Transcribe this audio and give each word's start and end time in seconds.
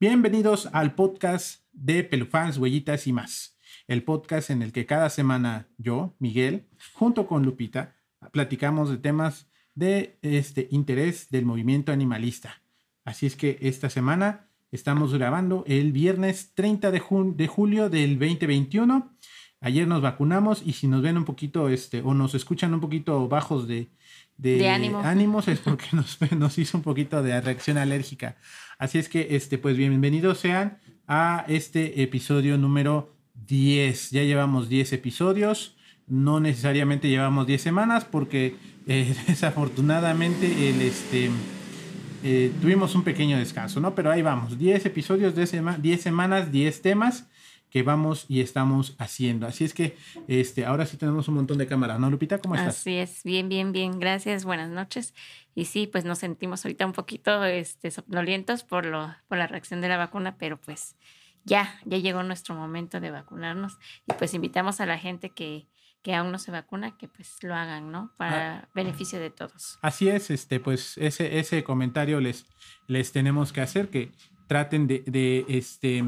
Bienvenidos 0.00 0.64
al 0.72 0.94
podcast 0.94 1.62
de 1.74 2.02
Pelufans, 2.04 2.56
Huellitas 2.56 3.06
y 3.06 3.12
más. 3.12 3.58
El 3.86 4.02
podcast 4.02 4.48
en 4.48 4.62
el 4.62 4.72
que 4.72 4.86
cada 4.86 5.10
semana 5.10 5.68
yo, 5.76 6.16
Miguel, 6.18 6.70
junto 6.94 7.26
con 7.26 7.42
Lupita, 7.42 7.96
platicamos 8.32 8.88
de 8.88 8.96
temas 8.96 9.50
de 9.74 10.18
este 10.22 10.68
interés 10.70 11.28
del 11.28 11.44
movimiento 11.44 11.92
animalista. 11.92 12.62
Así 13.04 13.26
es 13.26 13.36
que 13.36 13.58
esta 13.60 13.90
semana 13.90 14.48
estamos 14.72 15.12
grabando 15.12 15.64
el 15.66 15.92
viernes 15.92 16.54
30 16.54 16.92
de, 16.92 17.02
de 17.34 17.46
julio 17.46 17.90
del 17.90 18.18
2021. 18.18 19.14
Ayer 19.62 19.86
nos 19.86 20.00
vacunamos 20.00 20.62
y 20.64 20.72
si 20.72 20.88
nos 20.88 21.02
ven 21.02 21.18
un 21.18 21.26
poquito 21.26 21.68
este, 21.68 22.00
o 22.00 22.14
nos 22.14 22.34
escuchan 22.34 22.72
un 22.72 22.80
poquito 22.80 23.28
bajos 23.28 23.68
de, 23.68 23.90
de, 24.38 24.66
ánimos 24.70 25.48
es 25.48 25.58
porque 25.58 25.84
nos, 25.92 26.18
nos, 26.32 26.56
hizo 26.56 26.78
un 26.78 26.82
poquito 26.82 27.22
de 27.22 27.38
reacción 27.42 27.76
alérgica. 27.76 28.36
Así 28.78 28.98
es 28.98 29.10
que, 29.10 29.36
este, 29.36 29.58
pues 29.58 29.76
bienvenidos 29.76 30.38
sean 30.38 30.78
a 31.06 31.44
este 31.46 32.02
episodio 32.02 32.56
número 32.56 33.14
10. 33.34 34.12
Ya 34.12 34.22
llevamos 34.22 34.70
10 34.70 34.94
episodios. 34.94 35.76
No 36.06 36.40
necesariamente 36.40 37.10
llevamos 37.10 37.46
10 37.46 37.60
semanas 37.60 38.06
porque 38.06 38.56
eh, 38.86 39.14
desafortunadamente 39.26 40.70
el, 40.70 40.80
este, 40.80 41.30
eh, 42.24 42.50
tuvimos 42.62 42.94
un 42.94 43.02
pequeño 43.02 43.36
descanso, 43.36 43.78
¿no? 43.78 43.94
Pero 43.94 44.10
ahí 44.10 44.22
vamos. 44.22 44.56
10 44.58 44.86
episodios, 44.86 45.34
de 45.34 45.44
10 45.82 46.00
semanas, 46.00 46.50
10 46.50 46.80
temas 46.80 47.26
que 47.70 47.82
vamos 47.82 48.26
y 48.28 48.40
estamos 48.40 48.94
haciendo. 48.98 49.46
Así 49.46 49.64
es 49.64 49.72
que 49.72 49.96
este, 50.28 50.66
ahora 50.66 50.86
sí 50.86 50.96
tenemos 50.96 51.28
un 51.28 51.36
montón 51.36 51.58
de 51.58 51.66
cámaras, 51.66 52.00
¿no, 52.00 52.10
Lupita? 52.10 52.38
¿Cómo 52.38 52.56
estás? 52.56 52.78
Así 52.78 52.96
es, 52.96 53.22
bien, 53.22 53.48
bien, 53.48 53.72
bien. 53.72 53.98
Gracias, 54.00 54.44
buenas 54.44 54.70
noches. 54.70 55.14
Y 55.54 55.66
sí, 55.66 55.86
pues 55.86 56.04
nos 56.04 56.18
sentimos 56.18 56.64
ahorita 56.64 56.84
un 56.84 56.92
poquito 56.92 57.44
este, 57.44 57.90
somnolientos 57.90 58.64
por, 58.64 58.86
lo, 58.86 59.14
por 59.28 59.38
la 59.38 59.46
reacción 59.46 59.80
de 59.80 59.88
la 59.88 59.96
vacuna, 59.96 60.36
pero 60.36 60.60
pues 60.60 60.96
ya, 61.44 61.80
ya 61.84 61.98
llegó 61.98 62.22
nuestro 62.22 62.54
momento 62.54 63.00
de 63.00 63.10
vacunarnos. 63.10 63.78
Y 64.08 64.12
pues 64.14 64.34
invitamos 64.34 64.80
a 64.80 64.86
la 64.86 64.98
gente 64.98 65.30
que, 65.30 65.68
que 66.02 66.14
aún 66.14 66.32
no 66.32 66.38
se 66.38 66.50
vacuna, 66.50 66.96
que 66.96 67.06
pues 67.06 67.36
lo 67.42 67.54
hagan, 67.54 67.92
¿no? 67.92 68.12
Para 68.16 68.58
ah. 68.58 68.68
beneficio 68.74 69.20
de 69.20 69.30
todos. 69.30 69.78
Así 69.82 70.08
es, 70.08 70.30
este, 70.30 70.58
pues 70.58 70.98
ese, 70.98 71.38
ese 71.38 71.62
comentario 71.62 72.20
les, 72.20 72.46
les 72.88 73.12
tenemos 73.12 73.52
que 73.52 73.60
hacer, 73.60 73.90
que 73.90 74.12
traten 74.48 74.86
de, 74.86 75.04
de 75.06 75.44
este, 75.48 76.02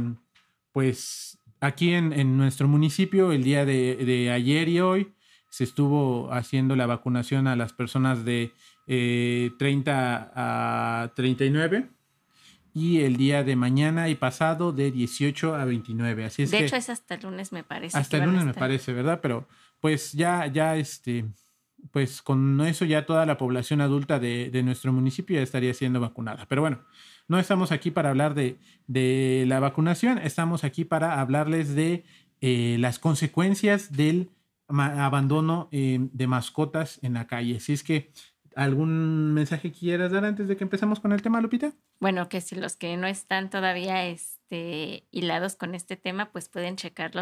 pues 0.72 1.38
Aquí 1.62 1.92
en, 1.94 2.36
nuestro 2.36 2.66
municipio, 2.66 3.30
el 3.30 3.44
día 3.44 3.64
de, 3.64 4.32
ayer 4.34 4.68
y 4.68 4.80
hoy, 4.80 5.14
se 5.48 5.62
estuvo 5.62 6.32
haciendo 6.32 6.74
la 6.74 6.86
vacunación 6.86 7.46
a 7.46 7.54
las 7.54 7.72
personas 7.72 8.24
de 8.24 8.52
30 8.86 9.52
eh, 9.68 10.30
a 10.34 11.12
39 11.14 11.88
y 12.74 13.02
el 13.02 13.16
día 13.16 13.44
de 13.44 13.54
mañana 13.54 14.08
y 14.08 14.16
pasado 14.16 14.72
de 14.72 14.90
18 14.90 15.54
a 15.54 15.64
29. 15.64 16.24
Así 16.24 16.42
es 16.42 16.50
de 16.50 16.64
hecho, 16.64 16.74
es 16.74 16.90
hasta 16.90 17.14
el 17.14 17.22
lunes, 17.22 17.52
me 17.52 17.62
parece. 17.62 17.96
Hasta 17.96 18.16
el 18.16 18.24
lunes, 18.24 18.44
me 18.44 18.54
parece, 18.54 18.92
¿verdad? 18.92 19.20
Pero 19.22 19.46
pues 19.78 20.14
ya, 20.14 20.48
ya, 20.48 20.74
este, 20.74 21.26
pues 21.92 22.22
con 22.22 22.60
eso 22.62 22.84
ya 22.84 23.06
toda 23.06 23.24
la 23.24 23.38
población 23.38 23.80
adulta 23.80 24.18
de, 24.18 24.50
de 24.50 24.64
nuestro 24.64 24.92
municipio 24.92 25.36
ya 25.36 25.42
estaría 25.42 25.74
siendo 25.74 26.00
vacunada. 26.00 26.44
Pero 26.48 26.62
bueno, 26.62 26.80
no 27.32 27.38
estamos 27.38 27.72
aquí 27.72 27.90
para 27.90 28.10
hablar 28.10 28.34
de, 28.34 28.58
la 29.46 29.58
vacunación, 29.58 30.18
estamos 30.18 30.64
aquí 30.64 30.84
para 30.84 31.18
hablarles 31.18 31.74
de 31.74 32.04
eh, 32.42 32.76
las 32.78 32.98
consecuencias 32.98 33.90
del 33.90 34.30
abandono 34.68 35.70
eh, 35.72 35.98
de 36.12 36.26
mascotas 36.26 37.00
en 37.02 37.14
la 37.14 37.26
calle. 37.26 37.58
Si 37.60 37.72
es 37.72 37.82
que 37.82 38.12
algún 38.54 39.32
mensaje 39.32 39.72
quieras 39.72 40.12
dar 40.12 40.26
antes 40.26 40.46
de 40.46 40.58
que 40.58 40.64
empecemos 40.64 41.00
con 41.00 41.12
el 41.12 41.22
tema, 41.22 41.40
Lupita. 41.40 41.72
Bueno, 42.00 42.28
que 42.28 42.42
si 42.42 42.54
los 42.54 42.76
que 42.76 42.98
no 42.98 43.06
están 43.06 43.48
todavía 43.48 44.04
este, 44.04 45.06
hilados 45.10 45.56
con 45.56 45.74
este 45.74 45.96
tema, 45.96 46.32
pues 46.32 46.50
pueden 46.50 46.76
checar 46.76 47.14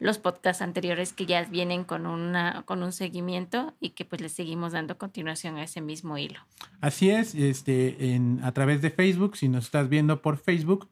los, 0.00 0.18
podcasts 0.18 0.62
anteriores 0.62 1.12
que 1.12 1.26
ya 1.26 1.44
vienen 1.44 1.84
con, 1.84 2.06
una, 2.06 2.64
con 2.64 2.82
un 2.82 2.92
seguimiento 2.92 3.74
y 3.80 3.90
que 3.90 4.04
pues 4.04 4.20
les 4.20 4.32
seguimos 4.32 4.72
dando 4.72 4.98
continuación 4.98 5.56
a 5.56 5.62
ese 5.62 5.80
mismo 5.80 6.18
hilo. 6.18 6.40
Así 6.80 7.10
es, 7.10 7.34
este, 7.34 8.14
en, 8.14 8.40
a 8.42 8.52
través 8.52 8.82
de 8.82 8.90
Facebook, 8.90 9.36
si 9.36 9.48
nos 9.48 9.66
estás 9.66 9.88
viendo 9.88 10.22
por 10.22 10.38
Facebook, 10.38 10.90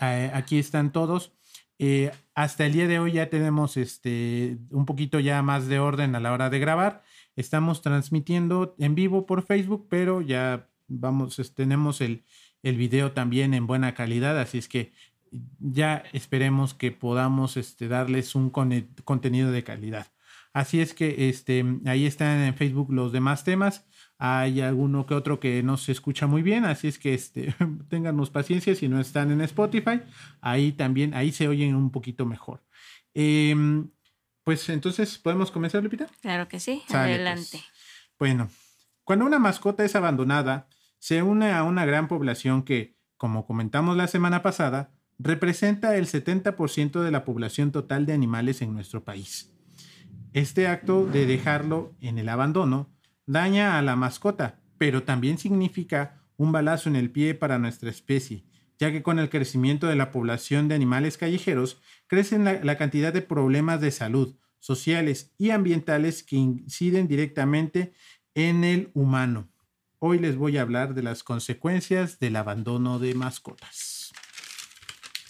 eh, 0.00 0.30
aquí 0.34 0.58
están 0.58 0.90
todos. 0.90 1.32
Eh, 1.78 2.10
hasta 2.34 2.64
el 2.66 2.72
día 2.72 2.88
de 2.88 2.98
hoy 2.98 3.12
ya 3.12 3.28
tenemos 3.28 3.76
este, 3.76 4.58
un 4.70 4.86
poquito 4.86 5.20
ya 5.20 5.42
más 5.42 5.68
de 5.68 5.78
orden 5.78 6.14
a 6.14 6.20
la 6.20 6.32
hora 6.32 6.50
de 6.50 6.58
grabar. 6.58 7.02
Estamos 7.36 7.82
transmitiendo 7.82 8.74
en 8.78 8.94
vivo 8.94 9.26
por 9.26 9.42
Facebook, 9.42 9.86
pero 9.90 10.22
ya 10.22 10.68
vamos, 10.88 11.36
tenemos 11.54 12.00
el, 12.00 12.24
el 12.62 12.76
video 12.76 13.12
también 13.12 13.54
en 13.54 13.66
buena 13.66 13.94
calidad, 13.94 14.38
así 14.38 14.58
es 14.58 14.68
que 14.68 14.92
ya 15.58 16.04
esperemos 16.12 16.74
que 16.74 16.92
podamos 16.92 17.56
este, 17.56 17.88
darles 17.88 18.34
un 18.34 18.50
contenido 18.50 19.50
de 19.50 19.64
calidad. 19.64 20.06
Así 20.56 20.80
es 20.80 20.94
que 20.94 21.28
este, 21.28 21.64
ahí 21.84 22.06
están 22.06 22.40
en 22.40 22.54
Facebook 22.54 22.90
los 22.90 23.12
demás 23.12 23.44
temas. 23.44 23.84
Hay 24.16 24.62
alguno 24.62 25.04
que 25.04 25.12
otro 25.12 25.38
que 25.38 25.62
no 25.62 25.76
se 25.76 25.92
escucha 25.92 26.26
muy 26.26 26.40
bien, 26.40 26.64
así 26.64 26.88
es 26.88 26.98
que 26.98 27.12
este, 27.12 27.54
paciencia 28.32 28.74
si 28.74 28.88
no 28.88 28.98
están 28.98 29.30
en 29.30 29.42
Spotify. 29.42 30.00
Ahí 30.40 30.72
también, 30.72 31.12
ahí 31.12 31.30
se 31.30 31.46
oyen 31.46 31.74
un 31.74 31.90
poquito 31.90 32.24
mejor. 32.24 32.64
Em, 33.12 33.90
pues 34.44 34.68
entonces, 34.70 35.18
¿podemos 35.18 35.50
comenzar, 35.50 35.82
Lupita? 35.82 36.06
Claro 36.22 36.48
que 36.48 36.58
sí, 36.58 36.82
pues. 36.86 36.94
adelante. 36.94 37.62
Bueno, 38.18 38.48
cuando 39.04 39.26
una 39.26 39.38
mascota 39.38 39.84
es 39.84 39.94
abandonada, 39.94 40.68
se 40.98 41.22
une 41.22 41.52
a 41.52 41.64
una 41.64 41.84
gran 41.84 42.08
población 42.08 42.62
que, 42.62 42.96
como 43.18 43.46
comentamos 43.46 43.96
la 43.96 44.08
semana 44.08 44.42
pasada, 44.42 44.95
representa 45.18 45.96
el 45.96 46.06
70% 46.06 47.02
de 47.02 47.10
la 47.10 47.24
población 47.24 47.72
total 47.72 48.06
de 48.06 48.12
animales 48.12 48.62
en 48.62 48.72
nuestro 48.74 49.04
país. 49.04 49.50
Este 50.32 50.66
acto 50.66 51.06
de 51.06 51.26
dejarlo 51.26 51.94
en 52.00 52.18
el 52.18 52.28
abandono 52.28 52.90
daña 53.26 53.78
a 53.78 53.82
la 53.82 53.96
mascota, 53.96 54.60
pero 54.78 55.02
también 55.02 55.38
significa 55.38 56.22
un 56.36 56.52
balazo 56.52 56.88
en 56.88 56.96
el 56.96 57.10
pie 57.10 57.34
para 57.34 57.58
nuestra 57.58 57.88
especie, 57.88 58.44
ya 58.78 58.92
que 58.92 59.02
con 59.02 59.18
el 59.18 59.30
crecimiento 59.30 59.86
de 59.86 59.96
la 59.96 60.10
población 60.10 60.68
de 60.68 60.74
animales 60.74 61.16
callejeros 61.16 61.80
crece 62.06 62.38
la, 62.38 62.62
la 62.62 62.76
cantidad 62.76 63.12
de 63.12 63.22
problemas 63.22 63.80
de 63.80 63.90
salud, 63.90 64.36
sociales 64.58 65.32
y 65.38 65.50
ambientales 65.50 66.22
que 66.22 66.36
inciden 66.36 67.08
directamente 67.08 67.94
en 68.34 68.64
el 68.64 68.90
humano. 68.92 69.48
Hoy 69.98 70.18
les 70.18 70.36
voy 70.36 70.58
a 70.58 70.62
hablar 70.62 70.92
de 70.92 71.02
las 71.02 71.22
consecuencias 71.22 72.18
del 72.18 72.36
abandono 72.36 72.98
de 72.98 73.14
mascotas. 73.14 73.95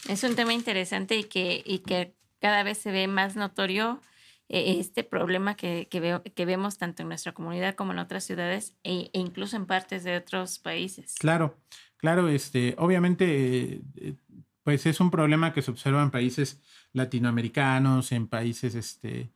Es 0.08 0.22
un 0.22 0.36
tema 0.36 0.54
interesante 0.54 1.18
y 1.18 1.24
que, 1.24 2.14
cada 2.40 2.62
vez 2.62 2.78
se 2.78 2.92
ve 2.92 3.08
más 3.08 3.34
notorio 3.34 4.00
eh, 4.48 4.76
este 4.78 5.02
problema 5.02 5.56
que, 5.56 5.88
que, 5.90 6.20
que, 6.34 6.44
vemos 6.44 6.78
tanto 6.78 7.02
en 7.02 7.08
nuestra 7.08 7.32
comunidad 7.32 7.74
como 7.74 7.92
en 7.92 7.98
otras 7.98 8.24
ciudades 8.24 8.76
e, 8.84 9.10
e, 9.12 9.18
incluso 9.18 9.56
en 9.56 9.66
partes 9.66 10.04
de 10.04 10.16
otros 10.16 10.58
países. 10.58 11.14
Claro, 11.18 11.56
claro, 11.96 12.28
este, 12.28 12.76
obviamente, 12.78 13.80
eh, 13.96 14.14
pues 14.62 14.86
es 14.86 15.00
un 15.00 15.10
problema 15.10 15.52
que 15.52 15.62
se 15.62 15.70
observa 15.70 16.02
en 16.02 16.10
países 16.10 16.60
latinoamericanos, 16.92 18.12
en 18.12 18.28
países, 18.28 18.74
este, 18.74 19.32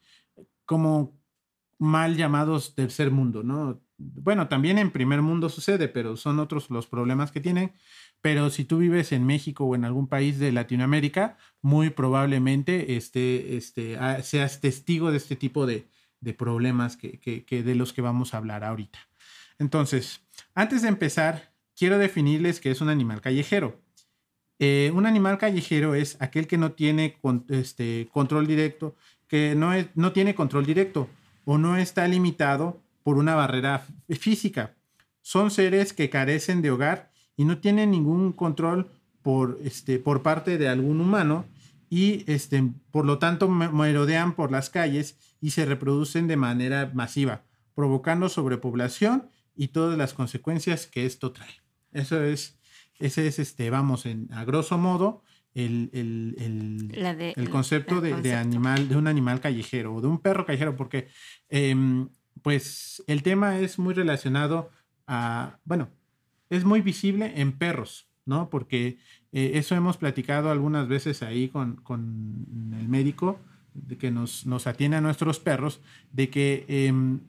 como 0.67 1.19
mal 1.79 2.17
llamados 2.17 2.75
tercer 2.75 3.11
mundo, 3.11 3.43
¿no? 3.43 3.81
Bueno, 3.97 4.49
también 4.49 4.79
en 4.79 4.91
primer 4.91 5.23
mundo 5.23 5.49
sucede, 5.49 5.89
pero 5.89 6.17
son 6.17 6.39
otros 6.39 6.71
los 6.71 6.87
problemas 6.87 7.33
que 7.33 7.41
tienen. 7.41 7.73
Pero 8.23 8.51
si 8.51 8.65
tú 8.65 8.79
vives 8.79 9.13
en 9.13 9.25
México 9.25 9.65
o 9.65 9.75
en 9.75 9.85
algún 9.85 10.07
país 10.07 10.39
de 10.39 10.53
Latinoamérica, 10.53 11.39
muy 11.63 11.91
probablemente 11.91 12.97
este, 12.97 13.57
este, 13.57 13.97
ah, 13.99 14.23
seas 14.23 14.61
testigo 14.61 15.11
de 15.11 15.17
este 15.17 15.37
tipo 15.37 15.67
de, 15.67 15.87
problemas 16.37 16.97
que, 16.99 17.45
de 17.49 17.75
los 17.75 17.93
que 17.93 18.03
vamos 18.03 18.35
a 18.35 18.37
hablar 18.37 18.63
ahorita. 18.63 18.99
Entonces, 19.59 20.21
antes 20.55 20.83
de 20.83 20.89
empezar, 20.89 21.53
quiero 21.75 21.99
definirles 21.99 22.61
qué 22.61 22.71
es 22.71 22.83
un 22.83 22.91
animal 22.91 23.22
callejero. 23.22 23.81
Eh, 24.59 24.93
un 24.95 25.07
animal 25.07 25.39
callejero 25.39 25.95
es 25.95 26.21
aquel 26.21 26.47
que 26.47 26.59
no 26.59 26.73
tiene 26.73 27.16
este, 27.49 28.09
control 28.13 28.47
directo, 28.47 28.95
que 29.28 29.55
no, 29.55 29.71
no 29.95 30.13
tiene 30.13 30.34
control 30.34 30.66
directo 30.66 31.09
o 31.47 31.57
no 31.57 31.78
está 31.78 32.07
limitado 32.07 32.83
por 33.03 33.16
una 33.16 33.34
barrera 33.34 33.87
física. 34.11 34.75
Son 35.23 35.51
seres 35.51 35.95
que 35.95 36.11
carecen 36.11 36.61
de 36.61 36.71
hogar 36.71 37.09
y 37.36 37.44
no 37.44 37.59
tienen 37.59 37.91
ningún 37.91 38.32
control 38.32 38.91
por, 39.22 39.59
este, 39.62 39.98
por 39.98 40.22
parte 40.22 40.59
de 40.59 40.68
algún 40.68 41.00
humano 41.00 41.44
y 41.88 42.24
este, 42.30 42.62
por 42.91 43.04
lo 43.04 43.18
tanto 43.18 43.48
merodean 43.48 44.34
por 44.34 44.53
las 44.53 44.71
calles 44.71 45.18
y 45.41 45.50
se 45.50 45.66
reproducen 45.66 46.28
de 46.28 46.36
manera 46.36 46.91
masiva, 46.94 47.42
provocando 47.74 48.28
sobrepoblación 48.28 49.28
y 49.56 49.68
todas 49.68 49.98
las 49.98 50.15
consecuencias 50.15 50.86
que 50.86 51.04
esto 51.04 51.32
trae. 51.32 51.62
Eso 51.92 52.22
es, 52.22 52.59
ese 52.98 53.27
es, 53.27 53.38
este, 53.38 53.71
vamos, 53.71 54.06
en, 54.06 54.32
a 54.32 54.44
grosso 54.44 54.78
modo, 54.78 55.22
el, 55.54 55.91
el, 55.92 57.34
el, 57.36 57.50
concepto, 57.50 58.00
de, 58.00 58.34
animal, 58.34 58.88
de 58.88 58.97
un 58.97 59.09
animal 59.09 59.41
callejero 59.41 59.94
o 59.94 60.00
de 60.00 60.06
un 60.06 60.18
perro 60.18 60.47
callejero, 60.47 60.77
porque 60.77 61.09
em, 61.48 62.09
pues 62.42 63.03
el 63.09 63.24
tema 63.24 63.59
es 63.59 63.78
muy 63.78 63.94
relacionado 63.94 64.71
a, 65.09 65.59
bueno, 65.65 65.88
es 66.51 66.65
muy 66.65 66.83
visible 66.83 67.41
en 67.41 67.53
perros, 67.53 68.09
¿no? 68.27 68.51
Porque 68.51 68.99
Eh, 69.33 69.53
eso 69.55 69.75
hemos 69.75 69.97
platicado 69.97 70.51
algunas 70.51 70.89
veces 70.89 71.23
ahí 71.23 71.49
con, 71.49 71.83
el 72.79 72.89
médico 72.89 73.39
de 73.75 73.97
que 73.97 74.11
nos, 74.11 74.47
nos, 74.47 74.67
atiende 74.67 74.97
a 74.97 75.01
nuestros 75.01 75.39
perros, 75.39 75.81
de 76.13 76.31
que 76.31 76.65
em, 76.69 77.21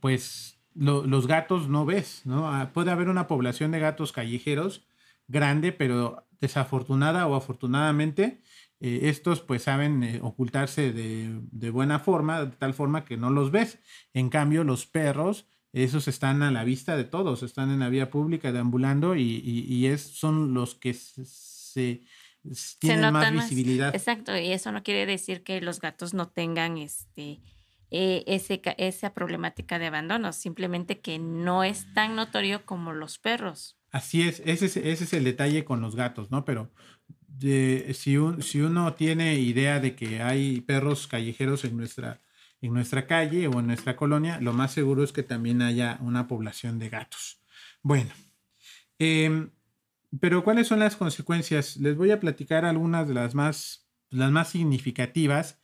pues 0.00 0.58
los 0.74 1.26
gatos 1.26 1.68
no 1.68 1.84
ves, 1.84 2.22
¿no? 2.24 2.48
Ah, 2.50 2.70
puede 2.72 2.90
haber 2.90 3.08
una 3.08 3.26
población 3.26 3.72
de 3.72 3.80
gatos 3.80 4.12
callejeros 4.12 4.86
grande, 5.28 5.72
pero 5.72 6.26
desafortunada 6.40 7.26
o 7.26 7.34
afortunadamente, 7.34 8.40
eh, 8.80 9.00
estos 9.04 9.40
pues 9.42 9.62
saben 9.64 10.02
eh, 10.02 10.20
ocultarse 10.22 10.92
de, 10.92 11.40
de, 11.52 11.70
buena 11.70 11.98
forma, 11.98 12.46
de 12.46 12.56
tal 12.56 12.74
forma 12.74 13.04
que 13.04 13.18
no 13.18 13.30
los 13.30 13.50
ves. 13.50 13.78
En 14.14 14.30
cambio, 14.30 14.64
los 14.64 14.86
perros 14.86 15.46
esos 15.72 16.06
están 16.06 16.42
a 16.42 16.50
la 16.50 16.64
vista 16.64 16.96
de 16.96 17.04
todos, 17.04 17.42
están 17.42 17.70
en 17.70 17.80
la 17.80 17.88
vía 17.88 18.10
pública 18.10 18.52
deambulando 18.52 19.16
y, 19.16 19.22
y, 19.22 19.86
es, 19.86 20.02
son 20.02 20.52
los 20.52 20.74
que 20.74 20.92
se, 20.92 22.02
tienen 22.78 23.12
más 23.12 23.32
visibilidad. 23.32 23.94
exacto, 23.94 24.36
y 24.36 24.52
eso 24.52 24.70
no 24.72 24.82
quiere 24.82 25.06
decir 25.06 25.42
que 25.42 25.60
los 25.60 25.80
gatos 25.80 26.12
no 26.12 26.28
tengan 26.28 26.76
este, 26.76 27.40
eh, 27.90 28.22
ese, 28.26 28.60
esa 28.76 29.14
problemática 29.14 29.78
de 29.78 29.86
abandono, 29.86 30.32
simplemente 30.32 31.00
que 31.00 31.18
no 31.18 31.64
es 31.64 31.86
tan 31.94 32.16
notorio 32.16 32.66
como 32.66 32.92
los 32.92 33.18
perros. 33.18 33.78
Así 33.90 34.22
es, 34.22 34.42
ese 34.44 34.66
es, 34.66 34.76
ese 34.76 35.04
es 35.04 35.12
el 35.12 35.24
detalle 35.24 35.64
con 35.64 35.80
los 35.80 35.96
gatos, 35.96 36.30
¿no? 36.30 36.44
Pero 36.44 36.70
de, 37.28 37.92
si, 37.94 38.18
un, 38.18 38.42
si 38.42 38.60
uno 38.60 38.94
tiene 38.94 39.38
idea 39.38 39.80
de 39.80 39.94
que 39.94 40.22
hay 40.22 40.60
perros 40.60 41.06
callejeros 41.06 41.64
en 41.64 41.76
nuestra 41.76 42.20
en 42.62 42.72
nuestra 42.72 43.06
calle 43.06 43.48
o 43.48 43.60
en 43.60 43.66
nuestra 43.66 43.96
colonia, 43.96 44.40
lo 44.40 44.52
más 44.52 44.72
seguro 44.72 45.02
es 45.02 45.12
que 45.12 45.22
también 45.22 45.60
haya 45.62 45.98
una 46.00 46.28
población 46.28 46.78
de 46.78 46.88
gatos. 46.88 47.42
Bueno, 47.82 48.10
em, 48.98 49.50
pero 50.20 50.44
¿cuáles 50.44 50.68
son 50.68 50.78
las 50.78 50.96
consecuencias? 50.96 51.76
Les 51.76 51.96
voy 51.96 52.12
a 52.12 52.20
platicar 52.20 52.64
algunas 52.64 53.08
de 53.08 53.14
las 53.14 53.34
más, 53.34 53.88
las 54.10 54.30
más 54.30 54.50
significativas 54.50 55.60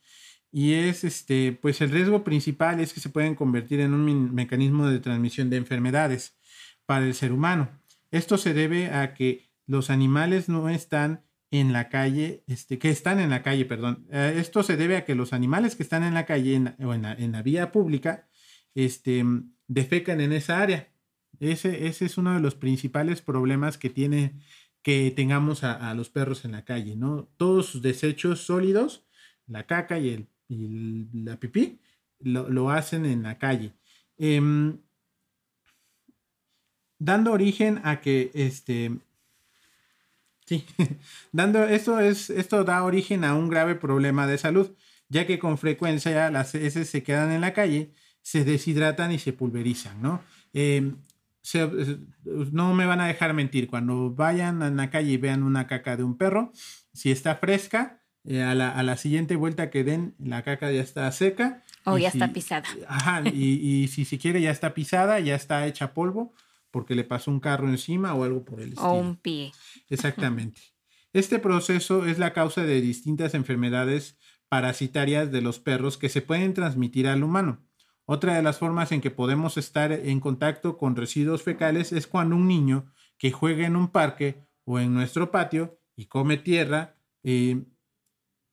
y 0.51 0.73
es 0.73 1.03
este, 1.03 1.53
pues 1.53 1.79
el 1.81 1.91
riesgo 1.91 2.23
principal 2.23 2.79
es 2.79 2.93
que 2.93 2.99
se 2.99 3.09
pueden 3.09 3.35
convertir 3.35 3.79
en 3.79 3.93
un 3.93 4.33
mecanismo 4.33 4.87
de 4.87 4.99
transmisión 4.99 5.49
de 5.49 5.57
enfermedades 5.57 6.37
para 6.85 7.05
el 7.05 7.13
ser 7.13 7.31
humano. 7.31 7.69
Esto 8.11 8.37
se 8.37 8.53
debe 8.53 8.87
a 8.91 9.13
que 9.13 9.49
los 9.67 9.89
animales 9.89 10.49
no 10.49 10.67
están 10.69 11.23
en 11.51 11.73
la 11.73 11.89
calle, 11.89 12.43
este, 12.47 12.77
que 12.77 12.89
están 12.89 13.19
en 13.19 13.29
la 13.29 13.41
calle, 13.41 13.65
perdón. 13.65 14.05
Eh, 14.11 14.35
esto 14.37 14.63
se 14.63 14.77
debe 14.77 14.97
a 14.97 15.05
que 15.05 15.15
los 15.15 15.33
animales 15.33 15.75
que 15.75 15.83
están 15.83 16.03
en 16.03 16.13
la 16.13 16.25
calle 16.25 16.75
o 16.79 16.93
en 16.93 17.31
la, 17.31 17.41
vía 17.41 17.71
pública, 17.71 18.27
este, 18.75 19.23
defecan 19.67 20.21
en 20.21 20.33
esa 20.33 20.61
área. 20.61 20.91
Ese, 21.39 21.87
ese, 21.87 22.05
es 22.05 22.17
uno 22.17 22.33
de 22.33 22.39
los 22.39 22.55
principales 22.55 23.21
problemas 23.21 23.77
que 23.77 23.89
tiene 23.89 24.35
que 24.81 25.11
tengamos 25.11 25.63
a, 25.63 25.93
los 25.93 26.09
perros 26.09 26.45
en 26.45 26.53
la 26.53 26.63
calle, 26.63 26.95
¿no? 26.95 27.29
Todos 27.37 27.67
sus 27.67 27.81
desechos 27.81 28.41
sólidos, 28.45 29.05
la 29.45 29.65
caca 29.65 29.99
y, 29.99 30.09
el, 30.09 31.09
la 31.13 31.37
pipí, 31.37 31.79
lo, 32.19 32.69
hacen 32.69 33.05
en 33.05 33.23
la 33.23 33.37
calle. 33.37 33.73
Em, 34.17 34.79
dando 36.97 37.31
origen 37.31 37.81
a 37.83 38.01
que 38.01 38.31
este, 38.33 38.99
Sí, 40.49 40.65
dando 41.31 41.63
esto 41.65 41.99
es 41.99 42.31
esto 42.31 42.63
da 42.63 42.83
origen 42.83 43.23
a 43.23 43.35
un 43.35 43.49
grave 43.49 43.75
problema 43.75 44.25
de 44.25 44.39
salud, 44.39 44.71
ya 45.07 45.27
que 45.27 45.37
con 45.37 45.59
frecuencia 45.59 46.31
las 46.31 46.55
heces 46.55 46.89
se 46.89 47.03
quedan 47.03 47.31
en 47.31 47.41
la 47.41 47.53
calle, 47.53 47.93
se 48.23 48.43
deshidratan 48.43 49.11
y 49.11 49.19
se 49.19 49.31
pulverizan, 49.31 50.01
¿no? 50.01 50.23
Em, 50.53 50.95
no 52.51 52.73
me 52.73 52.87
van 52.87 52.99
a 52.99 53.05
dejar 53.05 53.35
mentir, 53.35 53.67
cuando 53.67 54.09
vayan 54.09 54.63
a 54.63 54.71
la 54.71 54.89
calle 54.89 55.11
y 55.11 55.17
vean 55.17 55.43
una 55.43 55.67
caca 55.67 55.95
de 55.95 56.03
un 56.03 56.17
perro, 56.17 56.51
si 56.93 57.11
está 57.11 57.35
fresca, 57.35 58.01
eh, 58.23 58.41
a, 58.41 58.55
la, 58.55 58.97
siguiente 58.97 59.35
vuelta 59.35 59.69
que 59.69 59.83
den, 59.83 60.15
la 60.17 60.41
caca 60.41 60.71
ya 60.71 60.81
está 60.81 61.11
seca. 61.11 61.61
O 61.83 61.99
ya 61.99 62.07
está 62.07 62.33
pisada. 62.33 62.67
Ajá, 62.87 63.21
y, 63.31 63.83
y 63.83 63.87
si 63.87 64.03
se 64.03 64.17
quiere 64.17 64.41
ya 64.41 64.49
está 64.49 64.73
pisada, 64.73 65.19
ya 65.19 65.35
está 65.35 65.67
hecha 65.67 65.93
polvo 65.93 66.33
porque 66.71 66.95
le 66.95 67.03
pasó 67.03 67.31
un 67.31 67.39
carro 67.39 67.69
encima 67.69 68.13
o 68.13 68.23
algo 68.23 68.43
por 68.45 68.61
el 68.61 68.69
estilo. 68.69 68.89
O 68.89 68.93
un 68.93 69.15
pie. 69.17 69.51
Exactamente. 69.89 70.61
Este 71.13 71.39
proceso 71.39 72.05
es 72.05 72.19
la 72.19 72.33
causa 72.33 72.63
de 72.63 72.81
distintas 72.81 73.33
enfermedades 73.33 74.17
parasitarias 74.47 75.31
de 75.31 75.41
los 75.41 75.59
perros 75.59 75.97
que 75.97 76.09
se 76.09 76.21
pueden 76.21 76.53
transmitir 76.53 77.07
al 77.07 77.23
humano. 77.23 77.65
Otra 78.05 78.35
de 78.35 78.41
las 78.41 78.57
formas 78.57 78.91
en 78.91 79.01
que 79.01 79.11
podemos 79.11 79.57
estar 79.57 79.91
en 79.91 80.19
contacto 80.19 80.77
con 80.77 80.95
residuos 80.95 81.43
fecales 81.43 81.91
es 81.91 82.07
cuando 82.07 82.35
un 82.35 82.47
niño 82.47 82.91
que 83.17 83.31
juega 83.31 83.67
en 83.67 83.75
un 83.75 83.89
parque 83.89 84.47
o 84.65 84.79
en 84.79 84.93
nuestro 84.93 85.29
patio 85.29 85.79
y 85.95 86.05
come 86.05 86.37
tierra 86.37 86.95
eh, 87.23 87.65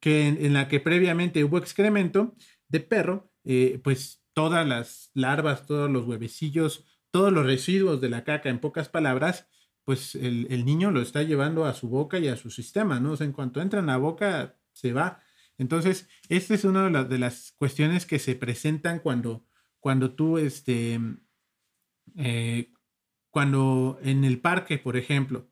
que 0.00 0.28
en, 0.28 0.52
la 0.52 0.68
que 0.68 0.80
previamente 0.80 1.42
hubo 1.42 1.56
excremento 1.56 2.34
de 2.68 2.80
perro, 2.80 3.32
eh, 3.44 3.80
pues 3.82 4.22
todas 4.34 4.66
las 4.66 5.10
larvas, 5.14 5.66
todos 5.66 5.90
los 5.90 6.04
huevecillos 6.04 6.84
todos 7.10 7.32
los 7.32 7.46
residuos 7.46 8.00
de 8.00 8.10
la 8.10 8.24
caca, 8.24 8.48
en 8.48 8.58
pocas 8.58 8.88
palabras, 8.88 9.48
pues 9.84 10.16
el, 10.16 10.64
niño 10.64 10.90
lo 10.90 11.00
está 11.00 11.22
llevando 11.22 11.64
a 11.64 11.72
su 11.72 11.88
boca 11.88 12.18
y 12.18 12.26
a 12.26 12.36
su 12.36 12.50
sistema, 12.50 12.98
¿no? 12.98 13.12
O 13.12 13.16
sea, 13.16 13.26
en 13.26 13.32
cuanto 13.32 13.60
entra 13.60 13.78
en 13.78 13.86
la 13.86 13.98
boca, 13.98 14.56
se 14.72 14.92
va. 14.92 15.22
Entonces, 15.58 16.08
esta 16.28 16.54
es 16.54 16.64
una 16.64 17.04
de, 17.04 17.18
las 17.18 17.52
cuestiones 17.56 18.04
que 18.04 18.18
se 18.18 18.34
presentan 18.34 18.98
cuando, 18.98 19.46
cuando 19.78 20.10
tú, 20.10 20.38
este, 20.38 21.00
eh, 22.16 22.72
cuando 23.30 23.98
en 24.02 24.24
el 24.24 24.40
parque, 24.40 24.78
por 24.78 24.96
ejemplo, 24.96 25.48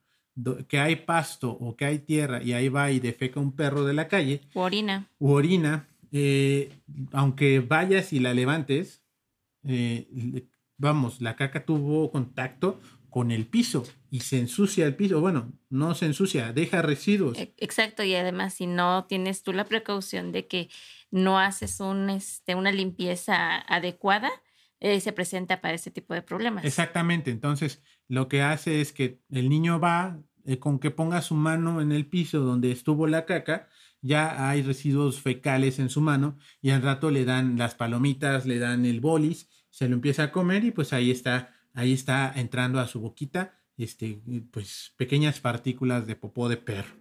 que 0.67 0.81
hay 0.81 0.97
pasto 0.97 1.51
o 1.51 1.77
que 1.77 1.85
hay 1.85 2.01
tierra 2.01 2.43
y 2.43 2.55
ahí 2.55 2.69
va 2.69 2.91
y 2.91 2.99
defeca 2.99 3.39
un 3.39 3.55
perro 3.55 3.85
de 3.85 3.95
la 3.95 4.09
calle. 4.09 4.41
U 4.55 4.61
orina. 4.61 5.09
U 5.21 5.31
orina, 5.31 5.89
eh, 6.11 6.81
aunque 7.13 7.61
vayas 7.61 8.13
y 8.13 8.19
la 8.19 8.35
levantes, 8.35 9.05
eh, 9.63 10.09
vamos, 10.77 11.21
la 11.21 11.37
caca 11.37 11.65
tuvo 11.65 12.11
contacto 12.11 12.81
con 13.15 13.31
el 13.31 13.47
piso 13.47 13.85
y 14.11 14.21
se 14.21 14.41
ensucia 14.41 14.87
el 14.87 14.97
piso. 14.97 15.21
Bueno, 15.21 15.53
no 15.71 15.95
se 15.95 16.07
ensucia, 16.07 16.53
deja 16.53 16.83
residuos. 16.83 17.39
E, 17.39 17.55
exacto, 17.59 18.03
y 18.03 18.15
además 18.17 18.55
si 18.55 18.67
no 18.67 19.05
tienes 19.05 19.45
tú 19.45 19.53
la 19.53 19.67
precaución 19.67 20.33
de 20.33 20.49
que 20.49 20.69
no 21.13 21.39
haces 21.39 21.79
un, 21.79 22.11
este, 22.11 22.57
una 22.57 22.73
limpieza 22.73 23.59
adecuada, 23.69 24.31
eh, 24.81 25.01
se 25.01 25.13
presenta 25.13 25.61
para 25.61 25.75
ese 25.75 25.93
tipo 25.93 26.13
de 26.13 26.23
problemas. 26.23 26.65
Exactamente, 26.65 27.31
entonces 27.31 27.83
lo 28.09 28.29
que 28.29 28.43
hace 28.43 28.81
es 28.81 28.93
que 28.93 29.21
el 29.31 29.49
niño 29.49 29.79
va 29.79 30.21
eh, 30.45 30.59
con 30.59 30.81
que 30.81 30.91
ponga 30.91 31.23
su 31.23 31.37
mano 31.37 31.81
en 31.81 31.93
el 31.93 32.07
piso 32.07 32.41
donde 32.41 32.73
estuvo 32.73 33.07
la 33.07 33.27
caca, 33.27 33.69
ya 34.03 34.51
hay 34.51 34.63
residuos 34.63 35.21
fecales 35.21 35.79
en 35.79 35.89
su 35.89 36.01
mano 36.01 36.37
y 36.61 36.71
al 36.71 36.83
rato 36.83 37.11
le 37.11 37.25
dan 37.25 37.57
las 37.57 37.77
palomitas, 37.77 38.45
le 38.45 38.59
dan 38.59 38.85
el 38.85 39.01
bolis 39.01 39.49
se 39.75 39.89
lo 39.89 39.97
empieza 39.97 40.23
a 40.23 40.31
comer 40.31 40.65
y 40.65 40.71
pues 40.71 40.93
ahí 40.93 41.11
está, 41.11 41.53
ahí 41.73 41.93
está 41.93 42.33
entrando 42.37 42.79
a 42.79 42.87
su 42.87 43.01
boquita, 43.01 43.59
este, 43.77 44.21
pues 44.53 44.93
pequeñas 44.97 45.41
partículas 45.41 46.07
de 46.07 46.15
popó 46.15 46.49
de 46.49 46.57
perro. 46.57 46.95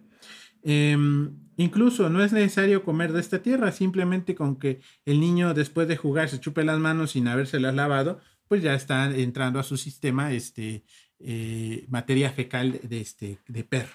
Em, 0.64 1.30
incluso 1.56 2.10
no 2.10 2.24
es 2.24 2.32
necesario 2.32 2.82
comer 2.82 3.12
de 3.12 3.20
esta 3.20 3.40
tierra, 3.40 3.70
simplemente 3.70 4.34
con 4.34 4.56
que 4.56 4.80
el 5.04 5.20
niño 5.20 5.54
después 5.54 5.86
de 5.86 5.96
jugar 5.96 6.28
se 6.28 6.40
chupe 6.40 6.64
las 6.64 6.80
manos 6.80 7.12
sin 7.12 7.28
habérselas 7.28 7.76
lavado, 7.76 8.18
pues 8.48 8.60
ya 8.60 8.74
está 8.74 9.08
entrando 9.16 9.60
a 9.60 9.62
su 9.62 9.76
sistema 9.76 10.32
este, 10.32 10.82
eh, 11.20 11.84
materia 11.88 12.32
fecal 12.32 12.80
de, 12.82 13.00
este, 13.00 13.38
de 13.46 13.62
perro. 13.62 13.94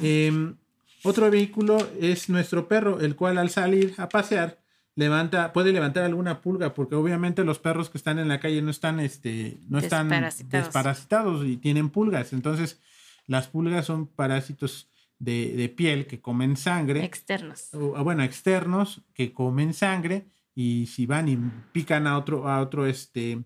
Em, 0.00 0.56
otro 1.02 1.30
vehículo 1.30 1.76
es 2.00 2.30
nuestro 2.30 2.68
perro, 2.68 3.00
el 3.00 3.16
cual 3.16 3.36
al 3.36 3.50
salir 3.50 3.92
a 3.98 4.08
pasear 4.08 4.61
levanta, 4.94 5.52
puede 5.52 5.72
levantar 5.72 6.04
alguna 6.04 6.40
pulga, 6.40 6.74
porque 6.74 6.94
obviamente 6.94 7.44
los 7.44 7.58
perros 7.58 7.90
que 7.90 7.98
están 7.98 8.18
en 8.18 8.28
la 8.28 8.40
calle 8.40 8.62
no 8.62 8.70
están, 8.70 9.00
este, 9.00 9.58
no 9.68 9.78
están 9.78 10.10
desparasitados, 10.46 11.46
y 11.46 11.56
tienen 11.56 11.90
pulgas. 11.90 12.32
Entonces, 12.32 12.80
las 13.26 13.48
pulgas 13.48 13.86
son 13.86 14.06
parásitos 14.06 14.90
de, 15.18 15.72
piel 15.76 16.06
que 16.06 16.20
comen 16.20 16.56
sangre. 16.56 17.04
Externos. 17.04 17.72
O, 17.72 18.02
bueno, 18.04 18.22
externos 18.22 19.02
que 19.14 19.32
comen 19.32 19.72
sangre 19.72 20.26
y 20.54 20.86
si 20.86 21.06
van 21.06 21.28
y 21.28 21.38
pican 21.72 22.06
a 22.06 22.18
otro, 22.18 22.48
a 22.48 22.60
otro, 22.60 22.86
este, 22.86 23.42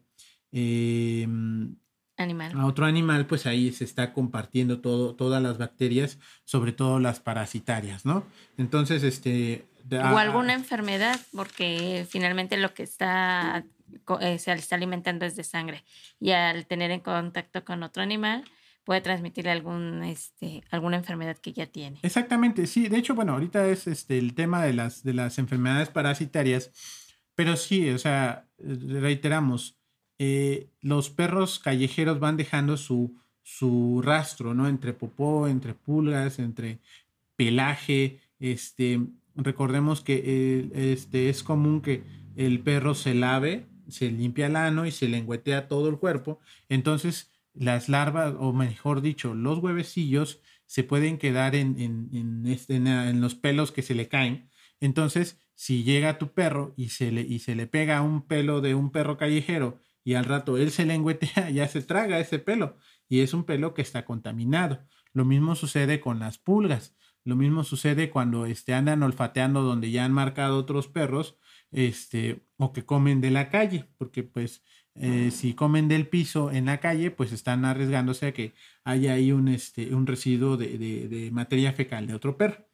em, 0.53 1.77
animal. 2.17 2.53
a 2.59 2.67
otro 2.67 2.87
animal, 2.87 3.27
pues 3.27 3.47
ahí 3.47 3.73
se 3.73 3.85
está 3.85 4.13
compartiendo 4.13 4.81
todo, 4.81 5.15
todas 5.15 5.43
las 5.43 5.59
bacterias, 5.59 6.19
sobre 6.45 6.73
todo 6.73 6.99
las 6.99 7.21
parasitarias, 7.21 8.07
¿no? 8.07 8.25
Entonces, 8.57 9.03
este, 9.03 9.67
o 9.91 10.19
alguna 10.19 10.55
enfermedad, 10.55 11.21
porque 11.33 12.07
finalmente 12.09 12.57
lo 12.57 12.75
que 12.75 12.83
está 12.83 13.65
eh, 14.21 14.39
se 14.39 14.53
está 14.53 14.77
alimentando 14.77 15.25
es 15.27 15.37
de 15.37 15.45
sangre 15.45 15.85
y 16.21 16.31
al 16.31 16.67
tener 16.67 16.91
en 16.91 17.01
contacto 17.01 17.65
con 17.65 17.83
otro 17.83 18.03
animal 18.03 18.45
puede 18.85 19.01
transmitirle 19.01 19.51
algún, 19.51 20.05
este, 20.05 20.63
alguna 20.71 20.97
enfermedad 20.97 21.37
que 21.39 21.53
ya 21.53 21.67
tiene. 21.67 21.99
Exactamente, 22.03 22.69
sí. 22.69 22.89
De 22.89 22.99
hecho, 22.99 23.17
bueno, 23.17 23.33
ahorita 23.33 23.67
es 23.67 23.89
este, 23.89 24.17
el 24.17 24.35
tema 24.35 24.63
de 24.63 24.75
las, 24.75 25.03
de 25.03 25.13
las 25.13 25.39
enfermedades 25.39 25.89
parasitarias, 25.89 26.71
pero 27.35 27.57
sí, 27.57 27.91
o 27.91 27.99
sea, 27.99 28.47
reiteramos, 28.59 29.77
eh, 30.19 30.69
los 30.81 31.11
perros 31.11 31.59
callejeros 31.59 32.21
van 32.21 32.37
dejando 32.37 32.77
su, 32.77 33.21
su 33.43 34.03
rastro, 34.05 34.55
¿no? 34.55 34.69
Entre 34.69 34.93
popó, 34.93 35.49
entre 35.49 35.75
pulgas, 35.75 36.39
entre 36.39 36.79
pelaje, 37.35 38.21
este, 38.39 39.01
recordemos 39.37 40.01
que 40.01 40.71
este, 40.75 41.29
es 41.29 41.43
común 41.43 41.81
que 41.81 42.05
el 42.37 42.61
perro 42.61 42.95
se 42.95 43.15
lave, 43.15 43.67
se 43.89 44.11
limpia 44.11 44.47
el 44.47 44.57
ano 44.57 44.87
y 44.87 44.91
se 44.91 45.09
lengüetea 45.09 45.69
todo 45.69 45.89
el 45.89 45.99
cuerpo, 45.99 46.41
entonces 46.69 47.33
las 47.55 47.89
larvas, 47.89 48.35
o 48.39 48.53
mejor 48.53 49.01
dicho, 49.01 49.35
los 49.35 49.59
huevecillos 49.59 50.41
se 50.67 50.85
pueden 50.85 51.19
quedar 51.19 51.55
en, 51.55 51.79
en, 51.79 52.47
este, 52.47 52.77
en, 52.77 53.21
los 53.21 53.35
pelos 53.35 53.73
que 53.73 53.83
se 53.83 53.95
le 53.95 54.09
caen. 54.09 54.51
Entonces, 54.81 55.41
si 55.55 55.85
llega 55.85 56.19
tu 56.19 56.35
perro 56.35 56.75
y 56.77 56.91
se, 56.91 57.11
le, 57.11 57.23
y 57.23 57.39
se 57.39 57.55
le 57.55 57.67
pega 57.67 58.03
un 58.03 58.27
pelo 58.27 58.61
de 58.61 58.75
un 58.75 58.91
perro 58.91 59.17
callejero 59.17 59.81
y 60.05 60.15
al 60.15 60.25
rato 60.25 60.59
él 60.59 60.71
se 60.71 60.85
lengüetea, 60.85 61.51
ya 61.51 61.67
se 61.69 61.83
traga 61.83 62.21
ese 62.21 62.39
pelo 62.39 62.77
y 63.09 63.21
es 63.21 63.33
un 63.33 63.45
pelo 63.45 63.73
que 63.75 63.83
está 63.83 64.05
contaminado. 64.05 64.85
Lo 65.13 65.25
mismo 65.25 65.55
sucede 65.55 66.01
con 66.01 66.19
las 66.19 66.39
pulgas. 66.39 66.95
Lo 67.27 67.35
mismo 67.35 67.65
sucede 67.65 68.09
cuando 68.09 68.47
este, 68.47 68.73
andan 68.73 69.03
olfateando 69.03 69.63
donde 69.63 69.91
ya 69.91 70.05
han 70.05 70.13
marcado 70.13 70.59
otros 70.59 70.87
perros 70.87 71.37
este, 71.73 72.47
o 72.57 72.73
que 72.73 72.87
comen 72.87 73.21
de 73.21 73.33
la 73.33 73.51
calle, 73.51 73.89
porque 73.99 74.23
pues 74.23 74.63
eh, 74.95 75.33
si 75.33 75.53
comen 75.53 75.89
del 75.89 76.07
piso 76.07 76.53
en 76.53 76.67
la 76.67 76.79
calle, 76.79 77.11
pues 77.11 77.33
están 77.33 77.65
arriesgándose 77.65 78.27
a 78.29 78.33
que 78.33 78.55
haya 78.85 79.15
ahí 79.15 79.33
un, 79.33 79.49
este, 79.49 79.93
un 79.93 80.07
residuo 80.07 80.57
de, 80.57 80.79
de, 80.79 81.31
materia 81.33 81.73
fecal 81.73 82.07
de 82.07 82.15
otro 82.15 82.37
perro. 82.37 82.69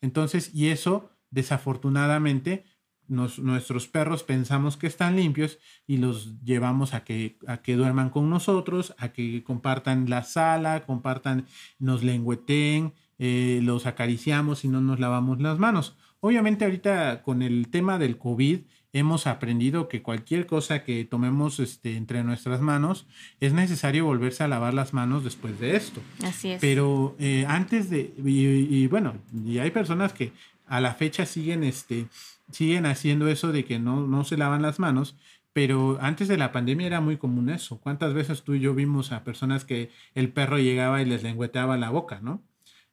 Entonces, 0.00 0.54
y 0.54 0.68
eso 0.68 1.10
desafortunadamente 1.30 2.64
nuestros 3.08 3.88
perros 3.88 4.22
pensamos 4.22 4.76
que 4.76 4.86
están 4.86 5.16
limpios 5.16 5.58
y 5.86 5.96
los 5.96 6.42
llevamos 6.44 6.94
a 6.94 7.04
que, 7.04 7.38
a 7.46 7.58
que 7.58 7.74
duerman 7.74 8.10
con 8.10 8.30
nosotros, 8.30 8.94
a 8.98 9.08
que 9.08 9.42
compartan 9.42 10.08
la 10.08 10.22
sala, 10.22 10.86
compartan, 10.86 11.46
nos 11.78 12.02
lengüeten, 12.02 12.94
eh, 13.18 13.60
los 13.62 13.86
acariciamos 13.86 14.64
y 14.64 14.68
no 14.68 14.80
nos 14.80 15.00
lavamos 15.00 15.40
las 15.40 15.58
manos. 15.58 15.96
Obviamente 16.20 16.64
ahorita 16.64 17.22
con 17.22 17.42
el 17.42 17.68
tema 17.68 17.98
del 17.98 18.18
COVID 18.18 18.60
hemos 18.92 19.26
aprendido 19.26 19.88
que 19.88 20.02
cualquier 20.02 20.46
cosa 20.46 20.82
que 20.82 21.04
tomemos 21.04 21.60
este, 21.60 21.96
entre 21.96 22.24
nuestras 22.24 22.60
manos 22.60 23.06
es 23.40 23.52
necesario 23.52 24.06
volverse 24.06 24.42
a 24.42 24.48
lavar 24.48 24.74
las 24.74 24.94
manos 24.94 25.22
después 25.22 25.60
de 25.60 25.76
esto. 25.76 26.00
Así 26.24 26.52
es. 26.52 26.60
Pero 26.60 27.14
eh, 27.18 27.44
antes 27.46 27.90
de, 27.90 28.14
y, 28.24 28.86
bueno, 28.86 29.14
y 29.44 29.58
hay 29.58 29.70
personas 29.70 30.12
que 30.12 30.32
a 30.66 30.80
la 30.80 30.94
fecha 30.94 31.26
siguen, 31.26 31.62
este, 31.62 32.06
siguen 32.50 32.86
haciendo 32.86 33.28
eso 33.28 33.52
de 33.52 33.64
que 33.64 33.78
no, 33.78 34.06
no 34.06 34.24
se 34.24 34.36
lavan 34.38 34.62
las 34.62 34.78
manos, 34.78 35.16
pero 35.52 35.98
antes 36.00 36.28
de 36.28 36.38
la 36.38 36.52
pandemia 36.52 36.86
era 36.86 37.00
muy 37.00 37.18
común 37.18 37.50
eso. 37.50 37.78
¿Cuántas 37.78 38.14
veces 38.14 38.42
tú 38.42 38.54
y 38.54 38.60
yo 38.60 38.74
vimos 38.74 39.12
a 39.12 39.24
personas 39.24 39.64
que 39.64 39.90
el 40.14 40.30
perro 40.30 40.58
llegaba 40.58 41.02
y 41.02 41.04
les 41.04 41.22
lengüeteaba 41.22 41.76
la 41.76 41.90
boca, 41.90 42.20
¿no? 42.22 42.42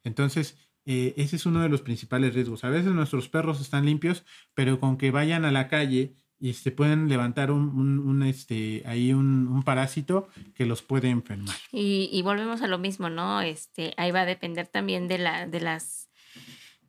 Entonces, 0.04 0.56
eh, 0.86 1.14
ese 1.16 1.36
es 1.36 1.46
uno 1.46 1.62
de 1.62 1.68
los 1.68 1.82
principales 1.82 2.34
riesgos. 2.34 2.64
A 2.64 2.68
veces 2.68 2.92
nuestros 2.92 3.28
perros 3.28 3.60
están 3.60 3.86
limpios, 3.86 4.24
pero 4.54 4.78
con 4.78 4.96
que 4.98 5.10
vayan 5.10 5.44
a 5.44 5.50
la 5.50 5.68
calle 5.68 6.14
y 6.38 6.52
se 6.52 6.70
pueden 6.72 7.08
levantar 7.08 7.50
un, 7.50 8.22
este, 8.22 8.82
ahí 8.86 9.12
un, 9.14 9.62
parásito 9.64 10.28
que 10.54 10.66
los 10.66 10.82
puede 10.82 11.08
enfermar. 11.08 11.56
Y, 11.72 12.20
volvemos 12.22 12.60
a 12.60 12.66
lo 12.66 12.78
mismo, 12.78 13.08
¿no? 13.08 13.40
Este, 13.40 13.94
ahí 13.96 14.10
va 14.10 14.22
a 14.22 14.26
depender 14.26 14.66
también 14.66 15.08
de 15.08 15.18
la, 15.18 15.46
de 15.46 15.60
las 15.60 16.10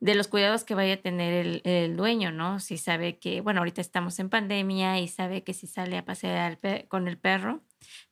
de 0.01 0.13
los 0.13 0.27
cuidados 0.27 0.65
que 0.65 0.75
vaya 0.75 0.95
a 0.95 0.97
tener 0.97 1.33
el, 1.33 1.61
el, 1.63 1.95
dueño, 1.95 2.31
¿no? 2.31 2.59
Si 2.59 2.77
sabe 2.77 3.17
que, 3.17 3.39
bueno, 3.39 3.61
ahorita 3.61 3.79
estamos 3.79 4.19
en 4.19 4.29
pandemia 4.29 4.99
y 4.99 5.07
sabe 5.07 5.43
que 5.43 5.53
si 5.53 5.67
sale 5.67 5.97
a 5.97 6.03
pasear 6.03 6.59
con 6.89 7.07
el 7.07 7.17
perro, 7.17 7.63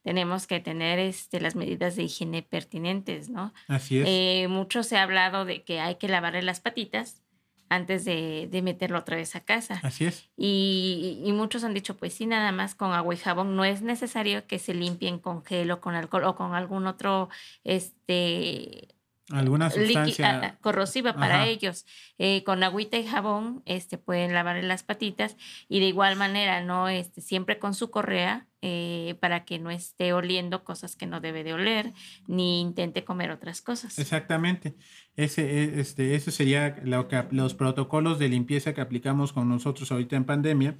tenemos 0.03 0.48
que 0.48 0.60
tener 0.60 1.00
este, 1.00 1.39
las 1.39 1.56
medidas 1.56 1.96
de 1.96 2.03
higiene 2.03 2.42
pertinentes, 2.42 3.30
¿no? 3.30 3.53
Así 3.68 4.00
es. 4.00 4.06
Eh, 4.08 4.48
mucho 4.50 4.84
se 4.84 4.98
ha 4.98 5.03
hablado 5.03 5.46
de 5.46 5.63
que 5.63 5.80
hay 5.80 5.96
que 5.96 6.08
lavarle 6.08 6.42
las 6.42 6.60
patitas 6.60 7.24
antes 7.70 8.06
de, 8.06 8.48
de, 8.51 8.62
meterlo 8.62 9.00
otra 9.00 9.15
vez 9.15 9.36
a 9.36 9.42
casa. 9.42 9.80
Así 9.84 10.06
es. 10.06 10.30
Y, 10.38 11.22
y, 11.25 11.32
muchos 11.32 11.63
han 11.63 11.74
dicho, 11.74 11.98
pues 11.98 12.13
sí, 12.13 12.27
nada 12.27 12.51
más 12.51 12.75
con 12.75 12.92
agua 12.92 13.13
y 13.13 13.18
jabón. 13.18 13.56
No 13.56 13.65
es 13.65 13.82
necesario 13.82 14.46
que 14.46 14.60
se 14.60 14.74
limpien 14.74 15.18
con 15.18 15.44
gel 15.44 15.72
o 15.72 15.82
con 15.82 15.96
alcohol 15.96 16.25
o 16.25 16.36
con 16.36 16.53
algún 16.53 16.86
otro 16.86 17.30
este, 17.63 18.89
alguna 19.34 19.70
sustancia 19.70 20.58
corrosiva 20.62 21.13
para 21.13 21.48
ellos. 21.48 21.86
Eh, 22.18 22.44
con 22.44 22.63
agüita 22.63 22.98
y 22.98 23.06
jabón 23.06 23.63
este, 23.66 23.98
pueden 23.98 24.34
lavar 24.34 24.63
las 24.63 24.84
patitas 24.84 25.36
y 25.68 25.80
de 25.80 25.88
igual 25.88 26.16
manera, 26.16 26.62
¿no? 26.62 26.90
Este, 26.90 27.22
siempre 27.22 27.60
con 27.60 27.74
su 27.74 27.90
correa 27.90 28.48
eh, 28.62 29.16
para 29.20 29.44
que 29.44 29.60
no 29.60 29.72
esté 29.72 30.13
oliendo 30.13 30.63
cosas 30.63 30.96
que 30.96 31.06
no 31.06 31.20
debe 31.20 31.44
de 31.44 31.54
oler 31.54 31.94
ni 32.28 32.62
intente 32.62 33.04
comer 33.04 33.32
otras 33.32 33.62
cosas. 33.62 34.00
Exactamente. 34.00 34.75
Ese, 35.16 35.63
e, 35.63 35.80
este, 35.82 36.16
eso 36.16 36.32
sería 36.32 36.80
lo 36.84 37.08
que, 37.08 37.24
los 37.32 37.56
protocolos 37.56 38.20
de 38.20 38.30
limpieza 38.30 38.74
que 38.74 38.82
aplicamos 38.82 39.34
con 39.34 39.50
nosotros 39.50 39.92
ahorita 39.92 40.16
en 40.16 40.25
pandemia. 40.25 40.78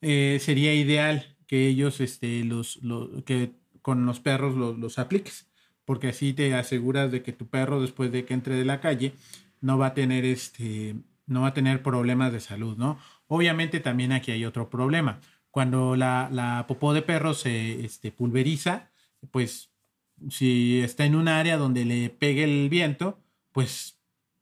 Eh, 0.00 0.38
sería 0.40 0.74
ideal 0.74 1.36
que 1.46 1.66
ellos, 1.66 2.00
este, 2.00 2.44
los, 2.44 2.80
que 3.24 3.52
con 3.82 4.06
los 4.06 4.20
perros 4.20 4.54
los, 4.54 4.78
los 4.78 4.98
apliques 4.98 5.48
porque 5.86 6.08
así 6.08 6.34
te 6.34 6.54
aseguras 6.54 7.10
de 7.10 7.22
que 7.22 7.32
tu 7.32 7.46
perro 7.46 7.80
después 7.80 8.12
de 8.12 8.26
que 8.26 8.34
entre 8.34 8.56
de 8.56 8.66
la 8.66 8.80
calle 8.80 9.14
no 9.62 9.78
va 9.78 9.86
a 9.88 9.94
tener 9.94 10.26
este 10.26 10.96
no 11.26 11.42
va 11.42 11.48
a 11.48 11.54
tener 11.54 11.82
problemas 11.82 12.32
de 12.32 12.40
salud, 12.40 12.76
¿no? 12.76 12.98
Obviamente 13.26 13.80
también 13.80 14.12
aquí 14.12 14.30
hay 14.30 14.44
otro 14.44 14.70
problema. 14.70 15.20
Cuando 15.50 15.96
la, 15.96 16.28
la 16.30 16.66
popó 16.68 16.92
de 16.94 17.02
perro 17.02 17.34
se 17.34 17.84
este, 17.84 18.12
pulveriza, 18.12 18.90
pues 19.32 19.70
si 20.30 20.80
está 20.80 21.04
en 21.04 21.16
un 21.16 21.28
área 21.28 21.56
donde 21.56 21.84
le 21.84 22.10
pegue 22.10 22.44
el 22.44 22.68
viento, 22.68 23.18
pues 23.52 23.98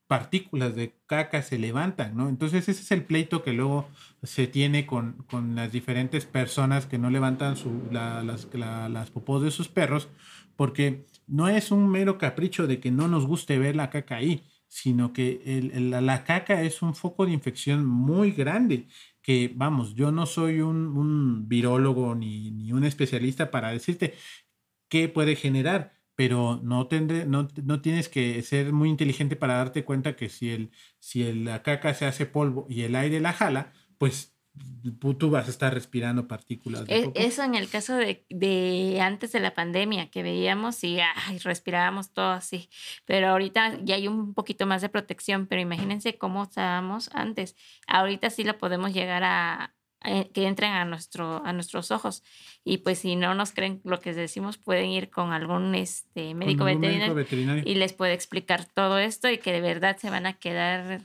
partículas 0.07 0.75
de 0.75 0.95
caca 1.07 1.43
se 1.43 1.59
levantan, 1.59 2.17
¿no? 2.17 2.29
Entonces 2.29 2.69
ese 2.69 2.83
es 2.83 2.91
el 2.93 3.05
pleito 3.05 3.43
que 3.43 3.53
luego 3.55 3.89
se 4.23 4.47
tiene 4.47 4.87
con, 4.87 5.25
con 5.31 5.55
las 5.55 5.73
diferentes 5.73 6.27
personas 6.27 6.87
que 6.87 6.99
no 6.99 7.11
levantan 7.11 7.57
su, 7.57 7.83
las, 7.91 8.47
las 8.55 9.11
popós 9.11 9.43
de 9.43 9.51
sus 9.51 9.69
perros, 9.69 10.09
porque 10.57 11.07
no 11.27 11.49
es 11.49 11.71
un 11.71 11.89
mero 11.89 12.19
capricho 12.19 12.67
de 12.67 12.81
que 12.81 12.91
no 12.91 13.09
nos 13.09 13.27
guste 13.27 13.59
ver 13.59 13.77
la 13.77 13.91
caca 13.91 14.17
ahí, 14.17 14.45
sino 14.69 15.13
que 15.13 15.41
la 15.73 16.25
caca 16.25 16.63
es 16.63 16.83
un 16.83 16.95
foco 16.95 17.27
de 17.27 17.33
infección 17.33 17.87
muy 17.87 18.33
grande 18.33 18.89
que, 19.23 19.53
vamos, 19.55 19.95
yo 19.95 20.13
no 20.13 20.27
soy 20.27 20.61
un, 20.61 20.89
un 20.97 21.49
virólogo 21.49 22.15
ni, 22.15 22.51
ni, 22.51 22.73
un 22.73 22.85
especialista 22.85 23.51
para 23.51 23.71
decirte 23.71 24.15
qué 24.89 25.09
puede 25.09 25.37
generar, 25.37 25.93
pero 26.17 26.61
no, 26.63 26.89
tendré, 26.89 27.25
no, 27.27 27.49
no, 27.65 27.81
tienes 27.81 28.09
que 28.09 28.43
ser 28.43 28.73
muy 28.73 28.89
inteligente 28.91 29.37
para 29.37 29.55
darte 29.57 29.85
cuenta 29.85 30.17
que 30.17 30.29
si, 30.29 30.51
el, 30.51 30.71
si 30.99 31.33
la 31.33 31.63
caca 31.63 31.95
se 31.95 32.07
hace 32.07 32.27
polvo 32.27 32.67
y 32.69 32.83
el 32.83 32.97
aire 32.97 33.21
la 33.21 33.33
jala, 33.33 33.73
pues 33.99 34.34
tú 35.19 35.31
vas 35.31 35.47
a 35.47 35.51
estar 35.51 35.73
respirando 35.73 36.29
partículas. 36.29 36.87
De 36.87 36.97
e, 36.97 37.13
Eso 37.15 37.43
en 37.43 37.55
el 37.55 37.69
caso 37.69 37.97
de, 37.97 38.25
de, 38.31 39.01
antes 39.01 39.33
de 39.33 39.41
la 39.41 39.55
pandemia, 39.55 40.11
que 40.11 40.23
veíamos 40.23 40.85
y 40.85 40.99
respirábamos 41.43 42.13
todo 42.13 42.31
así. 42.31 42.69
Pero 43.05 43.29
ahorita 43.29 43.81
ya 43.83 43.97
hay 43.97 44.09
un 44.09 44.35
poquito 44.35 44.67
más 44.67 44.83
de 44.83 44.89
protección, 44.89 45.47
pero 45.47 45.61
imagínense 45.61 46.19
cómo 46.19 46.45
estábamos 46.45 47.11
antes. 47.13 47.57
Ahorita 47.87 48.31
sí 48.31 48.45
lo 48.45 48.59
podemos 48.59 48.93
llegar 48.93 49.25
a, 49.25 49.75
que 50.33 50.47
entren 50.47 50.73
a, 50.73 50.85
nuestro, 50.85 51.45
a 51.45 51.53
nuestros 51.53 51.91
ojos. 51.91 52.23
Y 52.63 52.79
pues 52.79 52.99
si 52.99 53.17
no 53.17 53.35
nos 53.35 53.53
creen 53.53 53.81
lo 53.85 54.01
que 54.01 54.13
decimos, 54.13 54.59
pueden 54.59 54.91
ir 54.91 55.11
con 55.11 55.33
algún 55.33 55.75
este, 55.75 56.35
médico, 56.35 56.65
veterinario, 56.65 57.63
y 57.65 57.75
les 57.75 57.93
puede 57.93 58.13
explicar 58.13 58.67
todo 58.67 58.99
esto 58.99 59.31
y 59.31 59.39
que 59.39 59.53
de 59.53 59.61
verdad 59.61 59.97
se 59.97 60.11
van 60.11 60.27
a 60.27 60.35
quedar 60.35 61.03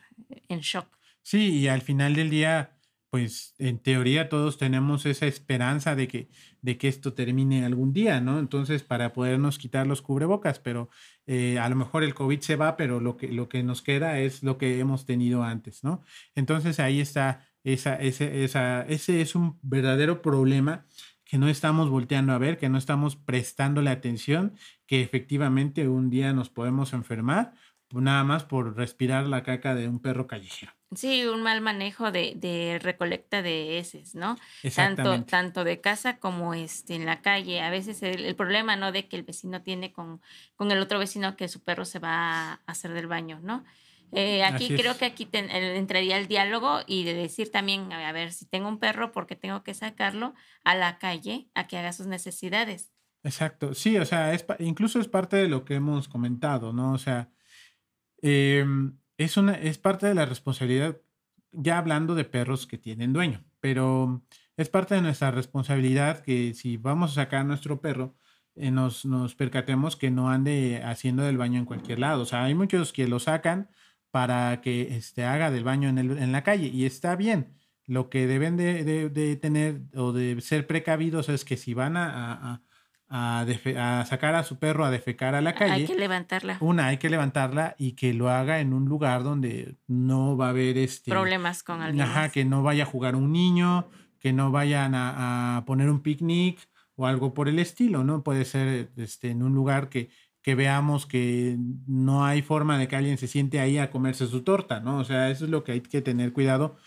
en 0.50 0.60
shock. 0.60 0.88
Sí, 1.22 1.60
y 1.60 1.68
al 1.68 1.82
final 1.82 2.15
del 2.15 2.29
día 2.29 2.78
pues 3.10 3.56
en 3.58 3.80
teoría 3.80 4.30
todos 4.30 4.58
tenemos 4.58 5.06
esa 5.06 5.25
esperanza 5.25 5.96
de 5.96 6.08
que, 6.08 6.30
de 6.62 6.78
que 6.78 6.88
esto 6.88 7.13
termine 7.13 7.66
algún 7.66 7.94
día, 7.94 8.22
¿no? 8.22 8.39
Entonces, 8.39 8.84
para 8.84 9.13
podernos 9.13 9.58
quitar 9.58 9.88
los 9.88 10.01
cubrebocas, 10.01 10.60
pero 10.60 10.89
eh, 11.25 11.60
a 11.60 11.70
lo 11.70 11.75
mejor 11.75 12.04
el 12.04 12.13
COVID 12.13 12.39
se 12.42 12.56
va, 12.56 12.78
pero 12.78 13.00
lo 13.00 13.18
que, 13.18 13.30
lo 13.30 13.50
que 13.50 13.63
nos 13.63 13.82
queda 13.82 14.20
es 14.20 14.44
lo 14.44 14.58
que 14.58 14.80
hemos 14.80 15.06
tenido 15.06 15.44
antes, 15.44 15.84
¿no? 15.84 16.04
Entonces 16.36 16.80
ahí 16.80 17.00
está, 17.01 17.48
esa, 17.63 17.96
ese, 17.96 18.44
esa, 18.44 18.84
ese 18.84 19.22
es 19.22 19.36
un 19.36 19.60
verdadero 19.62 20.22
problema 20.22 20.86
que 21.25 21.38
no 21.38 21.48
estamos 21.48 21.89
volteando 21.89 22.34
a 22.34 22.38
ver, 22.39 22.58
que 22.58 22.70
no 22.70 22.78
estamos 22.78 23.16
prestándole 23.16 23.92
atención, 23.92 24.56
que 24.88 25.01
efectivamente 25.01 25.88
un 25.88 26.10
día 26.10 26.34
nos 26.34 26.50
podemos 26.50 26.94
enfermar 26.94 27.54
nada 27.92 28.24
más 28.24 28.44
por 28.44 28.75
respirar 28.75 29.28
la 29.28 29.44
caca 29.44 29.75
de 29.75 29.88
un 29.88 30.00
perro 30.00 30.28
callejero. 30.28 30.78
Sí, 30.96 31.24
un 31.25 31.43
mal 31.43 31.62
manejo 31.62 32.12
de, 32.12 32.34
de 32.36 32.79
recolecta 32.81 33.43
de 33.43 33.77
heces, 33.77 34.15
¿no? 34.15 34.38
Tanto, 34.75 35.24
tanto 35.24 35.63
de 35.63 35.79
casa 35.81 36.17
como 36.17 36.55
este, 36.55 36.96
en 36.96 37.05
la 37.05 37.22
calle. 37.22 37.62
A 37.62 37.69
veces 37.69 38.01
el, 38.01 38.36
problema, 38.36 38.75
¿no? 38.75 38.91
De 38.91 39.08
que 39.08 39.15
el 39.15 39.24
vecino 39.24 39.62
tiene 39.62 39.93
con, 39.93 40.19
con 40.55 40.72
el 40.72 40.79
otro 40.79 40.98
vecino 40.98 41.36
que 41.36 41.48
su 41.48 41.63
perro 41.63 41.86
se 41.86 42.00
va 42.00 42.53
a 42.53 42.62
hacer 42.65 42.93
del 42.93 43.05
baño, 43.05 43.39
¿no? 43.43 43.63
Eh, 44.12 44.43
aquí 44.43 44.75
creo 44.75 44.98
que 44.98 45.05
aquí 45.05 45.29
entraría 45.31 46.17
el 46.17 46.27
diálogo 46.27 46.79
y 46.88 47.03
de 47.03 47.13
decir 47.13 47.51
también, 47.51 47.93
a 47.93 48.12
ver, 48.12 48.31
si 48.31 48.46
tengo 48.46 48.67
un 48.67 48.79
perro, 48.79 49.12
porque 49.12 49.36
tengo 49.36 49.63
que 49.63 49.75
sacarlo 49.75 50.34
a 50.63 50.74
la 50.74 50.98
calle 50.98 51.48
a 51.53 51.67
que 51.67 51.77
haga 51.77 51.93
sus 51.93 52.08
necesidades. 52.08 52.91
Exacto, 53.24 53.75
sí, 53.75 53.98
o 53.98 54.05
sea, 54.05 54.34
es, 54.34 54.46
incluso 54.60 55.00
es 55.00 55.08
parte 55.08 55.38
de 55.38 55.48
lo 55.48 55.65
que 55.65 55.75
hemos 55.75 56.08
comentado, 56.08 56.74
¿no? 56.74 56.93
O 56.93 56.98
sea, 56.98 57.29
em, 58.22 58.98
es, 59.20 59.38
una, 59.38 59.54
es 59.54 59.78
parte 59.78 60.08
de 60.08 60.16
la 60.16 60.26
responsabilidad, 60.26 60.98
ya 61.52 61.78
hablando 61.78 62.16
de 62.16 62.24
perros 62.24 62.66
que 62.66 62.78
tienen 62.78 63.14
dueño, 63.14 63.44
pero 63.60 64.24
es 64.58 64.70
parte 64.70 64.96
de 64.96 65.02
nuestra 65.02 65.30
responsabilidad 65.32 66.22
que 66.22 66.54
si 66.54 66.78
vamos 66.78 67.12
a 67.12 67.24
sacar 67.24 67.42
a 67.42 67.44
nuestro 67.44 67.82
perro, 67.82 68.16
eh, 68.56 68.72
nos, 68.72 69.06
nos 69.06 69.36
percatemos 69.36 69.98
que 69.98 70.10
no 70.10 70.30
ande 70.30 70.82
haciendo 70.84 71.24
del 71.24 71.38
baño 71.38 71.60
en 71.60 71.66
cualquier 71.66 72.00
lado. 72.00 72.24
O 72.24 72.26
sea, 72.26 72.46
hay 72.46 72.56
muchos 72.56 72.94
que 72.94 73.08
lo 73.08 73.20
sacan 73.20 73.70
para 74.12 74.62
que 74.62 74.96
este, 74.96 75.26
haga 75.26 75.52
del 75.52 75.66
baño 75.66 75.90
en, 75.90 75.98
el, 75.98 76.18
en 76.18 76.32
la 76.32 76.44
calle 76.44 76.68
y 76.68 76.86
está 76.86 77.16
bien. 77.16 77.58
Lo 77.88 78.10
que 78.10 78.26
deben 78.28 78.56
de, 78.56 79.10
de, 79.10 79.36
tener 79.36 79.82
o 79.96 80.14
de 80.14 80.40
ser 80.42 80.68
precavidos 80.68 81.28
es 81.28 81.44
que 81.44 81.58
si 81.58 81.74
van 81.74 81.98
a, 81.98 82.54
a, 82.54 82.62
a, 83.10 84.06
sacar 84.08 84.36
a 84.36 84.44
su 84.44 84.60
perro 84.60 84.86
a 84.86 84.92
defecar 84.92 85.36
a 85.36 85.42
la 85.42 85.56
calle. 85.56 85.74
Hay 85.74 85.86
que 85.86 85.96
levantarla. 85.96 86.58
Una, 86.60 86.88
hay 86.88 86.98
que 86.98 87.10
levantarla 87.10 87.75
y 87.78 87.94
que 87.94 88.13
lo 88.13 88.30
haga 88.30 88.60
en 88.60 88.74
un 88.74 88.86
lugar 88.86 89.24
donde 89.24 89.75
no 89.88 90.38
va 90.38 90.48
a 90.48 90.50
haber 90.50 90.78
este, 90.78 91.12
problemas 91.12 91.63
con 91.63 91.82
alguien. 91.82 92.06
Ajá, 92.06 92.30
que 92.30 92.46
no 92.46 92.62
vaya 92.62 92.84
a 92.84 92.86
jugar 92.86 93.16
un 93.16 93.32
niño, 93.32 93.89
que 94.20 94.32
no 94.32 94.51
vayan 94.51 94.94
a, 94.96 95.63
poner 95.66 95.89
un 95.89 96.01
picnic 96.01 96.60
o 96.96 97.08
algo 97.08 97.34
por 97.34 97.50
el 97.50 97.60
estilo, 97.60 98.04
¿no? 98.04 98.24
Puede 98.24 98.46
ser 98.46 98.92
este, 98.98 99.32
en 99.32 99.42
un 99.42 99.54
lugar 99.56 99.89
que, 99.89 100.10
que 100.42 100.54
veamos 100.56 101.06
que 101.06 101.58
no 101.88 102.25
hay 102.25 102.42
forma 102.42 102.78
de 102.78 102.88
que 102.88 102.96
alguien 102.96 103.18
se 103.18 103.28
siente 103.28 103.60
ahí 103.60 103.78
a 103.78 103.89
comerse 103.89 104.28
su 104.28 104.44
torta, 104.44 104.82
¿no? 104.82 105.00
O 105.00 105.04
sea, 105.04 105.30
eso 105.30 105.46
es 105.46 105.51
lo 105.51 105.63
que 105.63 105.72
hay 105.72 105.82
que 105.82 106.01
tener 106.01 106.34
cuidado 106.34 106.78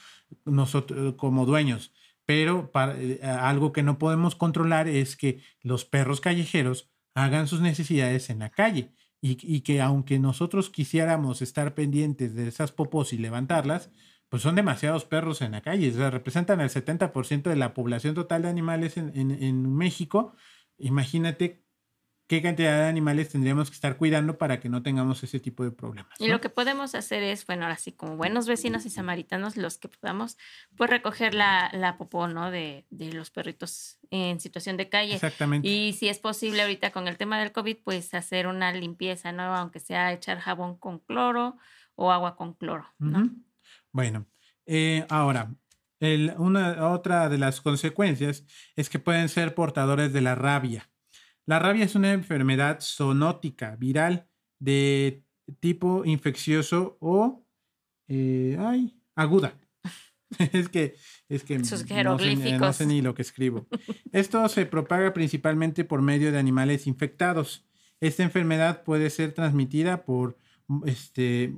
nosotros 0.44 1.14
como 1.16 1.46
dueños. 1.46 1.92
Pero 2.26 2.70
para, 2.70 3.00
eh, 3.00 3.20
algo 3.22 3.72
que 3.72 3.82
no 3.82 3.98
podemos 3.98 4.36
controlar 4.36 4.88
es 4.88 5.16
que 5.16 5.42
los 5.60 5.84
perros 5.84 6.20
callejeros 6.20 6.90
hagan 7.14 7.48
sus 7.48 7.60
necesidades 7.60 8.30
en 8.30 8.38
la 8.40 8.50
calle 8.50 8.94
y, 9.20 9.60
que 9.60 9.80
aunque 9.80 10.18
nosotros 10.18 10.68
quisiéramos 10.68 11.42
estar 11.42 11.74
pendientes 11.74 12.34
de 12.34 12.48
esas 12.48 12.72
popos 12.72 13.12
y 13.12 13.18
levantarlas, 13.18 13.90
pues 14.28 14.42
son 14.42 14.56
demasiados 14.56 15.04
perros 15.04 15.42
en 15.42 15.52
la 15.52 15.60
calle. 15.60 15.90
O 15.90 15.94
sea, 15.94 16.10
representan 16.10 16.60
el 16.60 16.70
70% 16.70 17.42
de 17.42 17.56
la 17.56 17.74
población 17.74 18.14
total 18.14 18.42
de 18.42 18.48
animales 18.48 18.96
en, 18.96 19.12
en 19.14 19.76
México. 19.76 20.34
Imagínate 20.78 21.61
qué 22.26 22.40
cantidad 22.40 22.78
de 22.78 22.88
animales 22.88 23.28
tendríamos 23.28 23.68
que 23.68 23.74
estar 23.74 23.96
cuidando 23.96 24.38
para 24.38 24.60
que 24.60 24.68
no 24.68 24.82
tengamos 24.82 25.22
ese 25.22 25.40
tipo 25.40 25.64
de 25.64 25.70
problemas. 25.70 26.18
Y 26.18 26.28
lo 26.28 26.40
que 26.40 26.48
podemos 26.48 26.94
hacer 26.94 27.22
es, 27.22 27.46
bueno, 27.46 27.64
ahora 27.64 27.76
sí, 27.76 27.92
como 27.92 28.16
buenos 28.16 28.46
vecinos 28.46 28.86
y 28.86 28.90
samaritanos, 28.90 29.56
los 29.56 29.78
que 29.78 29.88
podamos, 29.88 30.38
pues 30.76 30.88
recoger 30.88 31.34
la, 31.34 31.70
la 31.72 31.98
popó, 31.98 32.28
¿no? 32.28 32.50
De, 32.50 32.86
de, 32.90 33.12
los 33.12 33.30
perritos 33.30 33.98
en 34.10 34.40
situación 34.40 34.76
de 34.76 34.88
calle. 34.88 35.14
Exactamente. 35.14 35.68
Y 35.68 35.92
si 35.92 36.08
es 36.08 36.18
posible 36.18 36.62
ahorita 36.62 36.90
con 36.90 37.08
el 37.08 37.18
tema 37.18 37.38
del 37.38 37.52
COVID, 37.52 37.78
pues 37.84 38.14
hacer 38.14 38.46
una 38.46 38.72
limpieza, 38.72 39.32
¿no? 39.32 39.54
Aunque 39.54 39.80
sea 39.80 40.12
echar 40.12 40.38
jabón 40.38 40.76
con 40.76 41.00
cloro 41.00 41.58
o 41.94 42.10
agua 42.10 42.36
con 42.36 42.54
cloro, 42.54 42.86
¿no? 42.98 43.30
Bueno, 43.90 44.26
eh, 44.66 45.04
ahora, 45.10 45.54
el, 46.00 46.34
una, 46.38 46.88
otra 46.88 47.28
de 47.28 47.38
las 47.38 47.60
consecuencias 47.60 48.44
es 48.74 48.88
que 48.88 48.98
pueden 48.98 49.28
ser 49.28 49.54
portadores 49.54 50.12
de 50.12 50.20
la 50.22 50.34
rabia. 50.34 50.88
La 51.46 51.58
rabia 51.58 51.84
es 51.84 51.94
una 51.94 52.12
enfermedad 52.12 52.78
zoonótica 52.80 53.76
viral 53.76 54.28
de 54.58 55.24
tipo 55.60 56.04
infeccioso 56.04 56.96
o 57.00 57.44
eh, 58.08 58.56
ay, 58.60 58.96
aguda. 59.14 59.58
es 60.52 60.68
que, 60.68 60.94
es 61.28 61.44
que 61.44 61.58
no, 61.58 61.64
sé, 61.64 62.04
no, 62.04 62.72
sé, 62.72 62.86
ni 62.86 63.02
lo 63.02 63.14
que 63.14 63.22
escribo. 63.22 63.66
Esto 64.12 64.48
se 64.48 64.66
propaga 64.66 65.12
principalmente 65.12 65.84
por 65.84 66.02
medio 66.02 66.32
de 66.32 66.38
animales 66.38 66.86
infectados. 66.86 67.64
Esta 68.00 68.22
enfermedad 68.22 68.82
puede 68.84 69.10
ser 69.10 69.32
transmitida 69.32 70.04
por, 70.04 70.36
este, 70.86 71.54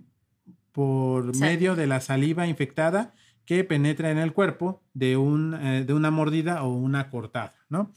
por 0.73 1.37
medio 1.37 1.77
de 1.77 1.87
la 1.87 2.01
saliva 2.01 2.47
infectada 2.47 3.15
que 3.45 3.65
penetra 3.65 4.11
en 4.11 4.19
el 4.19 4.33
cuerpo 4.33 4.83
de, 4.95 5.17
un, 5.17 5.55
eh, 5.55 5.85
de 5.85 5.93
una 5.93 6.11
mordida 6.11 6.63
o 6.63 6.73
una 6.73 7.11
cortada, 7.11 7.55
¿no? 7.69 7.93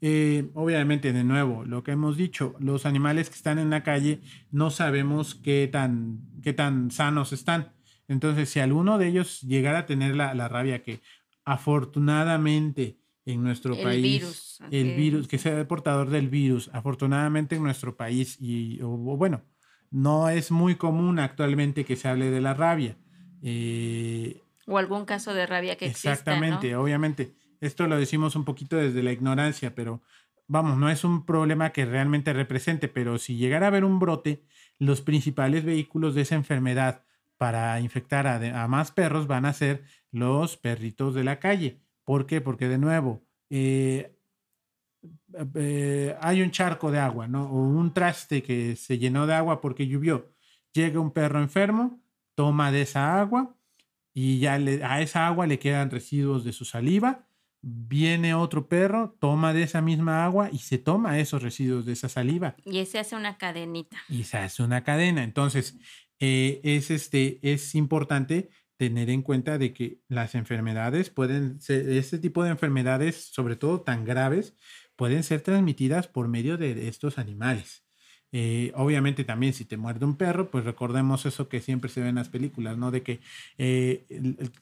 Eh, 0.00 0.50
obviamente, 0.54 1.12
de 1.12 1.24
nuevo, 1.24 1.64
lo 1.64 1.82
que 1.82 1.92
hemos 1.92 2.16
dicho, 2.16 2.54
los 2.58 2.84
animales 2.84 3.30
que 3.30 3.36
están 3.36 3.58
en 3.58 3.70
la 3.70 3.82
calle 3.82 4.20
no 4.50 4.70
sabemos 4.70 5.34
qué 5.34 5.68
tan, 5.70 6.20
qué 6.42 6.52
tan 6.52 6.90
sanos 6.90 7.32
están. 7.32 7.72
Entonces, 8.08 8.50
si 8.50 8.60
alguno 8.60 8.98
de 8.98 9.08
ellos 9.08 9.40
llegara 9.40 9.80
a 9.80 9.86
tener 9.86 10.14
la, 10.14 10.34
la 10.34 10.48
rabia 10.48 10.82
que 10.82 11.00
afortunadamente 11.44 12.98
en 13.24 13.42
nuestro 13.42 13.74
el 13.74 13.82
país, 13.82 14.02
virus, 14.02 14.58
el 14.70 14.96
virus, 14.96 15.28
que 15.28 15.38
sea 15.38 15.58
el 15.58 15.66
portador 15.66 16.10
del 16.10 16.28
virus, 16.28 16.70
afortunadamente 16.72 17.56
en 17.56 17.62
nuestro 17.62 17.96
país, 17.96 18.36
y 18.40 18.80
o, 18.82 18.88
bueno, 18.88 19.42
no 19.90 20.28
es 20.28 20.50
muy 20.50 20.76
común 20.76 21.18
actualmente 21.18 21.84
que 21.84 21.96
se 21.96 22.08
hable 22.08 22.30
de 22.30 22.40
la 22.40 22.54
rabia. 22.54 22.96
Eh, 23.42 24.42
o 24.66 24.78
algún 24.78 25.04
caso 25.04 25.34
de 25.34 25.46
rabia 25.46 25.76
que 25.76 25.86
Exactamente, 25.86 26.54
exista, 26.54 26.76
¿no? 26.76 26.82
obviamente. 26.82 27.34
Esto 27.60 27.86
lo 27.86 27.96
decimos 27.98 28.36
un 28.36 28.44
poquito 28.44 28.76
desde 28.76 29.02
la 29.02 29.12
ignorancia, 29.12 29.74
pero 29.74 30.02
vamos, 30.48 30.78
no 30.78 30.90
es 30.90 31.04
un 31.04 31.24
problema 31.24 31.72
que 31.72 31.84
realmente 31.84 32.32
represente, 32.32 32.88
pero 32.88 33.18
si 33.18 33.36
llegara 33.36 33.66
a 33.66 33.68
haber 33.68 33.84
un 33.84 33.98
brote, 33.98 34.44
los 34.78 35.00
principales 35.00 35.64
vehículos 35.64 36.14
de 36.14 36.22
esa 36.22 36.34
enfermedad 36.34 37.04
para 37.38 37.80
infectar 37.80 38.26
a, 38.26 38.68
más 38.68 38.92
perros 38.92 39.26
van 39.26 39.44
a 39.44 39.52
ser 39.52 39.84
los 40.10 40.56
perritos 40.56 41.14
de 41.14 41.24
la 41.24 41.38
calle. 41.38 41.80
¿Por 42.04 42.26
qué? 42.26 42.40
Porque 42.40 42.68
de 42.68 42.78
nuevo, 42.78 43.22
eh, 43.50 44.16
eh, 45.54 46.16
hay 46.20 46.42
un 46.42 46.50
charco 46.50 46.90
de 46.90 46.98
agua, 46.98 47.28
¿no? 47.28 47.44
O 47.50 47.60
un 47.60 47.92
traste 47.92 48.42
que 48.42 48.76
se 48.76 48.98
llenó 48.98 49.26
de 49.26 49.34
agua 49.34 49.60
porque 49.60 49.86
llovió. 49.86 50.32
Llega 50.72 51.00
un 51.00 51.10
perro 51.10 51.40
enfermo, 51.40 52.00
toma 52.34 52.70
de 52.72 52.82
esa 52.82 53.20
agua 53.20 53.54
y 54.14 54.38
ya 54.38 54.54
a 54.54 55.00
esa 55.02 55.26
agua 55.26 55.46
le 55.46 55.58
quedan 55.58 55.90
residuos 55.90 56.44
de 56.44 56.52
su 56.52 56.64
saliva 56.64 57.26
viene 57.68 58.32
otro 58.34 58.68
perro, 58.68 59.16
toma 59.18 59.52
de 59.52 59.64
esa 59.64 59.82
misma 59.82 60.24
agua 60.24 60.50
y 60.52 60.58
se 60.58 60.78
toma 60.78 61.18
esos 61.18 61.42
residuos 61.42 61.84
de 61.84 61.94
esa 61.94 62.08
saliva. 62.08 62.54
Y 62.64 62.84
se 62.86 63.00
hace 63.00 63.16
una 63.16 63.38
cadenita. 63.38 63.96
Y 64.08 64.22
se 64.22 64.38
hace 64.38 64.62
una 64.62 64.84
cadena. 64.84 65.24
Entonces, 65.24 65.76
eh, 66.20 66.60
es, 66.62 66.92
este, 66.92 67.40
es 67.42 67.74
importante 67.74 68.50
tener 68.76 69.10
en 69.10 69.22
cuenta 69.22 69.58
de 69.58 69.72
que 69.72 70.00
las 70.06 70.36
enfermedades 70.36 71.10
pueden 71.10 71.60
ser, 71.60 71.88
este 71.88 72.18
tipo 72.18 72.44
de 72.44 72.50
enfermedades, 72.50 73.16
sobre 73.32 73.56
todo 73.56 73.80
tan 73.80 74.04
graves, 74.04 74.54
pueden 74.94 75.24
ser 75.24 75.40
transmitidas 75.40 76.06
por 76.06 76.28
medio 76.28 76.56
de 76.58 76.86
estos 76.86 77.18
animales. 77.18 77.85
Eh, 78.32 78.72
obviamente 78.74 79.24
también 79.24 79.52
si 79.52 79.64
te 79.64 79.76
muerde 79.76 80.04
un 80.04 80.16
perro, 80.16 80.50
pues 80.50 80.64
recordemos 80.64 81.26
eso 81.26 81.48
que 81.48 81.60
siempre 81.60 81.88
se 81.88 82.00
ve 82.00 82.08
en 82.08 82.16
las 82.16 82.28
películas, 82.28 82.76
¿no? 82.76 82.90
De 82.90 83.02
que 83.02 83.20
eh, 83.56 84.04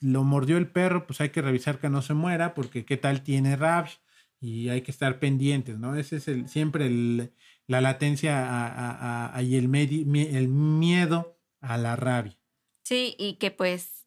lo 0.00 0.22
mordió 0.22 0.59
el 0.59 0.68
perro, 0.68 1.07
pues 1.07 1.20
hay 1.20 1.31
que 1.31 1.42
revisar 1.42 1.79
que 1.79 1.88
no 1.88 2.03
se 2.03 2.14
muera, 2.14 2.55
porque 2.55 2.85
qué 2.85 2.96
tal 2.96 3.22
tiene 3.22 3.57
rabia 3.57 3.92
y 4.40 4.68
hay 4.68 4.83
que 4.83 4.90
estar 4.90 5.18
pendientes, 5.18 5.79
¿no? 5.79 5.96
Ese 5.96 6.16
es 6.16 6.29
el, 6.29 6.48
siempre 6.48 6.87
el, 6.87 7.33
la 7.66 7.81
latencia 7.81 8.46
a, 8.46 9.35
a, 9.35 9.42
y 9.42 9.57
el, 9.57 9.74
el 9.74 10.48
miedo 10.48 11.38
a 11.61 11.79
la 11.79 11.96
rabia. 11.96 12.37
Sí, 12.83 13.16
y 13.18 13.35
que 13.35 13.50
pues... 13.50 14.07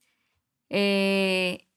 Eh, 0.69 1.67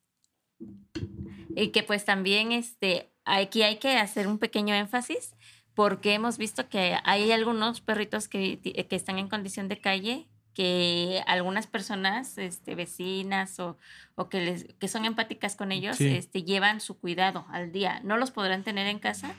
y 1.57 1.69
que 1.69 1.83
pues 1.83 2.05
también 2.05 2.53
este, 2.53 3.11
aquí 3.25 3.63
hay 3.63 3.79
que 3.79 3.97
hacer 3.97 4.27
un 4.27 4.39
pequeño 4.39 4.75
énfasis 4.75 5.35
porque 5.81 6.13
hemos 6.13 6.37
visto 6.37 6.69
que 6.69 6.99
hay 7.05 7.33
algunos 7.33 7.81
perritos 7.81 8.29
que, 8.29 8.61
que 8.61 8.97
están 8.97 9.19
en 9.19 9.31
condición 9.31 9.67
de 9.67 9.81
calle 9.81 10.27
que 10.53 11.23
algunas 11.27 11.67
personas, 11.67 12.37
este, 12.37 12.75
vecinas 12.75 13.59
o, 13.61 13.79
o 14.15 14.29
que, 14.29 14.43
les, 14.45 14.65
que 14.79 14.89
son 14.89 15.07
empáticas 15.07 15.57
con 15.57 15.73
ellos, 15.73 15.97
sí. 15.97 16.09
este, 16.09 16.43
llevan 16.43 16.83
su 16.83 16.99
cuidado 16.99 17.47
al 17.51 17.73
día. 17.73 18.03
No 18.05 18.19
los 18.19 18.31
podrán 18.31 18.63
tener 18.63 18.89
en 18.89 18.99
casa, 18.99 19.35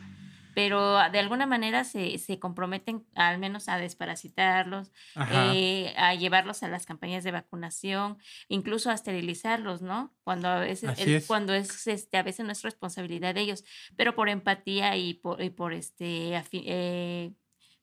pero 0.54 0.98
de 1.12 1.20
alguna 1.20 1.46
manera 1.46 1.84
se, 1.84 2.18
se 2.18 2.40
comprometen 2.40 3.06
al 3.16 3.38
menos 3.38 3.70
a 3.70 3.78
desparasitarlos, 3.78 4.92
eh, 5.32 5.94
a 5.98 6.14
llevarlos 6.16 6.64
a 6.64 6.68
las 6.68 6.86
campañas 6.86 7.24
de 7.24 7.32
vacunación, 7.32 8.18
incluso 8.48 8.90
a 8.90 8.94
esterilizarlos, 8.94 9.82
¿no? 9.82 10.14
Cuando 10.24 10.48
a 10.50 10.60
veces, 10.60 11.00
el, 11.00 11.16
es. 11.16 11.28
cuando 11.28 11.54
es 11.54 11.88
este, 11.88 12.18
a 12.18 12.24
veces 12.24 12.46
no 12.46 12.52
es 12.52 12.62
responsabilidad 12.62 13.34
de 13.36 13.42
ellos, 13.42 13.64
pero 13.96 14.16
por 14.16 14.30
empatía 14.30 14.96
y 14.98 15.16
por, 15.16 15.42
y 15.42 15.50
por 15.50 15.74
este, 15.74 16.42
eh, 16.52 17.34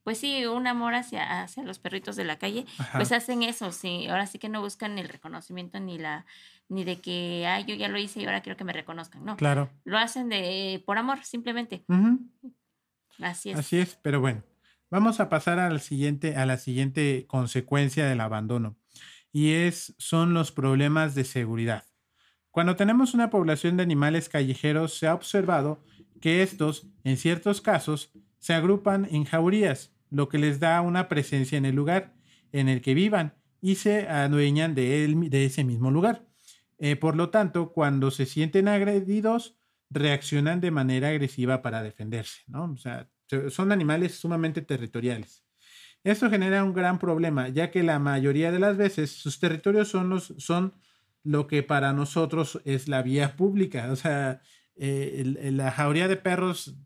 pues 0.03 0.19
sí, 0.19 0.47
un 0.47 0.67
amor 0.67 0.95
hacia, 0.95 1.43
hacia 1.43 1.63
los 1.65 1.79
perritos 1.79 2.17
de 2.17 2.25
la 2.25 2.39
calle, 2.39 2.65
Ajá. 2.79 2.99
pues 2.99 3.13
hacen 3.13 3.43
eso, 3.43 3.73
sí, 3.73 4.07
ahora 4.09 4.27
sí 4.27 4.39
que 4.39 4.49
no 4.49 4.61
buscan 4.61 4.99
el 4.99 5.09
reconocimiento 5.09 5.81
ni 5.81 5.99
la 5.99 6.25
ni 6.71 6.85
de 6.85 7.01
que, 7.01 7.47
ay, 7.47 7.65
yo 7.65 7.75
ya 7.75 7.89
lo 7.89 7.99
hice 7.99 8.21
y 8.21 8.27
ahora 8.27 8.43
quiero 8.43 8.57
que 8.57 8.65
me 8.65 8.73
reconozcan, 8.73 9.25
no. 9.25 9.37
Claro. 9.37 9.71
Lo 9.85 9.99
hacen 9.99 10.29
de 10.29 10.83
por 10.85 10.99
amor, 10.99 11.25
simplemente. 11.25 11.85
Uh 11.89 11.95
-huh. 11.95 12.19
Así 13.21 13.51
es. 13.51 13.59
Así 13.59 13.79
es, 13.79 13.99
pero 14.03 14.21
bueno, 14.21 14.45
vamos 14.91 15.21
a 15.21 15.29
pasar 15.29 15.59
al 15.59 15.81
siguiente, 15.81 16.37
a 16.37 16.47
la 16.47 16.59
siguiente 16.59 17.27
consecuencia 17.29 18.07
del 18.07 18.21
abandono 18.21 18.77
y 19.33 19.53
es, 19.53 19.95
son 19.99 20.35
los 20.35 20.53
problemas 20.53 21.15
de 21.15 21.25
seguridad. 21.25 21.85
Cuando 22.51 22.77
tenemos 22.77 23.15
una 23.15 23.31
población 23.31 23.77
de 23.77 23.83
animales 23.83 24.29
callejeros, 24.29 24.99
se 24.99 25.07
ha 25.07 25.15
observado 25.15 25.85
que 26.21 26.43
estos, 26.43 26.89
en 27.05 27.17
ciertos 27.17 27.61
casos, 27.61 28.11
se 28.39 28.55
agrupan 28.55 29.07
en 29.11 29.25
jaurías, 29.25 29.93
lo 30.11 30.29
que 30.29 30.39
les 30.39 30.59
da 30.59 30.81
una 30.81 31.09
presencia 31.09 31.59
en 31.59 31.67
el 31.67 31.75
lugar 31.75 32.15
en 32.53 32.69
el 32.69 32.81
que 32.81 32.95
vivan 32.95 33.35
y 33.61 33.75
se 33.75 34.09
adueñan 34.09 34.75
de, 34.75 35.15
de 35.29 35.45
ese 35.45 35.65
mismo 35.65 35.91
lugar. 35.91 36.27
Eh, 36.79 36.97
por 36.97 37.17
lo 37.17 37.31
tanto, 37.31 37.73
cuando 37.73 38.11
se 38.11 38.25
sienten 38.25 38.69
agredidos, 38.69 39.57
reaccionan 39.91 40.61
de 40.61 40.71
manera 40.71 41.09
agresiva 41.09 41.63
para 41.63 41.83
defenderse, 41.83 42.43
¿no? 42.47 42.65
O 42.65 42.77
sea, 42.77 43.09
son 43.51 43.73
animales 43.73 44.15
sumamente 44.15 44.63
territoriales. 44.63 45.45
Esto 46.05 46.31
genera 46.31 46.65
un 46.65 46.73
gran 46.73 46.99
problema, 46.99 47.49
ya 47.49 47.71
que 47.71 47.83
la 47.83 47.99
mayoría 47.99 48.53
de 48.53 48.59
las 48.59 48.77
veces 48.77 49.11
sus 49.11 49.41
territorios 49.41 49.89
son, 49.89 50.09
los, 50.09 50.35
son 50.39 50.75
lo 51.25 51.47
que 51.47 51.63
para 51.63 51.93
nosotros 51.93 52.61
es 52.65 52.89
la 52.89 53.03
vía 53.03 53.37
pública. 53.37 53.91
O 53.91 53.97
sea, 53.97 54.41
eh, 54.77 55.53
la 55.53 55.71
jauría 55.73 56.09
de 56.09 56.17
perros 56.17 56.77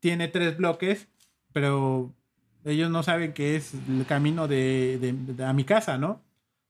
tiene 0.00 0.28
tres 0.28 0.56
bloques, 0.56 1.08
pero 1.52 2.14
ellos 2.64 2.90
no 2.90 3.02
saben 3.02 3.32
que 3.34 3.56
es 3.56 3.74
el 3.88 4.06
camino 4.06 4.48
de, 4.48 5.14
a 5.44 5.52
mi 5.52 5.64
casa, 5.64 5.98
¿no? 5.98 6.10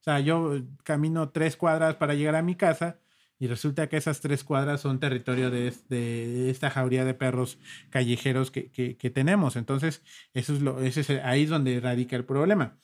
O 0.00 0.04
sea, 0.04 0.18
yo 0.20 0.60
camino 0.82 1.30
tres 1.30 1.56
cuadras 1.56 1.94
para 1.94 2.14
llegar 2.14 2.34
a 2.34 2.42
mi 2.42 2.56
casa 2.56 2.98
y 3.42 3.48
resulta 3.48 3.88
que 3.88 3.96
esas 3.96 4.20
tres 4.20 4.44
cuadras 4.44 4.82
son 4.82 5.00
territorio 5.00 5.50
de, 5.50 6.48
esta 6.48 6.70
jauría 6.70 7.04
de 7.04 7.12
perros 7.12 7.58
callejeros 7.90 8.52
que, 8.52 9.12
tenemos. 9.12 9.56
Entonces, 9.56 10.04
eso 10.32 10.54
es 10.54 10.60
lo, 10.62 10.80
ese 10.80 11.00
es 11.00 11.10
ahí 11.24 11.42
es 11.42 11.50
donde 11.50 11.80
radica 11.80 12.14
el 12.14 12.24
problema. 12.24 12.78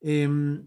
Em, 0.00 0.66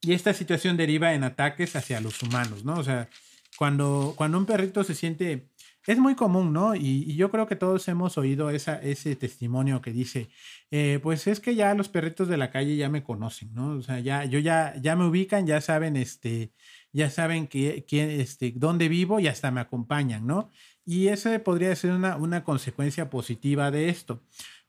y 0.00 0.14
esta 0.14 0.32
situación 0.32 0.78
deriva 0.78 1.12
en 1.12 1.22
ataques 1.22 1.76
hacia 1.76 2.00
los 2.00 2.22
humanos, 2.22 2.64
¿no? 2.64 2.76
O 2.78 2.82
sea, 2.82 3.10
cuando, 3.58 4.14
cuando 4.16 4.38
un 4.38 4.46
perrito 4.46 4.84
se 4.84 4.94
siente 4.94 5.50
es 5.86 5.98
muy 5.98 6.14
común, 6.14 6.52
¿no? 6.52 6.74
Y, 6.74 7.14
yo 7.16 7.30
creo 7.30 7.46
que 7.46 7.56
todos 7.56 7.88
hemos 7.88 8.18
oído 8.18 8.50
esa, 8.50 8.76
ese 8.76 9.16
testimonio 9.16 9.80
que 9.80 9.92
dice, 9.92 10.30
eh, 10.70 11.00
pues 11.02 11.26
es 11.26 11.40
que 11.40 11.54
ya 11.54 11.74
los 11.74 11.88
perritos 11.88 12.28
de 12.28 12.36
la 12.36 12.50
calle 12.50 12.76
ya 12.76 12.88
me 12.88 13.02
conocen, 13.02 13.52
¿no? 13.54 13.72
O 13.72 13.82
sea, 13.82 14.00
ya, 14.00 14.24
yo 14.24 14.38
ya, 14.38 14.74
ya 14.80 14.96
me 14.96 15.06
ubican, 15.06 15.46
ya 15.46 15.60
saben, 15.60 15.96
este, 15.96 16.52
ya 16.92 17.10
saben 17.10 17.46
que, 17.46 17.84
este, 17.90 18.52
dónde 18.56 18.88
vivo 18.88 19.20
y 19.20 19.28
hasta 19.28 19.50
me 19.50 19.60
acompañan, 19.60 20.26
¿no? 20.26 20.50
Y 20.84 21.08
ese 21.08 21.38
podría 21.38 21.74
ser 21.76 21.92
una, 21.92 22.16
una 22.16 22.44
consecuencia 22.44 23.10
positiva 23.10 23.70
de 23.70 23.88
esto. 23.88 24.22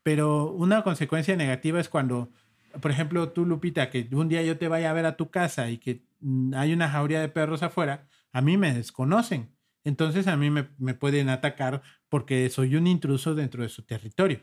Pero 0.03 0.51
una 0.51 0.83
consecuencia 0.83 1.35
negativa 1.35 1.79
es 1.79 1.89
cuando, 1.89 2.29
por 2.81 2.91
ejemplo, 2.91 3.29
tú, 3.29 3.45
Lupita, 3.45 3.89
que 3.89 4.07
un 4.11 4.29
día 4.29 4.41
yo 4.43 4.57
te 4.57 4.67
vaya 4.67 4.89
a 4.89 4.93
ver 4.93 5.05
a 5.05 5.17
tu 5.17 5.29
casa 5.29 5.69
y 5.69 5.77
que 5.77 6.03
mm, 6.21 6.53
hay 6.55 6.73
una 6.73 6.89
jauría 6.89 7.21
de 7.21 7.29
perros 7.29 7.63
afuera, 7.63 8.07
a 8.31 8.41
mí 8.41 8.57
me 8.57 8.73
desconocen 8.73 9.49
entonces 9.83 10.27
a 10.27 10.37
mí 10.37 10.49
me, 10.49 10.63
pueden 10.93 11.29
atacar 11.29 11.81
porque 12.09 12.49
soy 12.49 12.75
un 12.75 12.87
intruso 12.87 13.35
dentro 13.35 13.63
de 13.63 13.69
su 13.69 13.83
territorio. 13.83 14.41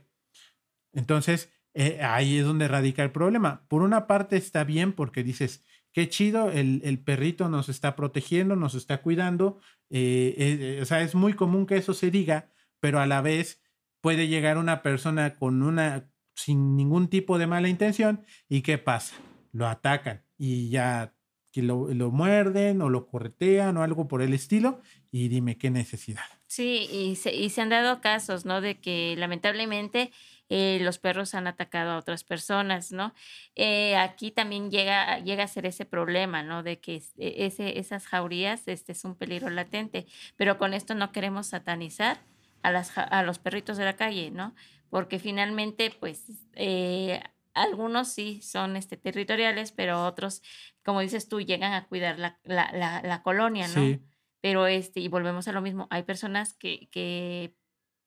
Entonces, 0.93 1.53
eh, 1.75 2.01
ahí 2.03 2.39
es 2.39 2.45
donde 2.45 2.67
radica 2.67 3.05
el 3.05 3.13
problema. 3.13 3.67
Por 3.69 3.83
una 3.83 4.07
parte 4.07 4.37
está 4.37 4.65
bien 4.65 4.93
porque 4.93 5.23
dices, 5.23 5.65
qué 5.93 6.09
chido, 6.09 6.51
el, 6.51 6.99
perrito 7.05 7.49
nos 7.49 7.69
está 7.69 7.97
protegiendo, 7.97 8.57
nos 8.57 8.75
está 8.75 9.03
cuidando. 9.03 9.61
Eh, 9.91 10.35
eh, 10.37 10.79
o 10.83 10.85
sea, 10.85 11.03
es 11.03 11.15
muy 11.15 11.35
común 11.35 11.67
que 11.67 11.77
eso 11.77 11.95
se 11.95 12.11
diga, 12.11 12.51
pero 12.81 13.01
a 13.01 13.07
la 13.07 13.21
vez 13.21 13.63
puede 14.01 14.29
llegar 14.29 14.59
una 14.59 14.83
persona 14.83 15.37
con 15.37 15.63
una, 15.63 16.11
sin 16.35 16.77
ningún 16.77 17.09
tipo 17.09 17.39
de 17.39 17.47
mala 17.47 17.69
intención 17.69 18.25
y 18.49 18.63
¿qué 18.63 18.79
pasa? 18.79 19.17
Lo 19.53 19.67
atacan 19.67 20.25
y 20.37 20.71
ya 20.71 21.15
que 21.53 21.63
lo, 21.63 21.93
lo, 21.93 22.11
muerden 22.11 22.83
o 22.83 22.91
lo 22.91 23.07
corretean 23.07 23.77
o 23.77 23.83
algo 23.83 24.07
por 24.07 24.23
el 24.23 24.35
estilo 24.35 24.81
y 25.11 25.29
dime 25.29 25.57
qué 25.57 25.71
necesidad. 25.71 26.25
Sí, 26.47 26.89
y 26.93 27.17
se, 27.17 27.35
y 27.35 27.51
se 27.51 27.61
han 27.63 27.71
dado 27.71 28.01
casos, 28.01 28.45
¿no? 28.45 28.61
De 28.61 28.79
que 28.79 29.15
lamentablemente 29.19 30.13
eh, 30.49 30.79
los 30.81 30.99
perros 30.99 31.35
han 31.35 31.47
atacado 31.47 31.93
a 31.93 31.99
otras 31.99 32.25
personas, 32.25 32.91
¿no? 32.93 33.15
Eh, 33.55 33.97
aquí 33.97 34.31
también 34.31 34.71
llega, 34.71 35.19
llega 35.19 35.45
a 35.45 35.49
ser 35.49 35.67
ese 35.67 35.85
problema, 35.85 36.43
¿no? 36.43 36.63
De 36.63 36.81
que 36.81 37.03
e, 37.19 37.47
ese, 37.47 37.79
esas 37.79 38.07
jaurías 38.07 38.67
este, 38.67 38.93
es 38.93 39.05
un 39.05 39.15
peligro 39.15 39.51
latente, 39.51 40.07
pero 40.37 40.57
con 40.59 40.73
esto 40.73 40.95
no 40.95 41.13
queremos 41.13 41.49
satanizar 41.49 42.19
a, 42.63 42.73
las, 42.73 42.97
a 42.97 43.23
los 43.23 43.39
perritos 43.39 43.77
de 43.77 43.85
la 43.85 43.97
calle, 43.97 44.31
¿no? 44.31 44.55
Porque 44.91 45.19
finalmente, 45.19 45.91
pues, 45.91 46.25
eh, 46.55 47.21
algunos 47.55 48.09
sí 48.09 48.41
son 48.43 48.77
este, 48.77 48.97
territoriales, 48.97 49.73
pero 49.73 50.07
otros, 50.07 50.43
como 50.83 51.01
dices 51.01 51.29
tú, 51.29 51.41
llegan 51.41 51.73
a 51.75 51.87
cuidar 51.87 52.19
la, 52.19 52.39
la, 52.45 53.03
la, 53.03 53.23
colonia, 53.23 53.69
¿no? 53.69 53.99
Pero 54.41 54.67
este, 54.67 55.01
y 55.01 55.09
volvemos 55.09 55.49
a 55.49 55.53
lo 55.53 55.61
mismo, 55.61 55.89
hay 55.91 56.05
personas 56.05 56.55
que, 56.55 56.89
que 56.91 57.55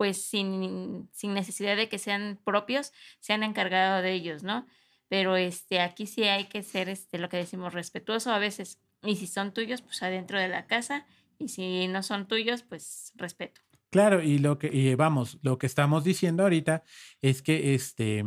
pues 0.02 0.20
sin, 0.20 1.12
sin 1.14 1.36
necesidad 1.36 1.78
de 1.78 1.88
que 1.88 2.00
sean 2.00 2.40
propios, 2.44 2.92
se 3.20 3.34
han 3.34 3.44
encargado 3.44 4.02
de 4.02 4.14
ellos, 4.14 4.42
¿no? 4.42 4.66
Pero 5.10 5.36
este, 5.36 5.80
aquí 5.80 6.08
sí 6.08 6.24
hay 6.24 6.46
que 6.46 6.64
ser 6.64 6.90
este, 6.90 7.20
lo 7.20 7.30
que 7.30 7.38
decimos 7.38 7.76
respetuoso 7.76 8.32
a 8.32 8.40
veces. 8.40 8.82
Y 9.04 9.18
si 9.18 9.28
son 9.28 9.54
tuyos, 9.54 9.84
pues 9.84 10.02
adentro 10.02 10.40
de 10.40 10.48
la 10.48 10.66
casa. 10.66 11.06
Y 11.38 11.50
si 11.50 11.88
no 11.88 12.02
son 12.02 12.28
tuyos, 12.28 12.64
pues 12.64 13.14
respeto. 13.14 13.62
Claro, 13.92 14.24
y 14.24 14.40
lo 14.40 14.58
que, 14.58 14.76
y 14.76 14.96
vamos, 14.96 15.38
lo 15.44 15.60
que 15.60 15.68
estamos 15.68 16.04
diciendo 16.04 16.42
ahorita 16.42 16.82
es 17.22 17.44
que 17.44 17.76
este, 17.76 18.26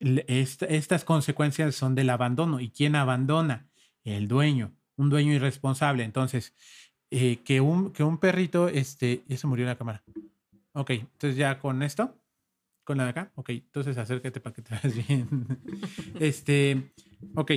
estas 0.00 1.04
consecuencias 1.04 1.74
son 1.74 1.94
del 1.94 2.08
abandono. 2.08 2.60
¿Y 2.60 2.70
quién 2.70 2.96
abandona? 2.96 3.68
El 4.04 4.26
dueño, 4.26 4.74
un 4.96 5.10
dueño 5.10 5.34
irresponsable. 5.34 6.02
Entonces, 6.02 6.54
eh, 7.10 7.42
que, 7.44 7.60
un, 7.60 7.92
que 7.92 8.02
un 8.02 8.16
perrito, 8.16 8.68
este, 8.68 9.22
eso 9.28 9.48
murió 9.48 9.66
la 9.66 9.76
cámara. 9.76 10.02
Ok, 10.76 10.90
entonces 10.90 11.36
ya 11.36 11.58
con 11.58 11.82
esto, 11.82 12.20
con 12.84 12.98
la 12.98 13.04
de 13.04 13.10
acá, 13.10 13.32
ok, 13.34 13.48
entonces 13.48 13.96
acércate 13.96 14.40
para 14.40 14.54
que 14.54 14.60
te 14.60 14.74
veas 14.74 14.94
bien. 15.08 15.58
este, 16.20 16.92
ok, 17.34 17.50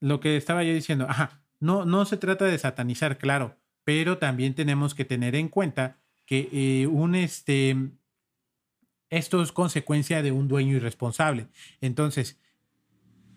lo 0.00 0.18
que 0.18 0.38
estaba 0.38 0.64
yo 0.64 0.72
diciendo, 0.72 1.06
ajá, 1.06 1.42
no, 1.60 1.84
no 1.84 2.06
se 2.06 2.16
trata 2.16 2.46
de 2.46 2.56
satanizar, 2.56 3.18
claro, 3.18 3.58
pero 3.84 4.16
también 4.16 4.54
tenemos 4.54 4.94
que 4.94 5.04
tener 5.04 5.34
en 5.36 5.50
cuenta 5.50 5.98
que 6.24 6.48
eh, 6.52 6.86
un, 6.86 7.14
este, 7.14 7.76
esto 9.10 9.42
es 9.42 9.52
consecuencia 9.52 10.22
de 10.22 10.32
un 10.32 10.48
dueño 10.48 10.74
irresponsable. 10.74 11.48
Entonces, 11.82 12.40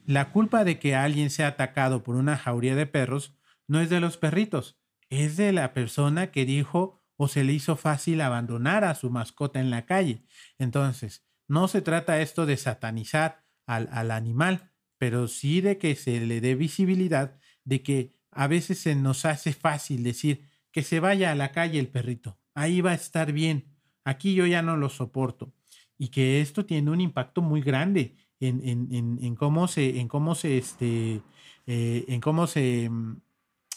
la 0.05 0.31
culpa 0.31 0.63
de 0.63 0.79
que 0.79 0.95
alguien 0.95 1.29
sea 1.31 1.47
atacado 1.47 2.01
por 2.01 2.15
una 2.15 2.37
jauría 2.37 2.75
de 2.75 2.87
perros 2.87 3.35
no 3.67 3.81
es 3.81 3.89
de 3.89 3.99
los 3.99 4.15
perritos, 4.15 4.79
es 5.09 5.35
de 5.35 5.51
la 5.51 5.73
persona 5.73 6.31
que 6.31 6.45
dijo 6.45 6.98
o 7.21 7.27
se 7.27 7.43
le 7.43 7.51
hizo 7.51 7.75
fácil 7.75 8.21
abandonar 8.21 8.85
a 8.85 8.95
su 8.95 9.09
mascota 9.09 9.59
en 9.59 9.69
la 9.69 9.85
calle. 9.85 10.23
Entonces, 10.57 11.25
no 11.49 11.67
se 11.67 11.81
trata 11.81 12.21
esto 12.21 12.45
de 12.45 12.55
satanizar 12.55 13.43
al, 13.65 13.89
al 13.91 14.11
animal, 14.11 14.71
pero 14.97 15.27
sí 15.27 15.59
de 15.59 15.77
que 15.77 15.95
se 15.95 16.25
le 16.25 16.39
dé 16.39 16.55
visibilidad 16.55 17.37
de 17.65 17.83
que 17.83 18.15
a 18.31 18.47
veces 18.47 18.79
se 18.79 18.95
nos 18.95 19.25
hace 19.25 19.51
fácil 19.51 20.01
decir 20.01 20.45
que 20.71 20.81
se 20.81 21.01
vaya 21.01 21.31
a 21.31 21.35
la 21.35 21.51
calle 21.51 21.77
el 21.79 21.89
perrito, 21.89 22.39
ahí 22.53 22.79
va 22.79 22.91
a 22.91 22.95
estar 22.95 23.33
bien, 23.33 23.75
aquí 24.05 24.33
yo 24.33 24.45
ya 24.45 24.61
no 24.61 24.77
lo 24.77 24.87
soporto 24.87 25.53
y 25.97 26.07
que 26.07 26.39
esto 26.39 26.65
tiene 26.65 26.89
un 26.89 27.01
impacto 27.01 27.41
muy 27.41 27.61
grande 27.61 28.15
en, 28.39 28.61
en, 28.65 29.19
en, 29.21 29.35
cómo 29.35 29.67
se, 29.67 29.99
en 29.99 30.07
cómo 30.07 30.35
se, 30.35 30.57
este, 30.57 31.21
eh, 31.67 32.05
en 32.07 32.21
cómo 32.21 32.47
se, 32.47 32.89
mm, 32.89 33.21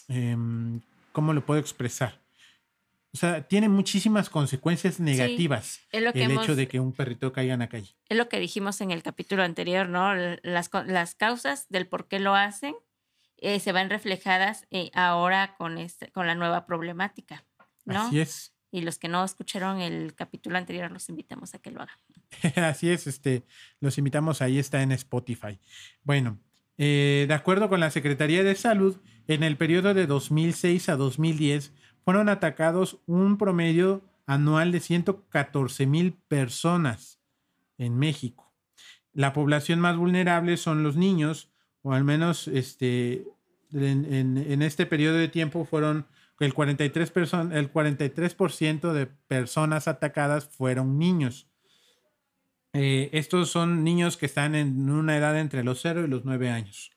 em, 0.07 0.81
cómo 1.11 1.33
lo 1.33 1.45
puedo 1.45 1.59
expresar. 1.59 2.22
O 3.13 3.17
sea, 3.17 3.47
tiene 3.47 3.69
muchísimas 3.69 4.29
consecuencias 4.29 4.99
negativas 4.99 5.81
el 5.91 6.07
hecho 6.07 6.55
de 6.55 6.67
que 6.67 6.79
un 6.79 6.93
perrito 6.93 7.31
caiga 7.31 7.53
en 7.53 7.59
la 7.59 7.69
calle. 7.69 7.95
Es 8.09 8.17
lo 8.17 8.27
que 8.27 8.39
dijimos 8.39 8.81
en 8.81 8.89
el 8.89 9.03
capítulo 9.03 9.43
anterior, 9.43 9.87
¿no? 9.87 10.15
Las, 10.15 10.71
las 10.87 11.13
causas 11.13 11.67
del 11.69 11.87
por 11.87 12.07
qué 12.07 12.19
lo 12.19 12.33
hacen 12.33 12.73
eh, 13.37 13.59
se 13.59 13.73
van 13.73 13.89
reflejadas 13.89 14.65
eh, 14.71 14.89
ahora 14.93 15.55
con, 15.57 15.77
este, 15.77 16.11
con 16.11 16.27
la 16.27 16.33
nueva 16.33 16.65
problemática, 16.65 17.45
¿no? 17.83 18.03
Así 18.03 18.21
es. 18.21 18.55
Y 18.71 18.81
los 18.81 18.97
que 18.97 19.09
no 19.09 19.23
escucharon 19.23 19.81
el 19.81 20.15
capítulo 20.15 20.57
anterior, 20.57 20.89
los 20.89 21.09
invitamos 21.09 21.53
a 21.53 21.59
que 21.59 21.69
lo 21.69 21.81
hagan. 21.81 21.97
Así 22.55 22.89
es, 22.89 23.05
este, 23.05 23.43
los 23.81 23.97
invitamos, 23.97 24.41
ahí 24.41 24.57
está 24.57 24.81
en 24.81 24.93
Spotify. 24.93 25.59
Bueno, 26.03 26.39
eh, 26.77 27.25
de 27.27 27.33
acuerdo 27.33 27.67
con 27.67 27.81
la 27.81 27.91
Secretaría 27.91 28.43
de 28.43 28.55
Salud, 28.55 28.97
en 29.27 29.43
el 29.43 29.57
periodo 29.57 29.93
de 29.93 30.07
2006 30.07 30.87
a 30.87 30.95
2010 30.95 31.73
fueron 32.03 32.29
atacados 32.29 32.99
un 33.05 33.37
promedio 33.37 34.01
anual 34.25 34.71
de 34.71 34.79
114 34.79 35.85
mil 35.85 36.13
personas 36.13 37.19
en 37.77 37.97
México. 37.97 38.51
La 39.13 39.33
población 39.33 39.79
más 39.79 39.97
vulnerable 39.97 40.57
son 40.57 40.83
los 40.83 40.95
niños, 40.95 41.51
o 41.81 41.93
al 41.93 42.03
menos 42.03 42.47
este, 42.47 43.25
en, 43.71 44.61
este 44.61 44.85
periodo 44.85 45.17
de 45.17 45.27
tiempo 45.27 45.65
fueron 45.65 46.07
el 46.39 46.53
43%, 46.53 47.53
el 47.53 47.69
43 47.69 48.37
de 48.93 49.07
personas 49.27 49.87
atacadas 49.87 50.45
fueron 50.45 50.97
niños. 50.97 51.47
Eh, 52.73 53.09
estos 53.13 53.49
son 53.49 53.83
niños 53.83 54.17
que 54.17 54.25
están 54.25 54.55
en 54.55 54.89
una 54.89 55.15
edad 55.15 55.39
entre 55.39 55.63
los 55.63 55.79
0 55.81 56.05
y 56.05 56.07
los 56.07 56.25
9 56.25 56.49
años. 56.49 56.92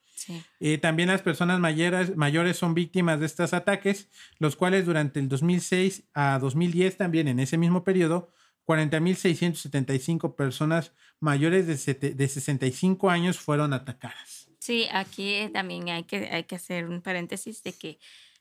Eh, 0.60 0.78
también 0.78 1.08
las 1.08 1.22
personas 1.22 1.60
mayores, 1.60 2.16
mayores 2.16 2.56
son 2.56 2.74
víctimas 2.74 3.20
de 3.20 3.26
estos 3.26 3.52
ataques, 3.52 4.08
los 4.38 4.56
cuales 4.56 4.86
durante 4.86 5.20
el 5.20 5.28
2006 5.28 6.04
a 6.14 6.38
2010, 6.38 6.96
también 6.96 7.28
en 7.28 7.40
ese 7.40 7.58
mismo 7.58 7.84
periodo, 7.84 8.32
40.675 8.66 10.34
personas 10.34 10.92
mayores 11.20 11.66
de, 11.66 11.94
de 11.94 12.28
65 12.28 13.10
años 13.10 13.38
fueron 13.38 13.72
atacadas. 13.72 14.48
Sí, 14.58 14.88
aquí 14.90 15.48
también 15.52 15.88
hay 15.90 16.04
que, 16.04 16.28
hay 16.28 16.44
que 16.44 16.56
hacer 16.56 16.88
un 16.88 17.00
paréntesis 17.00 17.62
de 17.62 17.72
que 17.72 17.98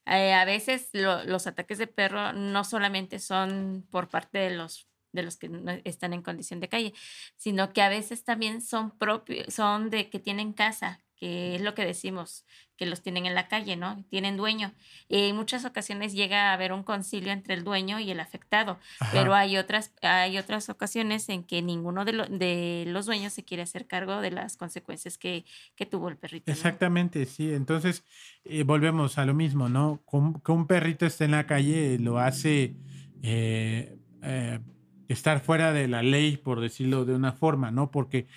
eh, 0.07 0.33
a 0.33 0.45
veces 0.45 0.89
los 0.93 1.47
ataques 1.47 1.77
de 1.77 1.87
perro 1.87 2.33
no 2.33 2.63
solamente 2.63 3.19
son 3.19 3.85
por 3.91 4.09
parte 4.09 4.39
de 4.39 4.55
los 4.55 4.87
de 5.11 5.23
los 5.23 5.37
que 5.37 5.49
están 5.85 6.13
en 6.13 6.21
condición 6.21 6.59
de 6.59 6.67
calle, 6.67 6.93
sino 7.37 7.71
que 7.73 7.81
a 7.81 7.89
veces 7.89 8.23
también 8.23 8.61
son 8.61 8.97
propios, 8.97 9.53
son 9.53 9.89
de 9.89 10.09
que 10.09 10.19
tienen 10.19 10.51
casa, 10.51 11.04
que 11.15 11.55
es 11.55 11.61
lo 11.61 11.73
que 11.73 11.85
decimos, 11.85 12.45
que 12.77 12.85
los 12.85 13.01
tienen 13.01 13.25
en 13.25 13.35
la 13.35 13.47
calle, 13.47 13.75
¿no? 13.75 14.03
Tienen 14.09 14.37
dueño. 14.37 14.73
Y 15.07 15.29
en 15.29 15.35
muchas 15.35 15.63
ocasiones 15.65 16.13
llega 16.13 16.49
a 16.49 16.53
haber 16.53 16.73
un 16.73 16.83
concilio 16.83 17.31
entre 17.31 17.53
el 17.53 17.63
dueño 17.63 17.99
y 17.99 18.11
el 18.11 18.19
afectado, 18.19 18.79
pero 19.11 19.33
hay 19.33 19.57
otras, 19.57 19.93
hay 20.01 20.37
otras 20.37 20.69
ocasiones 20.69 21.29
en 21.29 21.43
que 21.43 21.61
ninguno 21.61 22.03
de, 22.05 22.11
de, 22.29 22.83
los 22.87 23.05
dueños 23.05 23.33
se 23.33 23.43
quiere 23.43 23.63
hacer 23.63 23.87
cargo 23.87 24.19
de 24.21 24.31
las 24.31 24.57
consecuencias 24.57 25.17
que, 25.17 25.45
que 25.75 25.85
tuvo 25.85 26.09
el 26.09 26.17
perrito. 26.17 26.51
Exactamente, 26.51 27.25
sí. 27.25 27.53
Entonces, 27.53 28.03
eh, 28.43 28.63
volvemos 28.63 29.17
a 29.17 29.25
lo 29.25 29.33
mismo, 29.33 29.69
¿no? 29.69 30.03
Que 30.43 30.51
un 30.51 30.67
perrito 30.67 31.05
esté 31.05 31.25
en 31.25 31.31
la 31.31 31.45
calle 31.45 31.97
lo 31.99 32.19
hace... 32.19 32.75
Eh, 33.23 33.97
eh, 34.21 34.59
estar 35.07 35.39
fuera 35.39 35.71
de 35.71 35.87
la 35.87 36.01
ley, 36.01 36.37
por 36.37 36.59
decirlo 36.61 37.05
de 37.05 37.13
una 37.13 37.31
forma, 37.31 37.69
¿no? 37.69 37.91
Porque 37.91 38.27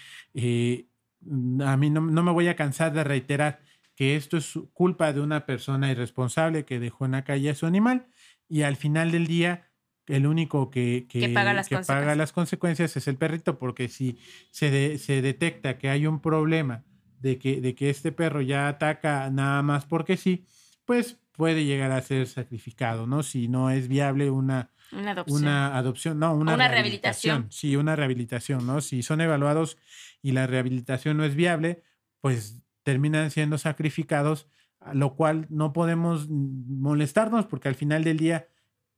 a 1.64 1.76
mí 1.76 1.90
no, 1.90 2.00
me 2.00 2.32
voy 2.32 2.48
a 2.48 2.56
cansar 2.56 2.92
de 2.92 3.04
reiterar 3.04 3.60
que 3.94 4.16
esto 4.16 4.36
es 4.36 4.58
culpa 4.72 5.12
de 5.12 5.20
una 5.20 5.46
persona 5.46 5.90
irresponsable 5.90 6.64
que 6.64 6.78
dejó 6.78 7.04
en 7.04 7.12
la 7.12 7.24
calle 7.24 7.50
a 7.50 7.54
su 7.54 7.66
animal 7.66 8.06
y 8.48 8.62
al 8.62 8.76
final 8.76 9.10
del 9.10 9.26
día 9.26 9.70
el 10.06 10.26
único 10.26 10.70
que, 10.70 11.06
paga, 11.34 12.14
las, 12.14 12.32
consecuencias 12.32 12.96
es 12.96 13.08
el 13.08 13.16
perrito, 13.16 13.58
porque 13.58 13.88
si 13.88 14.18
se, 14.50 14.96
se 14.96 15.20
detecta 15.20 15.76
que 15.76 15.90
hay 15.90 16.06
un 16.06 16.20
problema 16.20 16.84
de 17.20 17.38
que, 17.38 17.60
de 17.60 17.74
que 17.74 17.90
este 17.90 18.12
perro 18.12 18.40
ya 18.40 18.68
ataca 18.68 19.28
nada 19.30 19.62
más 19.62 19.84
porque 19.84 20.16
sí, 20.16 20.46
pues 20.84 21.18
puede 21.32 21.64
llegar 21.64 21.90
a 21.92 22.00
ser 22.00 22.26
sacrificado, 22.26 23.06
¿no? 23.06 23.22
Si 23.22 23.48
no 23.48 23.70
es 23.70 23.88
viable 23.88 24.30
una, 24.30 24.70
una 24.92 25.12
adopción. 25.12 25.42
Una 25.42 25.76
adopción, 25.76 26.18
no, 26.18 26.34
una, 26.34 26.68
rehabilitación. 26.68 27.50
Sí, 27.50 27.76
una 27.76 27.96
rehabilitación, 27.96 28.66
¿no? 28.66 28.80
Si 28.80 29.02
son 29.02 29.20
evaluados 29.20 29.78
y 30.22 30.32
la 30.32 30.46
rehabilitación 30.46 31.16
no 31.16 31.24
es 31.24 31.34
viable, 31.34 31.82
pues 32.20 32.62
terminan 32.82 33.30
siendo 33.30 33.58
sacrificados, 33.58 34.48
lo 34.92 35.14
cual 35.14 35.46
no 35.50 35.72
podemos 35.72 36.28
molestarnos 36.28 37.46
porque 37.46 37.68
al 37.68 37.74
final 37.74 38.04
del 38.04 38.16
día, 38.16 38.48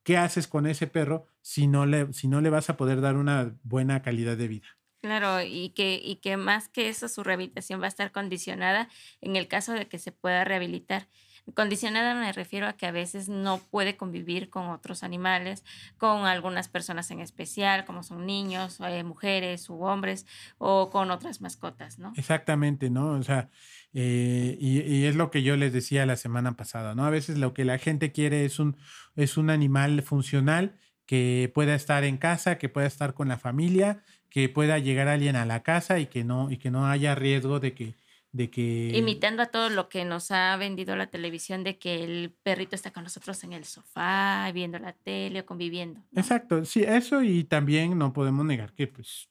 ¿qué 0.05 0.17
haces 0.17 0.47
con 0.47 0.67
ese 0.67 0.87
perro 0.87 1.27
si 1.41 1.67
no 1.67 1.87
le, 1.87 2.13
si 2.13 2.29
no 2.29 2.41
le 2.41 2.51
vas 2.51 2.71
a 2.71 2.77
poder 2.77 3.01
dar 3.01 3.17
una 3.17 3.57
buena 3.63 4.03
calidad 4.03 4.37
de 4.37 4.49
vida? 4.49 4.69
Claro, 5.01 5.43
y 5.43 5.71
que, 5.71 6.01
y 6.03 6.17
que 6.17 6.37
más 6.37 6.69
que 6.69 6.89
eso, 6.89 7.09
su 7.09 7.25
rehabilitación 7.25 7.81
va 7.81 7.87
a 7.87 7.89
estar 7.89 8.13
condicionada 8.13 8.89
en 9.23 9.37
el 9.37 9.49
caso 9.49 9.73
de 9.73 9.89
que 9.89 9.99
se 9.99 10.13
pueda 10.13 10.45
rehabilitar. 10.45 11.09
Condicionada 11.55 12.15
me 12.15 12.33
refiero 12.33 12.67
a 12.67 12.75
que 12.75 12.87
a 12.87 12.93
veces 12.93 13.29
no 13.29 13.59
puede 13.59 13.97
convivir 13.97 14.51
con 14.51 14.69
otros 14.69 15.03
animales, 15.03 15.65
con 15.99 16.27
algunas 16.27 16.69
personas 16.69 17.11
en 17.11 17.21
especial, 17.21 17.85
como 17.85 18.03
son 18.03 18.27
niños, 18.27 18.79
eh, 18.81 19.03
mujeres 19.05 19.69
u 19.69 19.83
hombres, 19.83 20.27
o 20.59 20.91
con 20.91 21.11
otras 21.11 21.41
mascotas, 21.41 21.99
¿no? 21.99 22.13
Exactamente, 22.17 22.91
¿no? 22.91 23.11
O 23.13 23.23
sea, 23.23 23.51
eh, 23.93 24.57
y, 24.61 25.05
es 25.05 25.17
lo 25.17 25.31
que 25.31 25.43
yo 25.43 25.57
les 25.57 25.73
decía 25.73 26.07
la 26.07 26.17
semana 26.17 26.57
pasada, 26.57 26.95
¿no? 26.95 27.05
A 27.05 27.11
veces 27.11 27.39
lo 27.39 27.55
que 27.55 27.65
la 27.65 27.79
gente 27.79 28.13
quiere 28.13 28.45
es 28.45 28.59
un, 28.59 28.77
es 29.17 29.37
un 29.37 29.51
animal 29.51 30.03
funcional 30.03 30.77
que 31.07 31.51
pueda 31.53 31.75
estar 31.75 32.05
en 32.05 32.19
casa, 32.19 32.57
que 32.59 32.69
pueda 32.69 32.87
estar 32.87 33.15
con 33.15 33.29
la 33.29 33.39
familia, 33.39 34.03
que 34.29 34.49
pueda 34.49 34.79
llegar 34.79 35.09
alguien 35.09 35.35
a 35.35 35.45
la 35.45 35.65
casa 35.65 35.99
y 35.99 36.07
que 36.07 36.23
no, 36.23 36.51
y 36.51 36.59
que 36.59 36.71
no 36.71 36.87
haya 36.87 37.17
riesgo 37.17 37.59
de 37.59 37.75
que 37.75 37.97
de 38.33 38.51
que... 38.51 38.93
Imitando 38.95 39.43
a 39.43 39.47
todo 39.47 39.71
lo 39.71 39.89
que 39.89 40.05
nos 40.05 40.31
ha 40.31 40.57
vendido 40.57 40.97
la 40.97 41.09
televisión, 41.09 41.65
de 41.65 41.79
que 41.79 42.05
el 42.05 42.35
perrito 42.43 42.75
está 42.75 42.93
con 42.93 43.05
nosotros 43.05 43.43
en 43.45 43.53
el 43.53 43.65
sofá, 43.65 44.51
viendo 44.53 44.79
la 44.79 44.93
tele 44.93 45.41
o 45.41 45.47
conviviendo. 45.47 46.01
Exacto, 46.15 46.65
sí, 46.65 46.85
eso 46.85 47.23
y 47.23 47.45
también 47.45 47.99
no 47.99 48.13
podemos 48.13 48.45
negar 48.45 48.73
que, 48.73 48.87
pues, 48.87 49.29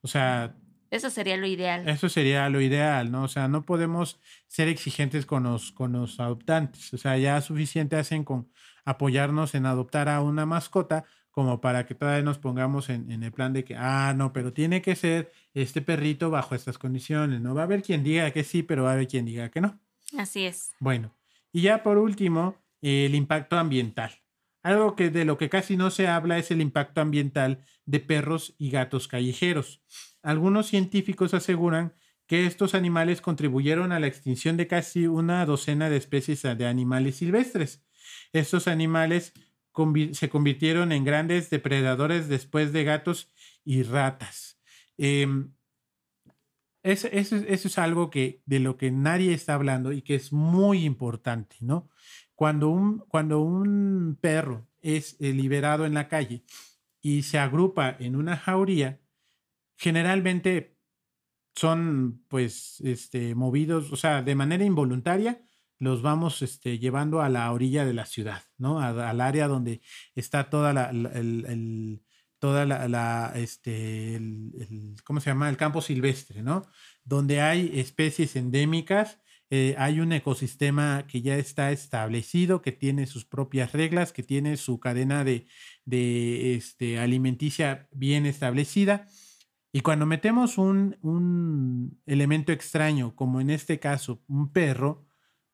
o 0.00 0.08
sea... 0.08 0.56
Eso 0.90 1.08
sería 1.08 1.36
lo 1.36 1.46
ideal. 1.46 1.88
Eso 1.88 2.08
sería 2.08 2.48
lo 2.48 2.60
ideal, 2.60 3.12
¿no? 3.12 3.22
O 3.22 3.28
sea, 3.28 3.46
no 3.46 3.62
podemos 3.62 4.18
ser 4.48 4.66
exigentes 4.66 5.24
con 5.24 5.44
los, 5.44 5.70
con 5.70 5.92
los 5.92 6.18
adoptantes. 6.18 6.92
O 6.92 6.98
sea, 6.98 7.16
ya 7.16 7.40
suficiente 7.42 7.94
hacen 7.94 8.24
con 8.24 8.50
apoyarnos 8.84 9.54
en 9.54 9.66
adoptar 9.66 10.08
a 10.08 10.20
una 10.20 10.46
mascota 10.46 11.04
como 11.30 11.60
para 11.60 11.86
que 11.86 11.94
todavía 11.94 12.22
nos 12.22 12.38
pongamos 12.38 12.88
en, 12.88 13.10
en, 13.10 13.22
el 13.22 13.32
plan 13.32 13.52
de 13.52 13.64
que, 13.64 13.76
ah, 13.76 14.14
no, 14.16 14.32
pero 14.32 14.52
tiene 14.52 14.82
que 14.82 14.96
ser 14.96 15.32
este 15.54 15.80
perrito 15.80 16.30
bajo 16.30 16.54
estas 16.54 16.78
condiciones, 16.78 17.40
¿no? 17.40 17.54
Va 17.54 17.62
a 17.62 17.64
haber 17.64 17.82
quien 17.82 18.02
diga 18.02 18.30
que 18.32 18.44
sí, 18.44 18.62
pero 18.62 18.84
va 18.84 18.90
a 18.90 18.92
haber 18.94 19.08
quien 19.08 19.24
diga 19.24 19.50
que 19.50 19.60
no. 19.60 19.78
Así 20.18 20.44
es. 20.44 20.72
Bueno, 20.80 21.14
y 21.52 21.62
ya 21.62 21.82
por 21.82 21.98
último, 21.98 22.56
el 22.82 23.14
impacto 23.14 23.56
ambiental. 23.56 24.20
Algo 24.62 24.94
que 24.94 25.10
de 25.10 25.24
lo 25.24 25.38
que 25.38 25.48
casi 25.48 25.76
no 25.76 25.90
se 25.90 26.06
habla 26.06 26.38
es 26.38 26.50
el 26.50 26.60
impacto 26.60 27.00
ambiental 27.00 27.64
de 27.86 28.00
perros 28.00 28.54
y 28.58 28.70
gatos 28.70 29.08
callejeros. 29.08 29.82
Algunos 30.22 30.66
científicos 30.66 31.32
aseguran 31.32 31.94
que 32.26 32.46
estos 32.46 32.74
animales 32.74 33.20
contribuyeron 33.20 33.90
a 33.90 33.98
la 33.98 34.06
extinción 34.06 34.56
de 34.56 34.66
casi 34.66 35.06
una 35.06 35.44
docena 35.46 35.88
de 35.88 35.96
especies 35.96 36.42
de 36.42 36.66
animales 36.66 37.16
silvestres. 37.16 37.82
Estos 38.32 38.68
animales 38.68 39.32
se 40.12 40.28
convirtieron 40.28 40.92
en 40.92 41.04
grandes 41.04 41.50
depredadores 41.50 42.28
después 42.28 42.72
de 42.72 42.84
gatos 42.84 43.32
y 43.64 43.82
ratas. 43.82 44.58
Em, 44.96 45.52
eso, 46.82 47.08
es 47.08 47.78
algo 47.78 48.10
que, 48.10 48.42
de 48.46 48.60
lo 48.60 48.76
que 48.76 48.90
nadie 48.90 49.34
está 49.34 49.54
hablando 49.54 49.92
y 49.92 50.02
que 50.02 50.14
es 50.14 50.32
muy 50.32 50.84
importante, 50.84 51.56
¿no? 51.60 51.90
Cuando 52.34 52.68
un, 52.70 53.00
cuando 53.00 53.40
un 53.40 54.18
perro 54.20 54.66
es 54.80 55.16
eh, 55.20 55.32
liberado 55.32 55.84
en 55.84 55.94
la 55.94 56.08
calle 56.08 56.44
y 57.02 57.22
se 57.22 57.38
agrupa 57.38 57.94
en 57.98 58.16
una 58.16 58.36
jauría, 58.36 59.00
generalmente 59.76 60.78
son 61.54 62.24
pues 62.28 62.80
este, 62.80 63.34
movidos, 63.34 63.92
o 63.92 63.96
sea, 63.96 64.22
de 64.22 64.34
manera 64.34 64.64
involuntaria, 64.64 65.42
los 65.80 66.02
vamos 66.02 66.42
este, 66.42 66.78
llevando 66.78 67.22
a 67.22 67.28
la 67.28 67.50
orilla 67.50 67.84
de 67.84 67.94
la 67.94 68.04
ciudad, 68.04 68.42
¿no? 68.58 68.80
al 68.80 69.20
área 69.20 69.48
donde 69.48 69.80
está 70.14 70.50
toda 70.50 70.72
la, 70.74 70.90
el, 70.90 72.02
toda 72.38 72.66
la, 72.66 73.32
este, 73.34 74.14
el, 74.14 74.94
¿cómo 75.04 75.20
se 75.20 75.30
llama? 75.30 75.48
El 75.48 75.56
campo 75.56 75.80
silvestre, 75.80 76.42
¿no? 76.42 76.66
Donde 77.02 77.40
hay 77.40 77.70
especies 77.74 78.36
endémicas, 78.36 79.20
eh, 79.48 79.74
hay 79.78 80.00
un 80.00 80.12
ecosistema 80.12 81.06
que 81.08 81.22
ya 81.22 81.36
está 81.36 81.72
establecido, 81.72 82.60
que 82.60 82.72
tiene 82.72 83.06
sus 83.06 83.24
propias 83.24 83.72
reglas, 83.72 84.12
que 84.12 84.22
tiene 84.22 84.58
su 84.58 84.80
cadena 84.80 85.24
de, 85.24 85.46
de 85.86 86.54
este, 86.54 86.98
alimenticia 86.98 87.88
bien 87.90 88.26
establecida. 88.26 89.06
Y 89.72 89.80
cuando 89.80 90.04
metemos 90.04 90.58
un, 90.58 90.98
un 91.00 92.00
elemento 92.04 92.52
extraño, 92.52 93.14
como 93.16 93.40
en 93.40 93.50
este 93.50 93.80
caso 93.80 94.22
un 94.28 94.52
perro, 94.52 95.09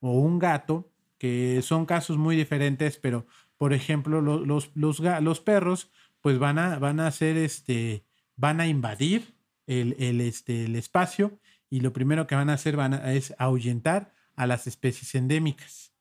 o 0.07 0.21
un 0.21 0.39
gato, 0.39 0.91
que 1.19 1.61
son 1.63 1.87
casos 1.87 2.17
muy 2.17 2.37
diferentes, 2.37 2.99
pero 2.99 3.27
por 3.59 3.73
ejemplo, 3.73 4.21
los, 4.21 4.71
los, 4.75 5.01
los, 5.01 5.41
perros, 5.41 5.91
pues 6.21 6.39
van 6.39 6.59
a, 6.59 6.79
van 6.79 7.01
a 7.01 7.07
hacer 7.07 7.37
este, 7.37 8.05
van 8.37 8.61
a 8.61 8.67
invadir 8.67 9.35
el, 9.67 9.97
el, 9.99 10.21
este, 10.21 10.67
el 10.67 10.77
espacio 10.77 11.39
y 11.71 11.81
lo 11.81 11.93
primero 11.93 12.27
que 12.27 12.35
van 12.35 12.51
a 12.51 12.55
hacer 12.55 12.77
van 12.77 12.95
es 12.95 13.35
ahuyentar 13.39 14.13
a 14.35 14.47
las 14.47 14.67
especies 14.67 15.15
endémicas. 15.15 15.93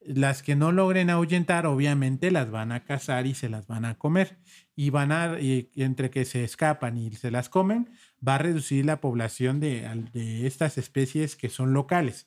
Las 0.00 0.42
que 0.42 0.54
no 0.54 0.70
logren 0.70 1.08
ahuyentar, 1.08 1.66
obviamente 1.66 2.30
las 2.30 2.50
van 2.50 2.72
a 2.72 2.84
cazar 2.84 3.26
y 3.26 3.34
se 3.34 3.48
las 3.48 3.66
van 3.66 3.86
a 3.86 3.94
comer. 3.94 4.36
Y 4.76 4.90
van 4.90 5.12
a, 5.12 5.38
entre 5.38 6.10
que 6.10 6.26
se 6.26 6.44
escapan 6.44 6.98
y 6.98 7.10
se 7.12 7.30
las 7.30 7.48
comen, 7.48 7.88
va 8.26 8.34
a 8.34 8.38
reducir 8.38 8.84
la 8.84 9.00
población 9.00 9.60
de, 9.60 9.88
de 10.12 10.46
estas 10.46 10.76
especies 10.76 11.36
que 11.36 11.48
son 11.48 11.72
locales. 11.72 12.26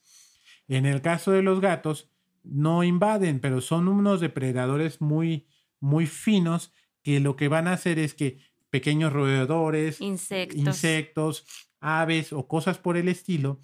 En 0.67 0.85
el 0.85 1.01
caso 1.01 1.31
de 1.31 1.41
los 1.41 1.61
gatos, 1.61 2.09
no 2.43 2.83
invaden, 2.83 3.39
pero 3.39 3.61
son 3.61 3.87
unos 3.87 4.21
depredadores 4.21 5.01
muy, 5.01 5.47
muy 5.79 6.07
finos 6.07 6.73
que 7.03 7.19
lo 7.19 7.35
que 7.35 7.47
van 7.47 7.67
a 7.67 7.73
hacer 7.73 7.99
es 7.99 8.13
que 8.13 8.39
pequeños 8.69 9.13
roedores, 9.13 10.01
insectos. 10.01 10.57
insectos, 10.57 11.45
aves 11.79 12.33
o 12.33 12.47
cosas 12.47 12.77
por 12.77 12.97
el 12.97 13.07
estilo 13.07 13.59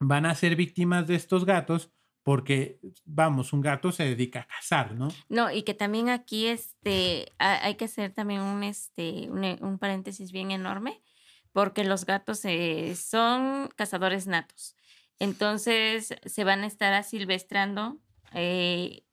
van 0.00 0.26
a 0.26 0.34
ser 0.34 0.56
víctimas 0.56 1.06
de 1.06 1.14
estos 1.14 1.44
gatos 1.44 1.90
porque, 2.22 2.80
vamos, 3.04 3.52
un 3.52 3.60
gato 3.60 3.92
se 3.92 4.04
dedica 4.04 4.40
a 4.40 4.46
cazar, 4.46 4.94
¿no? 4.94 5.08
No, 5.28 5.50
y 5.50 5.62
que 5.62 5.74
también 5.74 6.08
aquí 6.08 6.46
este, 6.46 7.30
hay 7.38 7.74
que 7.74 7.84
hacer 7.84 8.14
también 8.14 8.40
un, 8.40 8.62
este, 8.64 9.28
un, 9.30 9.78
paréntesis 9.78 10.32
bien 10.32 10.50
enorme, 10.50 11.02
porque 11.52 11.84
los 11.84 12.06
gatos 12.06 12.42
eh, 12.46 12.96
son 12.96 13.68
cazadores 13.76 14.26
natos. 14.26 14.74
Entonces 15.18 16.14
se 16.24 16.44
van 16.44 16.62
a 16.62 16.66
estar 16.66 16.92
asilvestrando, 16.92 18.00
eh, 18.32 19.04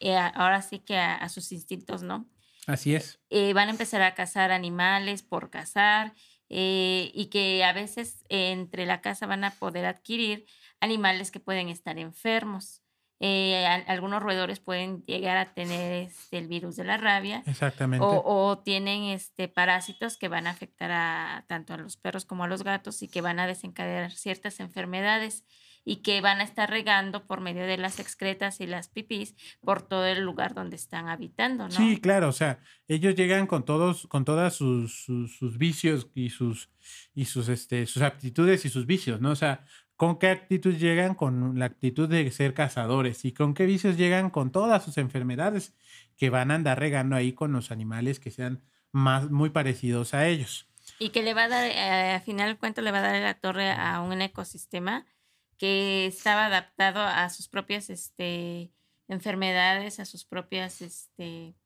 eh 0.00 0.16
ahora 0.16 0.62
sí 0.62 0.78
que 0.78 0.96
a, 0.96 1.28
sus 1.28 1.52
instintos, 1.52 2.02
¿no? 2.02 2.28
Así 2.66 2.94
es. 2.94 3.18
Eh, 3.30 3.52
van 3.52 3.68
a 3.68 3.72
empezar 3.72 4.02
a 4.02 4.14
cazar 4.14 4.50
animales 4.52 5.22
por 5.22 5.50
cazar 5.50 6.14
eh, 6.48 7.10
y 7.14 7.26
que 7.26 7.64
a 7.64 7.72
veces 7.72 8.24
entre 8.28 8.86
la 8.86 9.00
casa 9.00 9.26
van 9.26 9.44
a 9.44 9.50
poder 9.50 9.86
adquirir 9.86 10.46
animales 10.80 11.30
que 11.30 11.40
pueden 11.40 11.68
estar 11.68 11.98
enfermos. 11.98 12.82
Eh, 13.20 13.66
algunos 13.66 14.22
roedores 14.22 14.60
pueden 14.60 15.04
llegar 15.04 15.36
a 15.36 15.52
tener 15.52 16.08
este, 16.08 16.38
el 16.38 16.46
virus 16.46 16.76
de 16.76 16.84
la 16.84 16.96
rabia. 16.96 17.42
Exactamente. 17.46 18.04
O, 18.08 18.58
tienen 18.64 19.04
este, 19.04 19.48
parásitos 19.48 20.16
que 20.16 20.28
van 20.28 20.46
a 20.46 20.50
afectar 20.50 20.90
a, 20.92 21.44
tanto 21.48 21.74
a 21.74 21.78
los 21.78 21.96
perros 21.96 22.24
como 22.24 22.44
a 22.44 22.48
los 22.48 22.62
gatos 22.62 23.02
y 23.02 23.08
que 23.08 23.20
van 23.20 23.40
a 23.40 23.46
desencadenar 23.46 24.12
ciertas 24.12 24.60
enfermedades 24.60 25.44
y 25.84 25.96
que 25.96 26.20
van 26.20 26.40
a 26.40 26.44
estar 26.44 26.68
regando 26.68 27.26
por 27.26 27.40
medio 27.40 27.66
de 27.66 27.78
las 27.78 27.98
excretas 27.98 28.60
y 28.60 28.66
las 28.66 28.88
pipís 28.88 29.34
por 29.62 29.80
todo 29.80 30.04
el 30.04 30.20
lugar 30.20 30.54
donde 30.54 30.76
están 30.76 31.08
habitando, 31.08 31.64
¿no? 31.64 31.70
Sí, 31.70 31.98
claro, 31.98 32.28
o 32.28 32.32
sea, 32.32 32.60
ellos 32.88 33.14
llegan 33.14 33.46
con 33.46 33.64
todos, 33.64 34.06
con 34.06 34.26
todas 34.26 34.54
sus, 34.54 35.06
sus, 35.06 35.56
vicios 35.56 36.08
y 36.14 36.28
sus 36.28 36.68
y 37.14 37.24
sus 37.24 37.48
este 37.48 37.86
sus 37.86 38.02
aptitudes 38.02 38.66
y 38.66 38.68
sus 38.68 38.84
vicios, 38.84 39.20
¿no? 39.22 39.30
O 39.30 39.36
sea, 39.36 39.64
¿con 39.98 40.18
qué 40.18 40.30
actitud 40.30 40.74
llegan? 40.76 41.14
Con 41.14 41.58
la 41.58 41.66
actitud 41.66 42.08
de 42.08 42.30
ser 42.30 42.54
cazadores 42.54 43.24
y 43.24 43.32
con 43.32 43.52
qué 43.52 43.66
vicios 43.66 43.98
llegan 43.98 44.30
con 44.30 44.52
todas 44.52 44.84
sus 44.84 44.96
enfermedades 44.96 45.74
que 46.16 46.30
van 46.30 46.50
a 46.50 46.54
andar 46.54 46.78
regando 46.78 47.16
ahí 47.16 47.32
con 47.32 47.52
los 47.52 47.70
animales 47.72 48.20
que 48.20 48.30
sean 48.30 48.62
más 48.92 49.28
muy 49.30 49.50
parecidos 49.50 50.14
a 50.14 50.26
ellos. 50.26 50.68
Y 51.00 51.10
que 51.10 51.22
le 51.22 51.34
va 51.34 51.44
a 51.44 51.48
dar, 51.48 51.64
eh, 51.64 52.12
al 52.14 52.20
final 52.22 52.58
cuento, 52.58 52.80
le 52.80 52.92
va 52.92 52.98
a 52.98 53.02
dar 53.02 53.20
la 53.20 53.34
torre 53.34 53.72
a 53.72 54.00
un 54.00 54.22
ecosistema 54.22 55.04
que 55.58 56.06
estaba 56.06 56.46
adaptado 56.46 57.02
a 57.02 57.28
sus 57.28 57.48
propias 57.48 57.90
este, 57.90 58.70
enfermedades, 59.08 59.98
a 59.98 60.04
sus 60.04 60.24
propias, 60.24 60.80
este, 60.80 61.56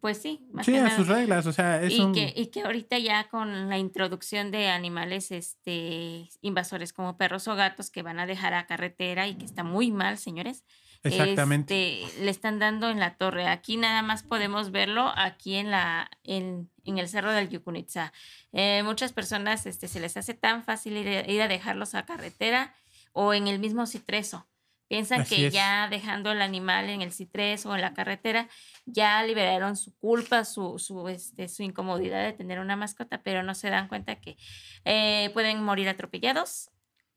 pues 0.00 0.20
sí, 0.20 0.46
más 0.52 0.66
sí, 0.66 0.76
a 0.76 0.94
sus 0.94 1.08
reglas, 1.08 1.46
o 1.46 1.52
sea, 1.52 1.82
es 1.82 1.92
y, 1.92 2.12
que, 2.12 2.32
y 2.36 2.46
que 2.46 2.62
ahorita 2.62 2.98
ya 2.98 3.28
con 3.28 3.68
la 3.68 3.78
introducción 3.78 4.50
de 4.50 4.68
animales 4.68 5.30
este, 5.30 6.28
invasores 6.40 6.92
como 6.92 7.16
perros 7.16 7.48
o 7.48 7.56
gatos 7.56 7.90
que 7.90 8.02
van 8.02 8.20
a 8.20 8.26
dejar 8.26 8.54
a 8.54 8.66
carretera 8.66 9.28
y 9.28 9.34
que 9.34 9.44
está 9.44 9.64
muy 9.64 9.90
mal, 9.90 10.18
señores. 10.18 10.64
Exactamente. 11.02 12.04
Este, 12.04 12.24
le 12.24 12.30
están 12.30 12.58
dando 12.58 12.90
en 12.90 13.00
la 13.00 13.16
torre. 13.16 13.48
Aquí 13.48 13.76
nada 13.76 14.02
más 14.02 14.22
podemos 14.22 14.70
verlo 14.70 15.10
aquí 15.16 15.54
en 15.54 15.70
la 15.70 16.10
en, 16.24 16.70
en 16.84 16.98
el 16.98 17.08
cerro 17.08 17.32
del 17.32 17.48
Yucunitza. 17.48 18.12
Eh, 18.52 18.82
muchas 18.84 19.12
personas 19.12 19.64
este, 19.66 19.88
se 19.88 20.00
les 20.00 20.16
hace 20.16 20.34
tan 20.34 20.62
fácil 20.62 20.96
ir, 20.96 21.28
ir 21.28 21.42
a 21.42 21.48
dejarlos 21.48 21.94
a 21.94 22.04
carretera 22.04 22.74
o 23.12 23.32
en 23.32 23.48
el 23.48 23.58
mismo 23.58 23.86
citreso. 23.86 24.46
Piensan 24.90 25.24
que 25.24 25.52
ya 25.52 25.86
dejando 25.88 26.32
el 26.32 26.42
animal 26.42 26.90
en 26.90 27.00
el 27.00 27.12
citreso 27.12 27.70
o 27.70 27.76
en 27.76 27.80
la 27.80 27.94
carretera, 27.94 28.48
ya 28.86 29.22
liberaron 29.22 29.76
su 29.76 29.96
culpa, 29.96 30.44
su, 30.44 30.80
su, 30.80 31.06
este, 31.08 31.48
su 31.48 31.62
incomodidad 31.62 32.24
de 32.24 32.32
tener 32.32 32.58
una 32.58 32.74
mascota, 32.74 33.22
pero 33.22 33.44
no 33.44 33.54
se 33.54 33.70
dan 33.70 33.86
cuenta 33.86 34.16
que 34.16 34.36
eh, 34.84 35.30
pueden 35.32 35.62
morir 35.62 35.88
atropellados, 35.88 36.72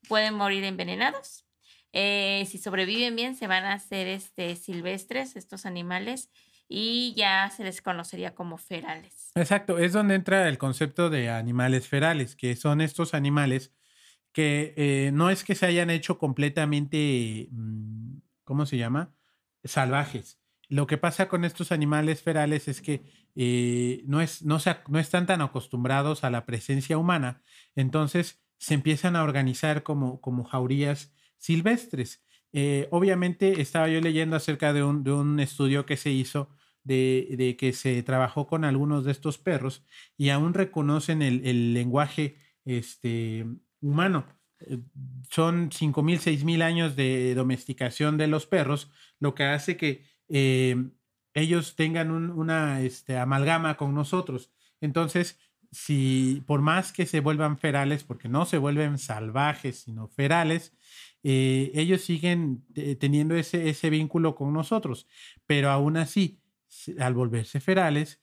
pueden 0.08 0.34
morir 0.34 0.62
envenenados. 0.62 1.46
Eh, 1.92 2.46
si 2.48 2.58
sobreviven 2.58 3.16
bien, 3.16 3.34
se 3.34 3.48
van 3.48 3.64
a 3.64 3.72
hacer 3.72 4.06
este, 4.06 4.54
silvestres 4.54 5.34
estos 5.34 5.66
animales 5.66 6.30
y 6.68 7.12
ya 7.16 7.50
se 7.50 7.64
les 7.64 7.82
conocería 7.82 8.36
como 8.36 8.56
ferales. 8.56 9.32
Exacto, 9.34 9.78
es 9.78 9.92
donde 9.92 10.14
entra 10.14 10.48
el 10.48 10.58
concepto 10.58 11.10
de 11.10 11.28
animales 11.28 11.88
ferales, 11.88 12.36
que 12.36 12.54
son 12.54 12.80
estos 12.80 13.14
animales 13.14 13.72
que 14.34 14.74
eh, 14.76 15.10
no 15.14 15.30
es 15.30 15.44
que 15.44 15.54
se 15.54 15.64
hayan 15.64 15.90
hecho 15.90 16.18
completamente, 16.18 17.48
mm, 17.52 18.18
¿cómo 18.42 18.66
se 18.66 18.76
llama? 18.76 19.14
Salvajes. 19.62 20.40
Lo 20.68 20.86
que 20.88 20.98
pasa 20.98 21.28
con 21.28 21.44
estos 21.44 21.70
animales 21.72 22.22
ferales 22.22 22.66
es 22.68 22.82
que 22.82 23.04
eh, 23.36 24.02
no, 24.06 24.20
es, 24.20 24.42
no, 24.42 24.58
no 24.88 24.98
están 24.98 25.26
tan 25.26 25.40
acostumbrados 25.40 26.24
a 26.24 26.30
la 26.30 26.46
presencia 26.46 26.98
humana, 26.98 27.42
entonces 27.76 28.42
se 28.58 28.74
empiezan 28.74 29.14
a 29.14 29.22
organizar 29.22 29.84
como, 29.84 30.20
como 30.20 30.44
jaurías 30.44 31.14
silvestres. 31.38 32.24
Eh, 32.52 32.88
obviamente 32.90 33.60
estaba 33.60 33.88
yo 33.88 34.00
leyendo 34.00 34.36
acerca 34.36 34.72
de 34.72 34.82
un, 34.82 35.04
de 35.04 35.12
un 35.12 35.38
estudio 35.38 35.86
que 35.86 35.96
se 35.96 36.10
hizo 36.10 36.50
de, 36.82 37.28
de, 37.38 37.56
que 37.56 37.72
se 37.72 38.02
trabajó 38.02 38.46
con 38.48 38.64
algunos 38.64 39.04
de 39.04 39.12
estos 39.12 39.38
perros 39.38 39.84
y 40.16 40.30
aún 40.30 40.54
reconocen 40.54 41.22
el, 41.22 41.46
el 41.46 41.72
lenguaje 41.72 42.36
este, 42.64 43.46
humano. 43.84 44.26
Eh, 44.60 44.78
son 45.30 45.70
5.000, 45.70 46.18
6.000 46.20 46.62
años 46.62 46.96
de 46.96 47.34
domesticación 47.34 48.16
de 48.16 48.26
los 48.26 48.46
perros, 48.46 48.90
lo 49.20 49.34
que 49.34 49.44
hace 49.44 49.76
que 49.76 50.04
eh, 50.28 50.90
ellos 51.34 51.76
tengan 51.76 52.10
una 52.10 52.80
este, 52.80 53.18
amalgama 53.18 53.76
con 53.76 53.94
nosotros. 53.94 54.50
Entonces, 54.80 55.38
si 55.70 56.42
por 56.46 56.60
más 56.62 56.92
que 56.92 57.06
se 57.06 57.20
vuelvan 57.20 57.58
ferales, 57.58 58.04
porque 58.04 58.28
no 58.28 58.46
se 58.46 58.58
vuelven 58.58 58.98
salvajes, 58.98 59.80
sino 59.80 60.08
ferales, 60.08 60.72
eh, 61.24 61.72
ellos 61.74 62.02
siguen 62.02 62.64
teniendo 63.00 63.34
ese, 63.34 63.68
ese 63.68 63.90
vínculo 63.90 64.36
con 64.36 64.52
nosotros. 64.52 65.08
Pero 65.46 65.70
aún 65.70 65.96
así, 65.96 66.40
al 66.98 67.14
volverse 67.14 67.60
ferales, 67.60 68.20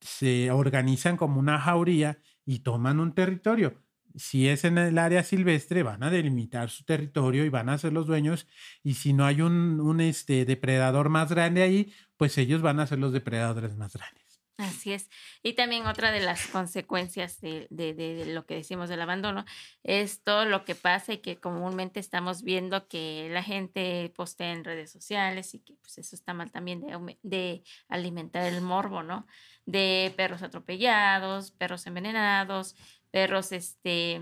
se 0.00 0.50
organizan 0.52 1.16
como 1.16 1.40
una 1.40 1.58
jauría 1.58 2.20
y 2.44 2.60
toman 2.60 3.00
un 3.00 3.12
territorio 3.12 3.85
si 4.16 4.48
es 4.48 4.64
en 4.64 4.78
el 4.78 4.98
área 4.98 5.22
silvestre, 5.22 5.82
van 5.82 6.02
a 6.02 6.10
delimitar 6.10 6.70
su 6.70 6.84
territorio 6.84 7.44
y 7.44 7.48
van 7.48 7.68
a 7.68 7.78
ser 7.78 7.92
los 7.92 8.06
dueños. 8.06 8.46
Y 8.82 8.94
si 8.94 9.12
no 9.12 9.24
hay 9.24 9.42
un, 9.42 9.80
un 9.80 10.00
este, 10.00 10.44
depredador 10.44 11.08
más 11.08 11.30
grande 11.30 11.62
ahí, 11.62 11.92
pues 12.16 12.38
ellos 12.38 12.62
van 12.62 12.80
a 12.80 12.86
ser 12.86 12.98
los 12.98 13.12
depredadores 13.12 13.76
más 13.76 13.94
grandes. 13.94 14.26
Así 14.58 14.94
es. 14.94 15.10
Y 15.42 15.52
también 15.52 15.86
otra 15.86 16.10
de 16.12 16.20
las 16.20 16.46
consecuencias 16.46 17.42
de, 17.42 17.66
de, 17.68 17.92
de, 17.92 18.24
lo 18.32 18.46
que 18.46 18.54
decimos 18.54 18.88
del 18.88 19.02
abandono 19.02 19.44
es 19.82 20.22
todo 20.22 20.46
lo 20.46 20.64
que 20.64 20.74
pasa 20.74 21.12
y 21.12 21.18
que 21.18 21.36
comúnmente 21.38 22.00
estamos 22.00 22.42
viendo 22.42 22.88
que 22.88 23.28
la 23.30 23.42
gente 23.42 24.10
postea 24.16 24.52
en 24.52 24.64
redes 24.64 24.90
sociales 24.90 25.52
y 25.52 25.58
que 25.58 25.74
pues 25.74 25.98
eso 25.98 26.16
está 26.16 26.32
mal 26.32 26.50
también 26.52 26.80
de, 26.80 27.18
de 27.22 27.64
alimentar 27.88 28.50
el 28.50 28.62
morbo, 28.62 29.02
¿no? 29.02 29.26
De 29.66 30.14
perros 30.16 30.42
atropellados, 30.42 31.50
perros 31.50 31.86
envenenados, 31.86 32.76
perros, 33.10 33.52
este, 33.52 34.20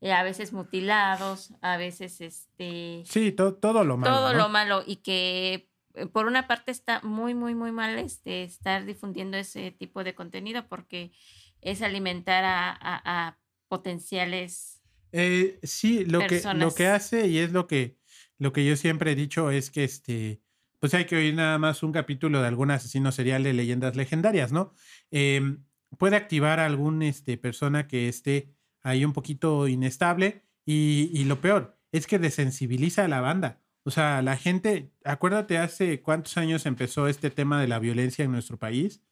eh, 0.00 0.12
a 0.12 0.22
veces 0.22 0.52
mutilados, 0.52 1.52
a 1.60 1.76
veces, 1.76 2.20
este... 2.20 3.02
Sí, 3.04 3.32
todo 3.32 3.84
lo 3.84 3.96
malo. 3.96 4.16
Todo 4.16 4.34
lo 4.34 4.48
malo 4.48 4.82
y 4.86 4.96
que 4.96 5.68
eh, 5.94 6.06
por 6.06 6.26
una 6.26 6.46
parte 6.46 6.70
está 6.70 7.00
muy, 7.02 7.34
muy, 7.34 7.54
muy 7.54 7.72
mal 7.72 7.98
este, 7.98 8.44
estar 8.44 8.84
difundiendo 8.84 9.36
ese 9.36 9.72
tipo 9.72 10.04
de 10.04 10.14
contenido 10.14 10.68
porque 10.68 11.12
es 11.60 11.82
alimentar 11.82 12.44
a, 12.46 13.38
potenciales... 13.68 14.80
Eh, 15.12 15.58
sí, 15.62 16.04
lo 16.04 16.20
que, 16.20 16.42
lo 16.54 16.74
que 16.74 16.86
hace 16.86 17.26
y 17.26 17.38
es 17.38 17.52
lo 17.52 17.66
que, 17.66 17.98
lo 18.38 18.52
que 18.52 18.64
yo 18.64 18.76
siempre 18.76 19.12
he 19.12 19.14
dicho 19.14 19.50
es 19.50 19.70
que 19.70 19.84
este, 19.84 20.40
pues 20.78 20.94
hay 20.94 21.06
que 21.06 21.16
oír 21.16 21.34
nada 21.34 21.58
más 21.58 21.82
un 21.82 21.92
capítulo 21.92 22.40
de 22.40 22.48
algún 22.48 22.70
asesino 22.70 23.10
serial 23.12 23.42
de 23.42 23.52
leyendas 23.52 23.96
legendarias, 23.96 24.52
¿no? 24.52 24.74
Eh, 25.10 25.56
puede 25.96 26.16
activar 26.16 26.60
a 26.60 26.66
algún 26.66 27.02
este, 27.02 27.38
persona 27.38 27.86
que 27.86 28.08
esté 28.08 28.54
ahí 28.82 29.04
un 29.04 29.12
poquito 29.12 29.68
inestable 29.68 30.44
y, 30.64 31.24
lo 31.24 31.40
peor 31.40 31.78
es 31.92 32.06
que 32.06 32.18
desensibiliza 32.18 33.04
a 33.04 33.08
la 33.08 33.22
banda. 33.22 33.62
O 33.84 33.90
sea, 33.90 34.20
la 34.20 34.36
gente, 34.36 34.92
acuérdate 35.02 35.56
hace 35.56 36.02
cuántos 36.02 36.36
años 36.36 36.66
empezó 36.66 37.08
este 37.08 37.30
tema 37.30 37.58
de 37.58 37.68
la 37.68 37.78
violencia 37.78 38.24
en 38.24 38.32
nuestro 38.32 38.58
país. 38.58 39.02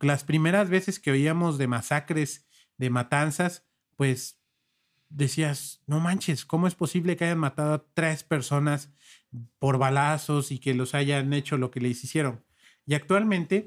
Las 0.00 0.22
primeras 0.22 0.68
veces 0.68 1.00
que 1.00 1.10
oíamos 1.10 1.56
de 1.56 1.66
masacres, 1.66 2.46
de 2.76 2.90
matanzas, 2.90 3.64
pues 3.96 4.38
decías, 5.08 5.82
no 5.86 5.98
manches, 5.98 6.44
¿cómo 6.44 6.66
es 6.66 6.74
posible 6.74 7.16
que 7.16 7.24
hayan 7.24 7.38
matado 7.38 7.72
a 7.72 7.84
tres 7.94 8.22
personas 8.22 8.90
por 9.58 9.78
balazos 9.78 10.52
y 10.52 10.58
que 10.58 10.74
los 10.74 10.94
hayan 10.94 11.32
hecho 11.32 11.56
lo 11.56 11.70
que 11.70 11.80
les 11.80 12.04
hicieron? 12.04 12.44
Y 12.84 12.94
actualmente 12.94 13.66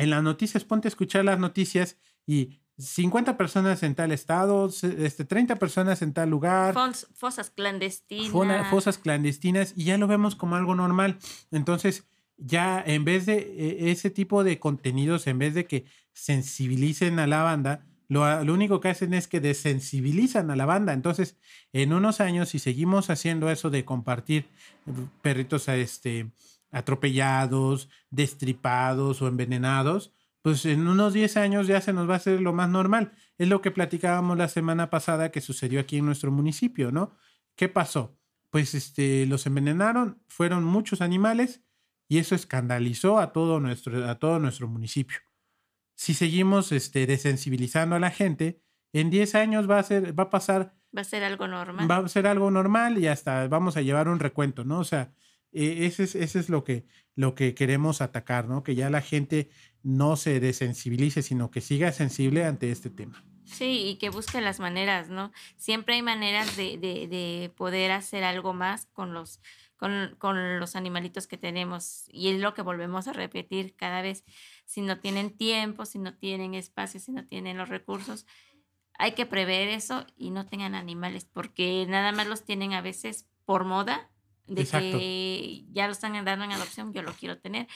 en 0.00 0.10
las 0.10 0.22
noticias, 0.22 0.64
ponte 0.64 0.88
a 0.88 0.90
escuchar 0.90 1.24
las 1.24 1.38
noticias 1.38 1.96
y 2.26 2.60
50 2.80 3.36
personas 3.36 3.82
en 3.82 3.94
tal 3.94 4.12
estado, 4.12 4.68
este, 4.68 5.24
30 5.24 5.56
personas 5.56 6.02
en 6.02 6.12
tal 6.12 6.30
lugar. 6.30 6.74
fosas 7.14 7.50
clandestinas. 7.50 8.68
Fosas 8.70 8.98
clandestinas 8.98 9.74
y 9.76 9.84
ya 9.84 9.98
lo 9.98 10.06
vemos 10.06 10.34
como 10.34 10.56
algo 10.56 10.74
normal. 10.74 11.18
Entonces, 11.50 12.04
ya 12.36 12.82
en 12.84 13.04
vez 13.04 13.26
de 13.26 13.36
e, 13.38 13.90
ese 13.90 14.10
tipo 14.10 14.44
de 14.44 14.58
contenidos, 14.58 15.26
en 15.26 15.38
vez 15.38 15.54
de 15.54 15.66
que 15.66 15.84
sensibilicen 16.12 17.18
a 17.18 17.26
la 17.26 17.42
banda, 17.42 17.84
lo, 18.08 18.42
lo, 18.42 18.54
único 18.54 18.80
que 18.80 18.88
hacen 18.88 19.14
es 19.14 19.28
que 19.28 19.40
desensibilizan 19.40 20.50
a 20.50 20.56
la 20.56 20.66
banda. 20.66 20.92
Entonces, 20.92 21.36
en 21.72 21.92
unos 21.92 22.20
años, 22.20 22.48
si 22.48 22.58
seguimos 22.58 23.08
haciendo 23.10 23.50
eso 23.50 23.70
de 23.70 23.84
compartir 23.84 24.46
perritos 25.22 25.68
a 25.68 25.76
este 25.76 26.30
atropellados, 26.70 27.88
destripados 28.10 29.22
o 29.22 29.28
envenenados, 29.28 30.12
pues 30.42 30.64
en 30.64 30.86
unos 30.88 31.12
10 31.12 31.36
años 31.36 31.66
ya 31.66 31.80
se 31.80 31.92
nos 31.92 32.08
va 32.08 32.14
a 32.14 32.16
hacer 32.16 32.40
lo 32.40 32.52
más 32.52 32.68
normal. 32.68 33.12
Es 33.36 33.48
lo 33.48 33.60
que 33.60 33.70
platicábamos 33.70 34.38
la 34.38 34.48
semana 34.48 34.88
pasada 34.88 35.30
que 35.30 35.40
sucedió 35.40 35.80
aquí 35.80 35.98
en 35.98 36.06
nuestro 36.06 36.30
municipio, 36.30 36.92
¿no? 36.92 37.14
¿Qué 37.56 37.68
pasó? 37.68 38.16
Pues 38.48 38.74
este, 38.74 39.26
los 39.26 39.46
envenenaron, 39.46 40.22
fueron 40.28 40.64
muchos 40.64 41.02
animales 41.02 41.62
y 42.08 42.18
eso 42.18 42.34
escandalizó 42.34 43.18
a 43.18 43.32
todo 43.32 43.60
nuestro, 43.60 44.08
a 44.08 44.18
todo 44.18 44.38
nuestro 44.38 44.66
municipio. 44.66 45.18
Si 45.94 46.14
seguimos 46.14 46.72
este, 46.72 47.06
desensibilizando 47.06 47.96
a 47.96 48.00
la 48.00 48.10
gente, 48.10 48.62
en 48.92 49.10
10 49.10 49.34
años 49.34 49.70
va 49.70 49.78
a, 49.78 49.82
ser, 49.82 50.18
va 50.18 50.24
a 50.24 50.30
pasar... 50.30 50.74
Va 50.96 51.02
a 51.02 51.04
ser 51.04 51.22
algo 51.22 51.46
normal. 51.46 51.88
Va 51.88 51.98
a 51.98 52.08
ser 52.08 52.26
algo 52.26 52.50
normal 52.50 52.98
y 52.98 53.06
hasta 53.06 53.46
vamos 53.46 53.76
a 53.76 53.82
llevar 53.82 54.08
un 54.08 54.18
recuento, 54.18 54.64
¿no? 54.64 54.80
O 54.80 54.84
sea, 54.84 55.12
e, 55.52 55.86
ese 55.86 56.04
es, 56.04 56.14
ese 56.14 56.38
es 56.38 56.48
lo, 56.48 56.64
que, 56.64 56.86
lo 57.14 57.34
que 57.34 57.54
queremos 57.54 58.00
atacar, 58.00 58.48
¿no? 58.48 58.62
Que 58.62 58.74
ya 58.74 58.90
la 58.90 59.00
gente 59.00 59.50
no 59.82 60.16
se 60.16 60.40
desensibilice, 60.40 61.22
sino 61.22 61.50
que 61.50 61.60
siga 61.60 61.92
sensible 61.92 62.44
ante 62.44 62.70
este 62.70 62.90
tema. 62.90 63.24
Sí, 63.44 63.88
y 63.88 63.96
que 63.96 64.10
busque 64.10 64.40
las 64.40 64.60
maneras, 64.60 65.08
¿no? 65.08 65.32
Siempre 65.56 65.94
hay 65.96 66.02
maneras 66.02 66.56
de, 66.56 66.78
de, 66.78 67.08
de 67.08 67.52
poder 67.56 67.90
hacer 67.90 68.22
algo 68.22 68.54
más 68.54 68.86
con 68.86 69.12
los, 69.12 69.40
con, 69.76 70.14
con, 70.18 70.60
los 70.60 70.76
animalitos 70.76 71.26
que 71.26 71.36
tenemos. 71.36 72.04
Y 72.12 72.28
es 72.28 72.40
lo 72.40 72.54
que 72.54 72.62
volvemos 72.62 73.08
a 73.08 73.12
repetir 73.12 73.74
cada 73.74 74.02
vez. 74.02 74.24
Si 74.66 74.82
no 74.82 75.00
tienen 75.00 75.36
tiempo, 75.36 75.84
si 75.84 75.98
no 75.98 76.14
tienen 76.14 76.54
espacio, 76.54 77.00
si 77.00 77.10
no 77.10 77.26
tienen 77.26 77.56
los 77.56 77.68
recursos, 77.68 78.24
hay 79.00 79.12
que 79.12 79.26
prever 79.26 79.68
eso 79.68 80.06
y 80.16 80.30
no 80.30 80.46
tengan 80.46 80.74
animales, 80.74 81.24
porque 81.24 81.86
nada 81.88 82.12
más 82.12 82.26
los 82.26 82.44
tienen 82.44 82.74
a 82.74 82.82
veces 82.82 83.26
por 83.46 83.64
moda, 83.64 84.09
de 84.50 84.64
que 84.66 85.64
ya 85.72 85.86
lo 85.86 85.92
están 85.92 86.12
dando 86.24 86.44
en 86.44 86.52
adopción, 86.52 86.92
yo 86.92 87.02
lo 87.02 87.12
quiero 87.12 87.38
tener 87.38 87.66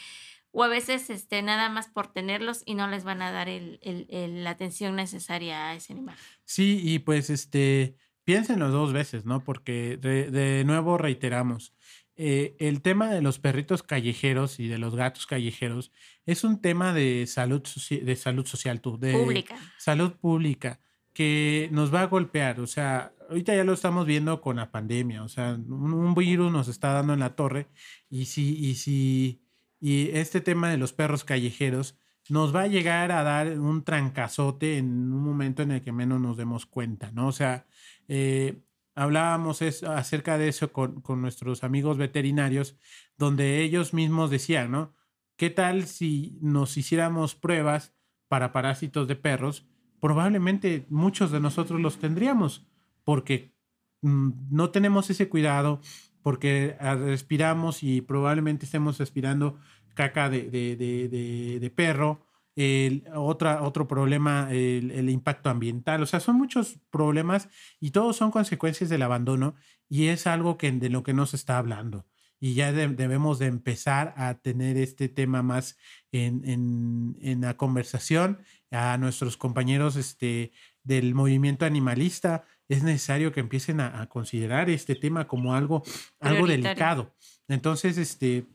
o 0.55 0.63
a 0.63 0.69
veces 0.69 1.11
este, 1.11 1.43
nada 1.43 1.69
más 1.69 1.89
por 1.89 2.13
tenerlos 2.13 2.63
y 2.65 2.75
no 2.77 2.87
les 2.87 3.03
van 3.03 3.23
a 3.23 3.33
dar 3.33 3.49
el, 3.49 3.81
el, 3.83 4.45
la 4.45 4.51
atención 4.51 4.95
necesaria 4.95 5.69
a 5.69 5.75
ese 5.75 5.93
animal. 5.93 6.17
Sí, 6.45 6.81
y 6.81 7.01
pues 7.01 7.29
este, 7.29 7.97
piénsenlo 8.23 8.69
dos 8.69 8.93
veces, 8.93 9.25
¿no? 9.25 9.43
Porque 9.43 9.97
de, 9.97 10.31
de 10.31 10.65
nuevo 10.65 10.97
reiteramos, 10.97 11.75
eh, 12.17 12.55
el 12.61 12.83
tema 12.83 13.11
de 13.11 13.21
los 13.21 13.41
perritos 13.41 13.83
callejeros 13.83 14.61
y 14.61 14.69
de 14.69 14.79
los 14.79 14.95
gatos 14.95 15.27
callejeros 15.27 15.91
es 16.25 16.45
un 16.45 16.61
tema 16.61 16.93
de 16.93 17.27
salud, 17.27 17.63
de 17.91 18.15
salud 18.15 18.47
social, 18.47 18.81
tú, 18.81 18.97
de 18.97 19.13
pública. 19.13 19.59
salud 19.77 20.13
pública 20.13 20.79
que 21.15 21.71
nos 21.73 21.95
va 21.95 22.03
a 22.03 22.07
golpear. 22.07 22.61
O 22.61 22.67
sea, 22.67 23.15
ahorita 23.31 23.55
ya 23.55 23.65
lo 23.65 23.73
estamos 23.73 24.05
viendo 24.07 24.41
con 24.43 24.57
la 24.57 24.71
pandemia. 24.71 25.23
O 25.23 25.29
sea, 25.29 25.55
un, 25.55 26.15
virus 26.15 26.53
nos 26.53 26.69
está 26.69 26.93
dando 26.93 27.15
en 27.15 27.21
la 27.21 27.37
torre 27.37 27.69
y 28.11 28.27
si, 28.27 28.57
y 28.59 28.75
si 28.75 29.41
y 29.81 30.11
este 30.17 30.41
tema 30.41 30.71
de 30.71 30.79
los 30.79 30.93
perros 30.93 31.25
callejeros 31.25 31.99
nos 32.31 32.55
va 32.55 32.63
a 32.63 32.67
llegar 32.69 33.13
a 33.13 33.23
dar 33.23 33.59
un 33.59 33.85
trancazote 33.85 34.79
en 34.79 34.87
un 35.13 35.23
momento 35.23 35.63
en 35.63 35.73
el 35.73 35.83
que 35.83 35.93
menos 35.93 36.21
nos 36.21 36.39
demos 36.39 36.65
cuenta, 36.65 37.11
¿no? 37.13 37.29
O 37.29 37.33
sea, 37.33 37.67
eh, 38.09 38.63
hablábamos 38.95 39.61
acerca 39.61 40.39
de 40.39 40.49
eso 40.49 40.73
con, 40.73 41.03
con, 41.03 41.21
nuestros 41.21 41.65
amigos 41.65 41.99
veterinarios, 41.99 42.79
donde 43.19 43.63
ellos 43.63 43.93
mismos 43.93 44.31
decían, 44.31 44.71
¿no? 44.71 44.95
¿Qué 45.37 45.51
tal 45.51 45.87
si 45.87 46.39
nos 46.41 46.79
hiciéramos 46.79 47.35
pruebas 47.35 47.93
para 48.29 48.53
parásitos 48.53 49.07
de 49.07 49.17
perros? 49.17 49.67
Probablemente 50.01 50.87
muchos 50.89 51.31
de 51.31 51.41
nosotros 51.41 51.81
los 51.81 51.99
tendríamos, 51.99 52.67
porque 53.05 53.55
mm, 54.03 54.31
no 54.51 54.71
tenemos 54.71 55.11
ese 55.11 55.29
cuidado, 55.29 55.81
porque 56.23 56.77
ah, 56.81 56.95
respiramos 56.95 57.83
y 57.83 58.01
probablemente 58.01 58.65
estemos 58.65 58.99
respirando 58.99 59.59
caca 59.95 60.29
de, 60.29 61.73
perro. 61.75 62.27
El, 62.57 63.05
otra, 63.15 63.63
otro 63.63 63.89
problema, 63.89 64.49
el, 64.53 65.11
impacto 65.11 65.51
ambiental. 65.51 66.03
O 66.03 66.07
sea, 66.07 66.21
son 66.21 66.37
muchos 66.37 66.79
problemas 66.91 67.49
y 67.81 67.91
todos 67.91 68.17
son 68.17 68.31
consecuencias 68.31 68.89
del 68.91 69.03
abandono 69.03 69.55
y 69.89 70.07
es 70.07 70.27
algo 70.27 70.57
que, 70.57 70.71
de 70.71 70.89
lo 70.89 71.03
que 71.03 71.15
no 71.15 71.27
se 71.27 71.37
está 71.37 71.59
hablando. 71.59 72.07
Y 72.41 72.55
ya 72.55 72.73
debemos 72.73 73.39
de 73.39 73.47
empezar 73.47 74.13
a 74.17 74.35
tener 74.35 74.77
este 74.77 75.09
tema 75.09 75.43
más 75.43 75.79
en, 76.13 76.43
en, 76.45 77.17
en, 77.21 77.41
la 77.41 77.57
conversación. 77.57 78.43
A 78.71 78.99
nuestros 78.99 79.37
compañeros 79.37 79.97
este, 79.97 80.53
del 80.83 81.15
movimiento 81.15 81.65
animalista, 81.65 82.45
es 82.69 82.83
necesario 82.83 83.33
que 83.33 83.41
empiecen 83.41 83.81
a, 83.81 84.07
considerar 84.09 84.71
este 84.71 84.95
tema 84.95 85.27
como 85.27 85.55
algo, 85.55 85.83
algo 86.21 86.47
delicado. 86.47 87.15
Entonces, 87.49 87.99
este, 87.99 88.47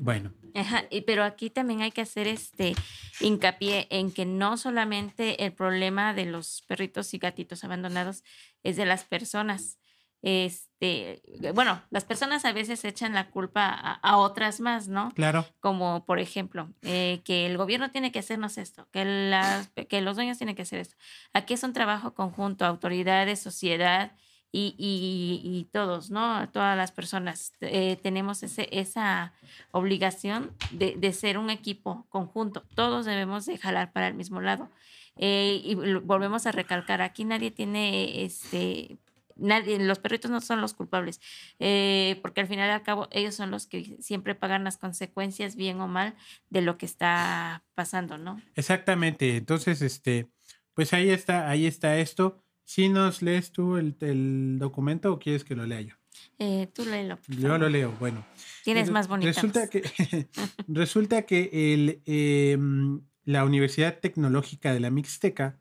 bueno. 0.00 0.32
Ajá, 0.54 0.84
pero 1.06 1.24
aquí 1.24 1.48
también 1.48 1.80
hay 1.80 1.92
que 1.92 2.02
hacer 2.02 2.26
este 2.26 2.74
hincapié 3.20 3.86
en 3.90 4.10
que 4.10 4.26
no 4.26 4.58
solamente 4.58 5.44
el 5.44 5.52
problema 5.52 6.12
de 6.12 6.26
los 6.26 6.62
perritos 6.66 7.14
y 7.14 7.18
gatitos 7.18 7.64
abandonados 7.64 8.22
es 8.62 8.76
de 8.76 8.84
las 8.84 9.04
personas, 9.04 9.78
este, 10.22 11.20
bueno, 11.52 11.82
las 11.90 12.04
personas 12.04 12.44
a 12.44 12.52
veces 12.52 12.84
echan 12.84 13.12
la 13.12 13.30
culpa 13.30 13.68
a, 14.02 14.16
otras 14.18 14.60
más, 14.60 14.88
¿no? 14.88 15.10
Claro. 15.14 15.44
Como 15.60 16.04
por 16.06 16.20
ejemplo, 16.20 16.72
eh, 16.82 17.22
que 17.24 17.46
el 17.46 17.58
gobierno 17.58 17.90
tiene 17.90 18.12
que 18.12 18.20
hacernos 18.20 18.56
esto, 18.56 18.88
que, 18.92 19.04
las, 19.04 19.70
que 19.88 20.00
los 20.00 20.16
dueños 20.16 20.38
tienen 20.38 20.54
que 20.54 20.62
hacer 20.62 20.78
esto. 20.78 20.96
Aquí 21.32 21.54
es 21.54 21.62
un 21.64 21.72
trabajo 21.72 22.14
conjunto, 22.14 22.64
autoridades, 22.64 23.40
sociedad 23.40 24.12
y, 24.52 24.74
y, 24.78 25.64
todos, 25.72 26.10
¿no? 26.10 26.48
Todas 26.50 26.76
las 26.76 26.92
personas 26.92 27.52
eh, 27.60 27.96
tenemos 28.02 28.42
ese, 28.42 28.68
esa 28.70 29.32
obligación 29.70 30.54
de, 30.72 30.94
de, 30.96 31.12
ser 31.14 31.38
un 31.38 31.48
equipo 31.48 32.06
conjunto. 32.10 32.62
Todos 32.74 33.06
debemos 33.06 33.46
de 33.46 33.56
jalar 33.56 33.92
para 33.92 34.08
el 34.08 34.14
mismo 34.14 34.42
lado. 34.42 34.68
Eh, 35.16 35.60
y 35.64 35.74
volvemos 35.74 36.46
a 36.46 36.52
recalcar, 36.52 37.02
aquí 37.02 37.24
nadie 37.24 37.50
tiene 37.50 38.24
este 38.24 38.98
Nadie, 39.36 39.78
los 39.78 39.98
perritos 39.98 40.30
no 40.30 40.40
son 40.40 40.60
los 40.60 40.74
culpables, 40.74 41.20
eh, 41.58 42.18
porque 42.22 42.40
al 42.40 42.46
final 42.46 42.68
y 42.68 42.72
al 42.72 42.82
cabo 42.82 43.08
ellos 43.10 43.34
son 43.34 43.50
los 43.50 43.66
que 43.66 43.96
siempre 44.00 44.34
pagan 44.34 44.64
las 44.64 44.76
consecuencias, 44.76 45.56
bien 45.56 45.80
o 45.80 45.88
mal, 45.88 46.14
de 46.50 46.62
lo 46.62 46.78
que 46.78 46.86
está 46.86 47.64
pasando, 47.74 48.18
¿no? 48.18 48.40
Exactamente. 48.54 49.36
Entonces, 49.36 49.82
este, 49.82 50.28
pues 50.74 50.92
ahí 50.92 51.10
está, 51.10 51.48
ahí 51.48 51.66
está 51.66 51.98
esto. 51.98 52.42
Si 52.64 52.88
nos 52.88 53.22
lees 53.22 53.52
tú 53.52 53.76
el, 53.76 54.58
documento 54.58 55.12
o 55.12 55.18
quieres 55.18 55.44
que 55.44 55.54
lo 55.54 55.66
lea 55.66 55.80
yo? 55.80 55.94
Eh, 56.38 56.68
tú 56.72 56.84
léelo. 56.84 57.18
Yo 57.28 57.58
lo 57.58 57.68
leo, 57.68 57.92
bueno. 57.98 58.24
Tienes 58.64 58.90
más 58.90 59.08
bonito. 59.08 59.26
Resulta 59.26 59.68
que, 59.68 59.82
resulta 60.68 61.22
que 61.22 61.50
el, 61.52 62.02
em, 62.06 63.02
la 63.24 63.44
Universidad 63.44 63.98
Tecnológica 63.98 64.72
de 64.72 64.80
la 64.80 64.90
Mixteca, 64.90 65.58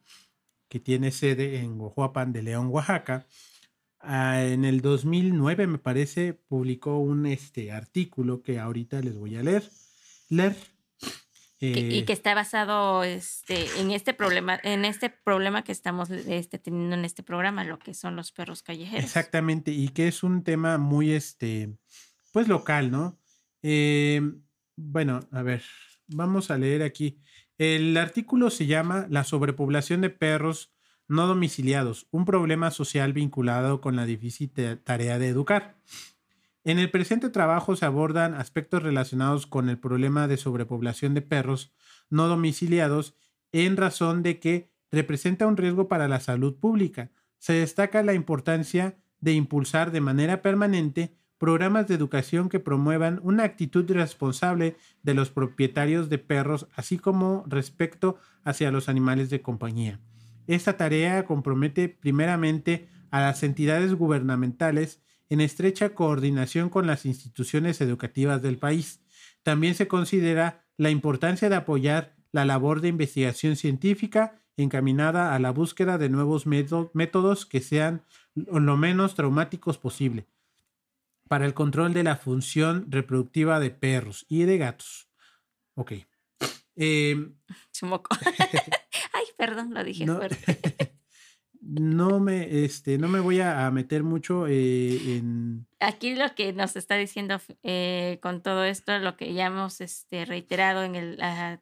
que 0.69 0.80
tiene 0.80 1.11
sede 1.11 1.59
en 1.59 1.78
Guajuapan 1.78 2.32
de 2.32 2.43
León, 2.43 2.67
Oaxaca, 2.67 3.28
Ah, 4.03 4.43
en 4.43 4.65
el 4.65 4.81
2009, 4.81 5.67
me 5.67 5.77
parece, 5.77 6.33
publicó 6.33 6.97
un 6.97 7.27
este, 7.27 7.71
artículo 7.71 8.41
que 8.41 8.59
ahorita 8.59 8.99
les 9.01 9.15
voy 9.15 9.35
a 9.35 9.43
leer. 9.43 9.63
leer. 10.29 10.55
y 11.59 11.99
eh 11.99 12.05
que 12.05 12.13
está 12.13 12.33
basado 12.33 13.03
este, 13.03 13.67
en 13.79 13.91
este 13.91 14.15
problema, 14.15 14.59
en 14.63 14.85
este 14.85 15.11
problema 15.11 15.63
que 15.63 15.71
estamos 15.71 16.09
este, 16.09 16.57
teniendo 16.57 16.95
en 16.95 17.05
este 17.05 17.21
programa, 17.21 17.63
lo 17.63 17.77
que 17.77 17.93
son 17.93 18.15
los 18.15 18.31
perros 18.31 18.63
callejeros. 18.63 19.05
Exactamente, 19.05 19.71
y 19.71 19.89
que 19.89 20.07
es 20.07 20.23
un 20.23 20.43
tema 20.43 20.79
muy 20.79 21.11
este, 21.11 21.77
pues 22.31 22.47
local, 22.47 22.89
¿no? 22.89 23.19
Em, 23.61 24.41
bueno, 24.75 25.19
a 25.31 25.43
ver, 25.43 25.63
vamos 26.07 26.49
a 26.49 26.57
leer 26.57 26.81
aquí. 26.81 27.19
El 27.59 27.95
artículo 27.97 28.49
se 28.49 28.65
llama 28.65 29.05
La 29.09 29.23
sobrepoblación 29.23 30.01
de 30.01 30.09
perros 30.09 30.73
no 31.07 31.27
domiciliados, 31.27 32.07
un 32.11 32.25
problema 32.25 32.71
social 32.71 33.13
vinculado 33.13 33.81
con 33.81 33.95
la 33.95 34.05
difícil 34.05 34.51
tarea 34.83 35.19
de 35.19 35.27
educar. 35.27 35.75
En 36.63 36.77
el 36.77 36.91
presente 36.91 37.29
trabajo 37.29 37.75
se 37.75 37.85
abordan 37.85 38.35
aspectos 38.35 38.83
relacionados 38.83 39.47
con 39.47 39.67
el 39.69 39.79
problema 39.79 40.27
de 40.27 40.37
sobrepoblación 40.37 41.13
de 41.13 41.21
perros 41.21 41.73
no 42.09 42.27
domiciliados 42.27 43.15
en 43.51 43.77
razón 43.77 44.21
de 44.21 44.39
que 44.39 44.69
representa 44.91 45.47
un 45.47 45.57
riesgo 45.57 45.87
para 45.87 46.07
la 46.07 46.19
salud 46.19 46.55
pública. 46.55 47.11
Se 47.39 47.53
destaca 47.53 48.03
la 48.03 48.13
importancia 48.13 48.97
de 49.19 49.33
impulsar 49.33 49.91
de 49.91 50.01
manera 50.01 50.41
permanente 50.41 51.15
programas 51.39 51.87
de 51.87 51.95
educación 51.95 52.49
que 52.49 52.59
promuevan 52.59 53.19
una 53.23 53.43
actitud 53.43 53.89
responsable 53.91 54.75
de 55.01 55.15
los 55.15 55.31
propietarios 55.31 56.07
de 56.07 56.19
perros, 56.19 56.67
así 56.75 56.99
como 56.99 57.43
respecto 57.47 58.17
hacia 58.43 58.69
los 58.69 58.89
animales 58.89 59.31
de 59.31 59.41
compañía. 59.41 59.99
Esta 60.51 60.75
tarea 60.75 61.23
compromete 61.25 61.87
primeramente 61.87 62.89
a 63.09 63.21
las 63.21 63.41
entidades 63.41 63.93
gubernamentales 63.93 65.01
en 65.29 65.39
estrecha 65.39 65.95
coordinación 65.95 66.69
con 66.69 66.87
las 66.87 67.05
instituciones 67.05 67.79
educativas 67.79 68.41
del 68.41 68.57
país. 68.57 68.99
También 69.43 69.75
se 69.75 69.87
considera 69.87 70.65
la 70.75 70.89
importancia 70.89 71.47
de 71.47 71.55
apoyar 71.55 72.17
la 72.33 72.43
labor 72.43 72.81
de 72.81 72.89
investigación 72.89 73.55
científica 73.55 74.41
encaminada 74.57 75.33
a 75.33 75.39
la 75.39 75.51
búsqueda 75.51 75.97
de 75.97 76.09
nuevos 76.09 76.45
métodos 76.45 77.45
que 77.45 77.61
sean 77.61 78.03
lo 78.35 78.75
menos 78.75 79.15
traumáticos 79.15 79.77
posible 79.77 80.27
para 81.29 81.45
el 81.45 81.53
control 81.53 81.93
de 81.93 82.03
la 82.03 82.17
función 82.17 82.87
reproductiva 82.89 83.61
de 83.61 83.69
perros 83.69 84.25
y 84.27 84.43
de 84.43 84.57
gatos. 84.57 85.07
Ok. 85.75 85.93
Eh, 86.77 87.15
perdón, 89.41 89.73
lo 89.73 89.83
dije 89.83 90.05
fuerte. 90.05 90.37
no 91.61 92.19
me, 92.19 92.63
este, 92.63 92.99
no 92.99 93.07
me 93.07 93.19
voy 93.19 93.39
a, 93.41 93.71
meter 93.71 94.03
mucho 94.03 94.45
eh, 94.45 95.15
en... 95.15 95.65
Aquí 95.79 96.13
lo 96.13 96.35
que 96.35 96.53
nos 96.53 96.75
está 96.75 96.95
diciendo 96.95 97.41
eh, 97.63 98.19
con 98.21 98.43
todo 98.43 98.63
esto, 98.63 98.99
lo 98.99 99.17
que 99.17 99.33
ya 99.33 99.47
hemos 99.47 99.81
este, 99.81 100.25
reiterado 100.25 100.83
en, 100.83 100.93
el, 100.93 101.17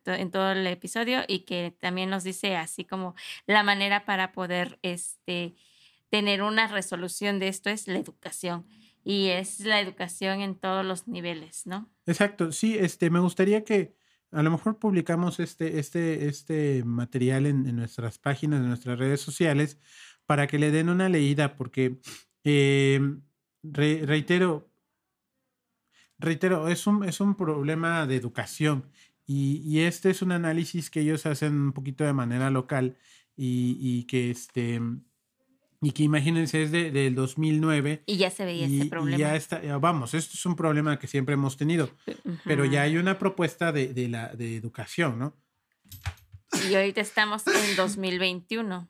en 0.05 0.29
todo 0.29 0.51
el 0.51 0.67
episodio 0.67 1.21
y 1.25 1.45
que 1.45 1.73
también 1.79 2.09
nos 2.09 2.25
dice 2.25 2.57
así 2.57 2.83
como 2.83 3.15
la 3.47 3.63
manera 3.63 4.03
para 4.03 4.33
poder 4.33 4.77
este, 4.81 5.55
tener 6.09 6.43
una 6.43 6.67
resolución 6.67 7.39
de 7.39 7.47
esto 7.47 7.69
es 7.69 7.87
la 7.87 7.97
educación 7.97 8.65
y 9.05 9.29
es 9.29 9.61
la 9.61 9.79
educación 9.79 10.41
en 10.41 10.55
todos 10.55 10.85
los 10.85 11.07
niveles, 11.07 11.65
¿no? 11.65 11.89
Exacto, 12.05 12.51
sí, 12.51 12.77
este, 12.77 13.09
me 13.09 13.21
gustaría 13.21 13.63
que 13.63 13.95
a 14.31 14.43
lo 14.43 14.51
mejor 14.51 14.77
publicamos 14.77 15.39
este, 15.39 15.79
este, 15.79 16.27
este 16.27 16.83
material 16.83 17.45
en, 17.45 17.75
nuestras 17.75 18.19
páginas, 18.19 18.61
en 18.61 18.67
nuestras 18.67 18.99
redes 18.99 19.21
sociales, 19.21 19.79
para 20.25 20.47
que 20.47 20.59
le 20.59 20.71
den 20.71 20.89
una 20.89 21.09
leída, 21.09 21.55
porque 21.55 21.99
em, 22.43 23.21
reitero, 23.63 24.69
reitero, 26.17 26.67
es 26.67 26.85
un, 26.87 27.03
es 27.03 27.19
un 27.19 27.35
problema 27.35 28.05
de 28.05 28.15
educación 28.15 28.85
y, 29.25 29.61
y, 29.65 29.81
este 29.81 30.09
es 30.09 30.21
un 30.21 30.31
análisis 30.31 30.89
que 30.89 31.01
ellos 31.01 31.25
hacen 31.25 31.53
un 31.53 31.73
poquito 31.73 32.03
de 32.03 32.13
manera 32.13 32.49
local 32.49 32.97
y, 33.35 33.77
y 33.79 34.03
que 34.05 34.31
este 34.31 34.79
y 35.81 35.91
que 35.91 36.03
imagínense 36.03 36.63
es 36.63 36.71
de, 36.71 36.91
del 36.91 37.15
2009. 37.15 38.03
Y 38.05 38.17
ya 38.17 38.29
se 38.29 38.45
veía 38.45 38.65
este 38.65 38.85
problema. 38.85 39.17
ya 39.17 39.35
está, 39.35 39.61
vamos, 39.77 40.13
esto 40.13 40.33
es 40.35 40.45
un 40.45 40.55
problema 40.55 40.99
que 40.99 41.07
siempre 41.07 41.33
hemos 41.33 41.57
tenido, 41.57 41.89
pero 42.43 42.65
ya 42.65 42.83
hay 42.83 42.97
una 42.97 43.17
propuesta 43.17 43.71
de, 43.71 43.93
de, 43.93 44.09
la, 44.09 44.29
de 44.35 44.55
educación, 44.55 45.19
¿no? 45.19 45.35
Y 46.69 46.75
ahorita 46.75 47.01
estamos 47.01 47.43
en 47.47 47.75
2021. 47.75 48.89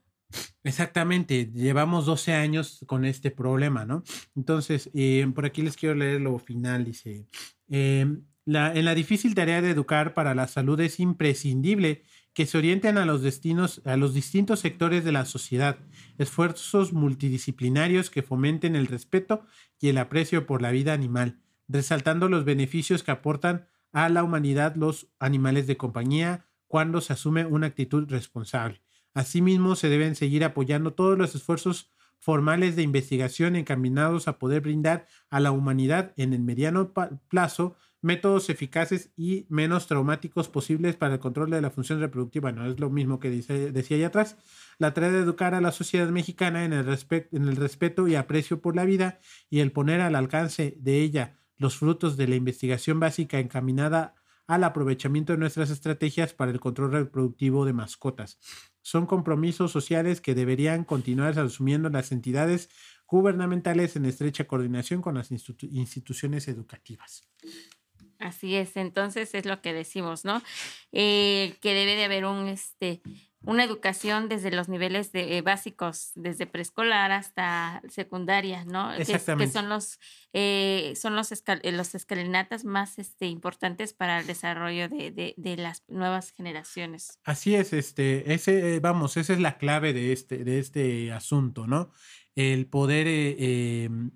Exactamente, 0.64 1.52
llevamos 1.54 2.06
12 2.06 2.34
años 2.34 2.84
con 2.86 3.06
este 3.06 3.32
problema, 3.32 3.86
¿no? 3.86 4.04
Entonces, 4.36 4.90
eh, 4.94 5.26
por 5.34 5.46
aquí 5.46 5.62
les 5.62 5.76
quiero 5.76 5.96
leer 5.96 6.22
lo 6.22 6.38
final, 6.38 6.86
dice, 6.86 7.28
eh, 7.70 8.06
la, 8.46 8.74
en 8.74 8.86
la 8.86 8.96
difícil 8.96 9.36
tarea 9.36 9.62
de 9.62 9.72
educar 9.72 10.14
para 10.14 10.36
la 10.36 10.48
salud 10.48 10.80
es 10.80 11.00
imprescindible 11.00 12.04
que 12.40 12.46
se 12.46 12.58
orienten 12.58 12.98
a 12.98 13.04
los 13.04 13.22
destinos, 13.22 13.82
a 13.84 13.98
los 13.98 14.14
distintos 14.14 14.62
sectores 14.62 15.04
de 15.04 15.12
la 15.12 15.26
sociedad, 15.26 15.78
esfuerzos 16.18 16.94
multidisciplinarios 16.94 18.10
que 18.10 18.24
fomenten 18.24 18.78
el 18.78 18.88
respeto 18.88 19.44
y 19.78 19.90
el 19.90 19.98
aprecio 19.98 20.46
por 20.46 20.62
la 20.62 20.72
vida 20.72 20.94
animal, 20.94 21.42
resaltando 21.68 22.30
los 22.30 22.46
beneficios 22.46 23.04
que 23.04 23.12
aportan 23.12 23.68
a 23.92 24.08
la 24.08 24.24
humanidad 24.24 24.78
los 24.78 25.10
animales 25.20 25.68
de 25.68 25.76
compañía 25.76 26.46
cuando 26.68 27.02
se 27.02 27.12
asume 27.12 27.46
una 27.46 27.68
actitud 27.68 28.10
responsable. 28.10 28.82
Asimismo, 29.14 29.76
se 29.76 29.90
deben 29.90 30.16
seguir 30.16 30.46
apoyando 30.46 30.94
todos 30.94 31.18
los 31.18 31.36
esfuerzos 31.36 31.92
formales 32.20 32.78
de 32.78 32.84
investigación 32.84 33.58
encaminados 33.58 34.30
a 34.30 34.40
poder 34.40 34.62
brindar 34.62 35.08
a 35.30 35.42
la 35.42 35.52
humanidad 35.52 36.14
en 36.16 36.32
el 36.32 36.40
mediano 36.40 36.94
plazo 37.28 37.76
métodos 38.02 38.50
eficaces 38.50 39.12
y 39.18 39.46
menos 39.50 39.88
traumáticos 39.88 40.48
posibles 40.48 40.96
para 40.96 41.16
el 41.16 41.20
control 41.20 41.50
de 41.50 41.62
la 41.62 41.70
función 41.70 42.00
reproductiva. 42.00 42.52
No 42.52 42.66
es 42.66 42.80
lo 42.80 42.90
mismo 42.90 43.20
que 43.20 43.30
decía 43.30 43.98
allá 43.98 44.08
atrás. 44.08 44.38
La 44.78 44.94
tarea 44.94 45.12
de 45.12 45.20
educar 45.20 45.54
a 45.54 45.62
la 45.62 45.72
sociedad 45.72 46.10
mexicana 46.10 46.66
en 46.66 46.74
el, 46.74 46.88
en 47.32 47.48
el 47.48 47.56
respeto 47.56 48.08
y 48.08 48.16
aprecio 48.16 48.62
por 48.62 48.76
la 48.76 48.86
vida 48.86 49.20
y 49.50 49.60
el 49.60 49.72
poner 49.72 50.02
al 50.02 50.16
alcance 50.16 50.78
de 50.80 51.02
ella 51.02 51.38
los 51.58 51.78
frutos 51.78 52.16
de 52.16 52.28
la 52.28 52.36
investigación 52.36 53.00
básica 53.00 53.40
encaminada 53.40 54.16
al 54.48 54.64
aprovechamiento 54.64 55.34
de 55.34 55.38
nuestras 55.38 55.70
estrategias 55.70 56.34
para 56.34 56.52
el 56.52 56.60
control 56.60 56.92
reproductivo 56.92 57.66
de 57.66 57.74
mascotas. 57.74 58.40
Son 58.82 59.06
compromisos 59.06 59.72
sociales 59.72 60.22
que 60.22 60.34
deberían 60.34 60.86
continuar 60.86 61.38
asumiendo 61.38 61.90
las 61.90 62.12
entidades 62.12 62.70
gubernamentales 63.06 63.96
en 63.96 64.06
estrecha 64.06 64.48
coordinación 64.48 65.02
con 65.02 65.16
las 65.16 65.32
instituciones 65.32 66.48
educativas. 66.48 67.28
Así 68.20 68.56
es, 68.56 68.76
entonces 68.76 69.34
es 69.34 69.46
lo 69.46 69.62
que 69.62 69.74
decimos, 69.74 70.26
¿no? 70.26 70.42
Eh, 70.92 71.56
que 71.62 71.74
debe 71.74 71.96
de 71.96 72.04
haber 72.04 72.26
un, 72.26 72.50
este, 72.50 73.02
una 73.44 73.64
educación 73.64 74.28
desde 74.28 74.52
los 74.52 74.68
niveles 74.68 75.14
de, 75.14 75.38
eh, 75.38 75.42
básicos, 75.42 76.12
desde 76.16 76.46
preescolar 76.46 77.12
hasta 77.12 77.82
secundaria, 77.88 78.66
¿no? 78.66 78.94
Exactamente. 78.94 79.46
Que, 79.46 79.58
son 79.58 79.70
los, 79.70 80.00
eh, 80.34 80.94
son 80.98 81.16
los, 81.16 81.32
los 81.64 81.96
escalinatas 81.96 82.66
más 82.66 83.00
este, 83.00 83.28
importantes 83.28 83.94
para 83.94 84.20
el 84.20 84.28
desarrollo 84.28 84.90
de, 84.90 85.12
de, 85.12 85.34
de, 85.38 85.56
las 85.56 85.84
nuevas 85.88 86.32
generaciones. 86.32 87.20
Así 87.24 87.56
es, 87.56 87.72
este, 87.72 88.34
ese, 88.34 88.82
vamos, 88.82 89.16
esa 89.16 89.32
es 89.32 89.40
la 89.40 89.58
clave 89.58 89.94
de 89.94 90.12
este, 90.12 90.44
de 90.44 90.60
este 90.60 91.14
asunto, 91.14 91.68
¿no? 91.68 91.92
El 92.36 92.68
poder 92.68 93.08
em, 93.08 94.12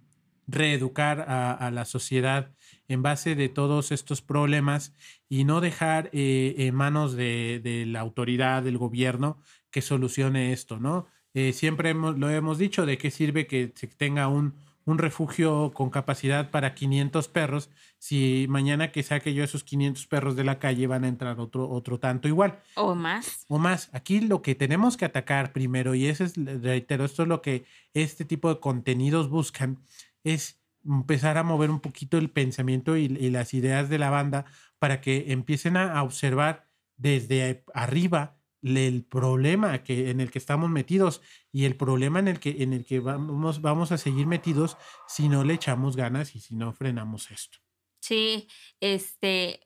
reeducar 0.48 1.22
a, 1.22 1.72
la 1.72 1.86
sociedad 1.86 2.52
en 2.88 3.02
base 3.02 3.36
de 3.36 3.50
todos 3.50 3.92
estos 3.92 4.22
problemas 4.22 4.94
y 5.30 5.44
no 5.44 5.62
dejar 5.62 6.10
eh, 6.14 6.56
en 6.58 6.76
manos 6.76 7.14
de, 7.16 7.86
la 7.88 8.00
autoridad, 8.00 8.64
del 8.64 8.78
gobierno, 8.78 9.40
que 9.72 9.82
solucione 9.82 10.54
esto, 10.54 10.80
¿no? 10.80 11.08
Eh, 11.34 11.54
siempre 11.54 11.94
lo 11.94 12.30
hemos 12.30 12.58
dicho, 12.58 12.86
de 12.86 12.98
qué 12.98 13.10
sirve 13.10 13.48
que 13.48 13.72
se 13.76 13.88
tenga 13.88 14.28
un, 14.28 14.54
un 14.86 14.98
refugio 14.98 15.72
con 15.74 15.90
capacidad 15.90 16.52
para 16.52 16.74
500 16.74 17.28
perros 17.30 17.70
si 17.98 18.46
mañana 18.50 18.92
que 18.92 19.04
saque 19.04 19.34
yo 19.34 19.44
esos 19.44 19.64
500 19.64 20.08
perros 20.08 20.36
de 20.36 20.44
la 20.44 20.60
calle 20.60 20.88
van 20.88 21.06
a 21.06 21.08
entrar 21.08 21.40
otro, 21.40 21.70
otro 21.70 22.00
tanto 22.00 22.28
igual. 22.28 22.60
O 22.76 22.96
más. 22.96 23.46
O 23.48 23.58
más. 23.58 23.90
Aquí 23.94 24.20
lo 24.20 24.42
que 24.42 24.56
tenemos 24.56 24.98
que 24.98 25.06
atacar 25.06 25.54
primero, 25.54 25.96
y 25.96 26.08
eso 26.08 26.24
es, 26.24 26.34
reitero, 26.36 27.06
esto 27.06 27.24
es 27.24 27.30
lo 27.30 27.42
que 27.42 27.66
este 27.94 28.26
tipo 28.26 28.50
de 28.50 28.60
contenidos 28.60 29.30
buscan, 29.30 29.80
es 30.24 30.63
empezar 30.86 31.38
a 31.38 31.44
mover 31.44 31.70
un 31.70 31.80
poquito 31.80 32.18
el 32.18 32.30
pensamiento 32.30 32.98
y, 32.98 33.08
las 33.08 33.54
ideas 33.54 33.90
de 33.90 33.98
la 33.98 34.10
banda 34.10 34.46
para 34.80 35.02
que 35.02 35.32
empiecen 35.32 35.78
a, 35.78 36.04
observar 36.04 36.68
desde 36.98 37.64
arriba 37.74 38.38
el 38.62 39.04
problema 39.04 39.84
que, 39.84 40.10
en 40.10 40.22
el 40.22 40.32
que 40.32 40.40
estamos 40.40 40.70
metidos 40.70 41.22
y 41.52 41.66
el 41.66 41.76
problema 41.76 42.20
en 42.20 42.28
el 42.28 42.40
que, 42.40 42.64
en 42.64 42.74
el 42.74 42.86
que 42.86 43.00
vamos, 43.00 43.62
vamos 43.62 43.92
a 43.92 43.98
seguir 43.98 44.28
metidos 44.28 44.78
si 45.08 45.28
no 45.30 45.44
le 45.44 45.54
echamos 45.54 45.96
ganas 45.96 46.36
y 46.36 46.40
si 46.40 46.56
no 46.56 46.72
frenamos 46.72 47.30
esto. 47.32 47.60
Sí, 48.02 48.48
este, 48.80 49.62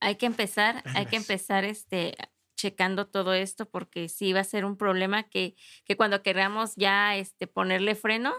hay 0.00 0.16
que 0.16 0.26
empezar, 0.26 0.82
hay 0.94 1.06
que 1.06 1.16
empezar 1.16 1.64
este, 1.64 2.14
checando 2.56 3.06
todo 3.06 3.34
esto 3.34 3.68
porque 3.68 4.08
sí 4.08 4.32
va 4.32 4.40
a 4.40 4.44
ser 4.44 4.64
un 4.64 4.76
problema 4.76 5.24
que, 5.24 5.56
que 5.84 5.96
cuando 5.96 6.22
queramos 6.22 6.74
ya 6.76 7.16
este, 7.16 7.46
ponerle 7.46 7.94
freno, 7.94 8.34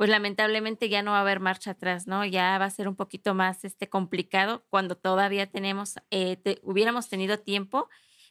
pues 0.00 0.08
lamentablemente 0.08 0.88
ya 0.88 1.02
no 1.02 1.10
va 1.10 1.18
a 1.18 1.20
haber 1.20 1.40
marcha 1.40 1.72
atrás, 1.72 2.06
¿no? 2.06 2.24
Ya 2.24 2.56
va 2.56 2.64
a 2.64 2.70
ser 2.70 2.88
un 2.88 2.96
poquito 2.96 3.34
más 3.34 3.66
este, 3.66 3.90
complicado 3.90 4.64
cuando 4.70 4.96
todavía 4.96 5.46
tenemos, 5.46 5.96
eh, 6.10 6.58
hubiéramos 6.62 7.10
tenido 7.10 7.38
tiempo 7.38 7.86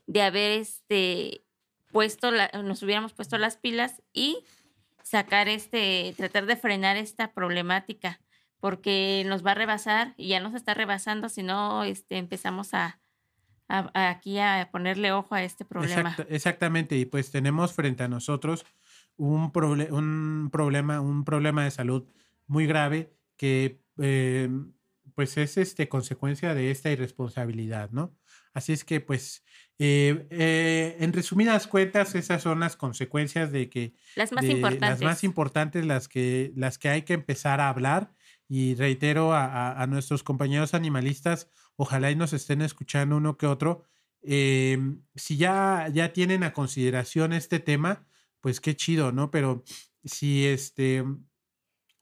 de 0.07 0.23
haber 0.23 0.49
este, 0.59 1.43
puesto, 1.91 2.31
nos 2.63 2.81
hubiéramos 2.81 3.13
puesto 3.13 3.37
las 3.37 3.57
pilas 3.57 4.01
y 4.13 4.43
sacar 5.03 5.47
este, 5.47 6.15
tratar 6.17 6.47
de 6.47 6.55
frenar 6.55 6.97
esta 6.97 7.33
problemática, 7.33 8.19
porque 8.59 9.21
nos 9.27 9.45
va 9.45 9.51
a 9.51 9.53
rebasar 9.53 10.15
y 10.17 10.29
ya 10.29 10.39
nos 10.39 10.55
está 10.55 10.73
rebasando 10.73 11.29
si 11.29 11.43
no 11.43 11.83
este, 11.83 12.17
empezamos 12.17 12.73
a, 12.73 12.99
aquí 13.67 14.39
a 14.39 14.69
ponerle 14.71 15.11
ojo 15.11 15.35
a 15.35 15.43
este 15.43 15.65
problema. 15.65 16.17
exactamente, 16.29 16.97
y 16.97 17.05
pues 17.05 17.29
tenemos 17.29 17.73
frente 17.73 18.01
a 18.01 18.07
nosotros 18.07 18.65
un, 19.19 19.51
un, 19.91 20.49
problema, 20.51 21.01
un 21.01 21.25
problema 21.25 21.63
de 21.65 21.71
salud 21.71 22.07
muy 22.47 22.65
grave 22.65 23.13
que 23.37 23.81
eh, 24.01 24.49
pues 25.13 25.37
es 25.37 25.57
este, 25.57 25.89
consecuencia 25.89 26.53
de 26.55 26.71
esta 26.71 26.89
irresponsabilidad, 26.89 27.91
¿no? 27.91 28.15
Así 28.53 28.71
es 28.71 28.85
que 28.85 29.01
pues 29.01 29.43
eh, 29.77 30.25
eh, 30.31 30.95
en 30.99 31.13
resumidas 31.13 31.67
cuentas 31.67 32.15
esas 32.15 32.41
son 32.41 32.61
las 32.61 32.77
consecuencias 32.77 33.51
de 33.51 33.69
que 33.69 33.93
las 34.15 34.31
más 34.31 34.45
importantes 34.45 34.89
las 34.89 35.01
más 35.01 35.23
importantes 35.23 35.85
las 35.85 36.07
que 36.07 36.51
las 36.55 36.77
que 36.77 36.89
hay 36.89 37.01
que 37.03 37.13
empezar 37.13 37.61
a 37.61 37.69
hablar 37.69 38.13
y 38.47 38.75
reitero 38.75 39.33
a, 39.33 39.79
a, 39.79 39.87
nuestros 39.87 40.23
compañeros 40.23 40.73
animalistas 40.73 41.49
ojalá 41.75 42.09
y 42.09 42.15
nos 42.15 42.33
estén 42.33 42.61
escuchando 42.61 43.17
uno 43.17 43.37
que 43.37 43.45
otro 43.45 43.83
si 44.21 45.37
ya 45.37 45.87
ya 45.93 46.11
tienen 46.11 46.43
a 46.43 46.53
consideración 46.53 47.31
este 47.31 47.59
tema 47.59 48.07
pues 48.41 48.59
qué 48.61 48.75
chido, 48.75 49.11
¿no? 49.11 49.31
Pero 49.31 49.63
si 50.03 50.45
este, 50.45 51.03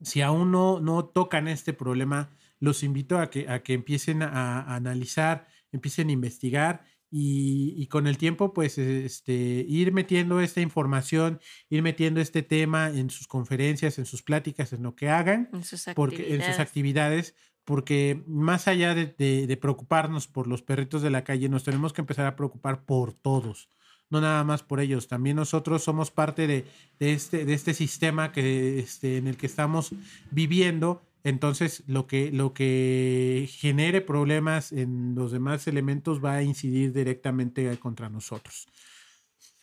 si 0.02 0.22
aún 0.22 0.52
no, 0.52 0.80
no 0.80 1.06
tocan 1.06 1.48
este 1.48 1.74
problema, 1.74 2.30
los 2.60 2.84
invito 2.84 3.20
a 3.20 3.30
que, 3.30 3.50
a 3.50 3.64
que 3.64 3.74
empiecen 3.74 4.22
a, 4.22 4.76
analizar, 4.76 5.48
empiecen 5.72 6.10
a 6.10 6.12
investigar 6.12 6.86
y, 7.10 7.88
con 7.88 8.06
el 8.06 8.18
tiempo, 8.18 8.54
pues, 8.54 8.78
este, 8.78 9.34
ir 9.34 9.94
metiendo 9.94 10.42
esta 10.42 10.60
información, 10.60 11.40
ir 11.70 11.82
metiendo 11.82 12.20
este 12.20 12.44
tema 12.44 12.90
en 12.90 13.10
sus 13.10 13.28
conferencias, 13.28 13.98
en 13.98 14.06
sus 14.06 14.24
pláticas, 14.24 14.74
en 14.74 14.84
lo 14.84 14.96
que 14.96 15.10
hagan, 15.10 15.50
en 15.54 15.64
sus 15.64 15.86
porque, 15.96 16.36
en 16.36 16.42
sus 16.44 16.60
actividades 16.60 17.36
porque 17.64 18.24
más 18.28 18.70
allá 18.70 18.96
de, 18.96 19.08
de, 19.46 19.58
preocuparnos 19.58 20.28
por 20.28 20.48
los 20.48 20.62
perritos 20.62 21.02
de 21.02 21.10
la 21.10 21.26
calle, 21.26 21.50
nos 21.50 21.66
tenemos 21.66 21.92
que 21.92 22.00
empezar 22.00 22.26
a 22.26 22.38
preocupar 22.38 22.86
por 22.86 23.14
todos, 23.14 23.70
no 24.10 24.22
nada 24.22 24.43
más 24.43 24.64
por 24.64 24.80
ellos, 24.80 25.08
también 25.08 25.36
nosotros 25.36 25.84
somos 25.84 26.12
parte 26.12 26.47
de, 26.47 26.66
este, 26.99 27.45
de 27.45 27.53
este 27.53 27.74
sistema 27.74 28.32
que, 28.32 28.80
este, 28.80 29.18
en 29.18 29.28
el 29.28 29.38
que 29.38 29.47
estamos 29.47 29.91
viviendo. 30.32 31.03
Entonces, 31.24 31.84
lo 31.88 32.08
que, 32.08 32.32
lo 32.32 32.53
que 32.53 33.49
genere 33.51 34.01
problemas 34.01 34.72
en 34.72 35.14
los 35.16 35.32
demás 35.32 35.68
elementos 35.68 36.24
va 36.24 36.36
a 36.36 36.43
incidir 36.43 36.93
directamente 36.93 37.78
contra 37.80 38.10
nosotros. 38.10 38.68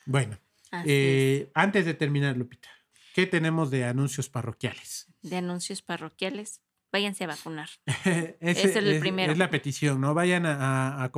Bueno, 0.05 0.38
eh, 0.84 1.51
antes 1.55 1.86
de 1.86 1.95
terminar, 1.95 2.36
Lupita, 2.36 2.68
¿qué 3.14 3.26
tenemos 3.26 3.70
de 3.70 3.84
anuncios 3.84 4.28
parroquiales? 4.28 5.09
De 5.22 5.36
anuncios 5.36 5.80
parroquiales 5.80 6.61
váyanse 6.95 7.24
a 7.24 7.26
vacunar. 7.26 7.68
es 8.40 8.76
el 8.76 9.01
primero. 9.01 9.32
Es 9.32 9.38
la 9.38 9.51
petición, 9.51 10.01
¿no? 10.01 10.14
Vayan 10.14 10.47
a, 10.47 11.11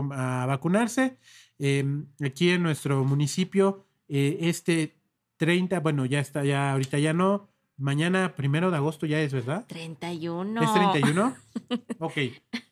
vacunarse. 0.46 1.18
Em, 1.58 2.06
aquí 2.24 2.50
en 2.50 2.62
nuestro 2.62 3.04
municipio, 3.04 3.86
eh, 4.08 4.38
este 4.42 4.96
30, 5.36 5.80
bueno, 5.80 6.06
ya 6.06 6.20
está, 6.20 6.44
ya 6.44 6.72
ahorita 6.72 6.98
ya 6.98 7.12
no. 7.12 7.48
Mañana, 7.78 8.34
primero 8.34 8.70
de 8.70 8.78
agosto 8.78 9.04
ya 9.04 9.20
es, 9.20 9.34
¿verdad? 9.34 9.66
31. 9.66 10.62
¿Es 10.62 10.72
31? 10.72 11.36
ok. 11.98 12.14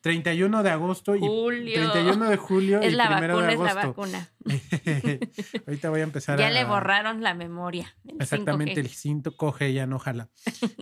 31 0.01 0.63
de 0.63 0.69
agosto 0.71 1.15
y 1.15 1.19
31 1.19 2.29
de 2.29 2.37
julio 2.37 2.81
es 2.81 2.91
y 2.91 2.95
la 2.95 3.09
primero 3.09 3.35
vacuna, 3.35 3.47
de 3.47 3.53
agosto. 3.53 4.03
Es 4.03 4.11
la 4.11 4.19
vacuna. 4.19 4.29
ahorita 5.67 5.89
voy 5.91 5.99
a 5.99 6.03
empezar 6.03 6.39
ya 6.39 6.47
a... 6.47 6.49
Ya 6.49 6.53
le 6.55 6.65
borraron 6.65 7.21
la 7.21 7.35
memoria. 7.35 7.95
Exactamente, 8.19 8.79
el 8.79 8.89
cinto 8.89 9.35
coge, 9.37 9.73
ya 9.73 9.85
no 9.85 9.99
jala. 9.99 10.29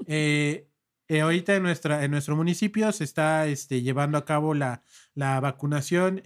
eh, 0.07 0.69
eh, 1.13 1.21
ahorita 1.21 1.55
en, 1.55 1.63
nuestra, 1.63 2.03
en 2.03 2.11
nuestro 2.11 2.35
municipio 2.35 2.91
se 2.91 3.03
está 3.03 3.45
este, 3.47 3.81
llevando 3.81 4.17
a 4.17 4.25
cabo 4.25 4.53
la, 4.53 4.81
la 5.13 5.39
vacunación 5.39 6.21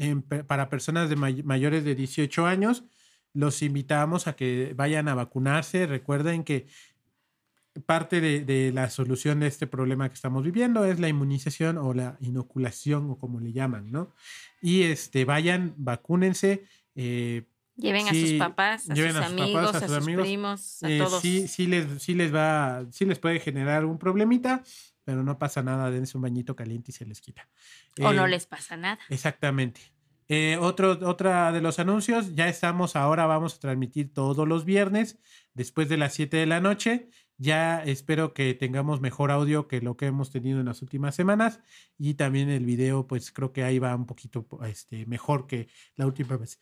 para 0.47 0.69
personas 0.69 1.09
de 1.09 1.15
mayores 1.15 1.83
de 1.83 1.95
18 1.95 2.45
años. 2.45 2.85
Los 3.33 3.61
invitamos 3.61 4.27
a 4.27 4.35
que 4.37 4.73
vayan 4.75 5.07
a 5.09 5.15
vacunarse. 5.15 5.87
Recuerden 5.87 6.43
que 6.43 6.67
parte 7.85 8.21
de, 8.21 8.71
la 8.71 8.89
solución 8.89 9.41
de 9.41 9.47
este 9.47 9.67
problema 9.67 10.07
que 10.07 10.15
estamos 10.15 10.43
viviendo 10.43 10.85
es 10.85 10.99
la 10.99 11.09
inmunización 11.09 11.77
o 11.77 11.93
la 11.93 12.17
inoculación 12.21 13.09
o 13.09 13.17
como 13.17 13.39
le 13.39 13.51
llaman, 13.51 13.91
¿no? 13.91 14.13
Y 14.61 14.83
este, 14.83 15.25
vayan, 15.25 15.73
vacúnense. 15.77 16.63
Eh, 16.95 17.43
Lleven 17.77 18.07
a 18.07 18.11
sus 18.11 18.33
papás, 18.33 18.89
a 18.89 18.95
sus 18.95 19.15
amigos, 19.15 19.75
a 19.75 19.87
sus, 19.87 20.03
primos, 20.03 20.83
a 20.83 20.89
eh, 20.89 20.97
todos. 20.97 21.21
Sí, 21.21 21.47
sí 21.47 21.67
les, 21.67 22.01
sí 22.01 22.15
les 22.15 22.33
va, 22.33 22.85
sí 22.91 23.05
les 23.05 23.19
puede 23.19 23.39
generar 23.39 23.85
un 23.85 23.99
problemita, 23.99 24.63
pero 25.03 25.23
no 25.23 25.37
pasa 25.37 25.61
nada, 25.61 25.91
dense 25.91 26.17
un 26.17 26.23
bañito 26.23 26.55
caliente 26.55 26.91
y 26.91 26.93
se 26.93 27.05
les 27.05 27.21
quita. 27.21 27.47
O 28.01 28.11
no 28.13 28.25
eh, 28.25 28.29
les 28.29 28.47
pasa 28.47 28.77
nada. 28.77 28.99
Exactamente. 29.09 29.81
Eh, 30.29 30.57
otro, 30.59 30.99
otra 31.07 31.51
de 31.51 31.61
los 31.61 31.79
anuncios, 31.79 32.35
ya 32.35 32.49
estamos 32.49 32.95
ahora, 32.95 33.25
vamos 33.27 33.55
a 33.55 33.59
transmitir 33.59 34.13
todos 34.13 34.47
los 34.47 34.65
viernes 34.65 35.19
después 35.53 35.87
de 35.87 35.97
las 35.97 36.13
7 36.15 36.35
de 36.35 36.45
la 36.45 36.59
noche. 36.59 37.09
Ya 37.37 37.83
espero 37.83 38.33
que 38.33 38.55
tengamos 38.55 38.99
mejor 38.99 39.29
audio 39.29 39.67
que 39.67 39.79
lo 39.79 39.95
que 39.95 40.07
hemos 40.07 40.31
tenido 40.31 40.59
en 40.59 40.65
las 40.65 40.81
últimas 40.81 41.13
semanas 41.13 41.61
y 41.97 42.15
también 42.15 42.49
el 42.49 42.65
video, 42.65 43.05
pues 43.05 43.31
creo 43.31 43.53
que 43.53 43.63
ahí 43.63 43.77
va 43.77 43.95
un 43.95 44.07
poquito 44.07 44.47
este, 44.65 45.05
mejor 45.05 45.45
que 45.45 45.67
la 45.95 46.07
última 46.07 46.35
vez. 46.35 46.59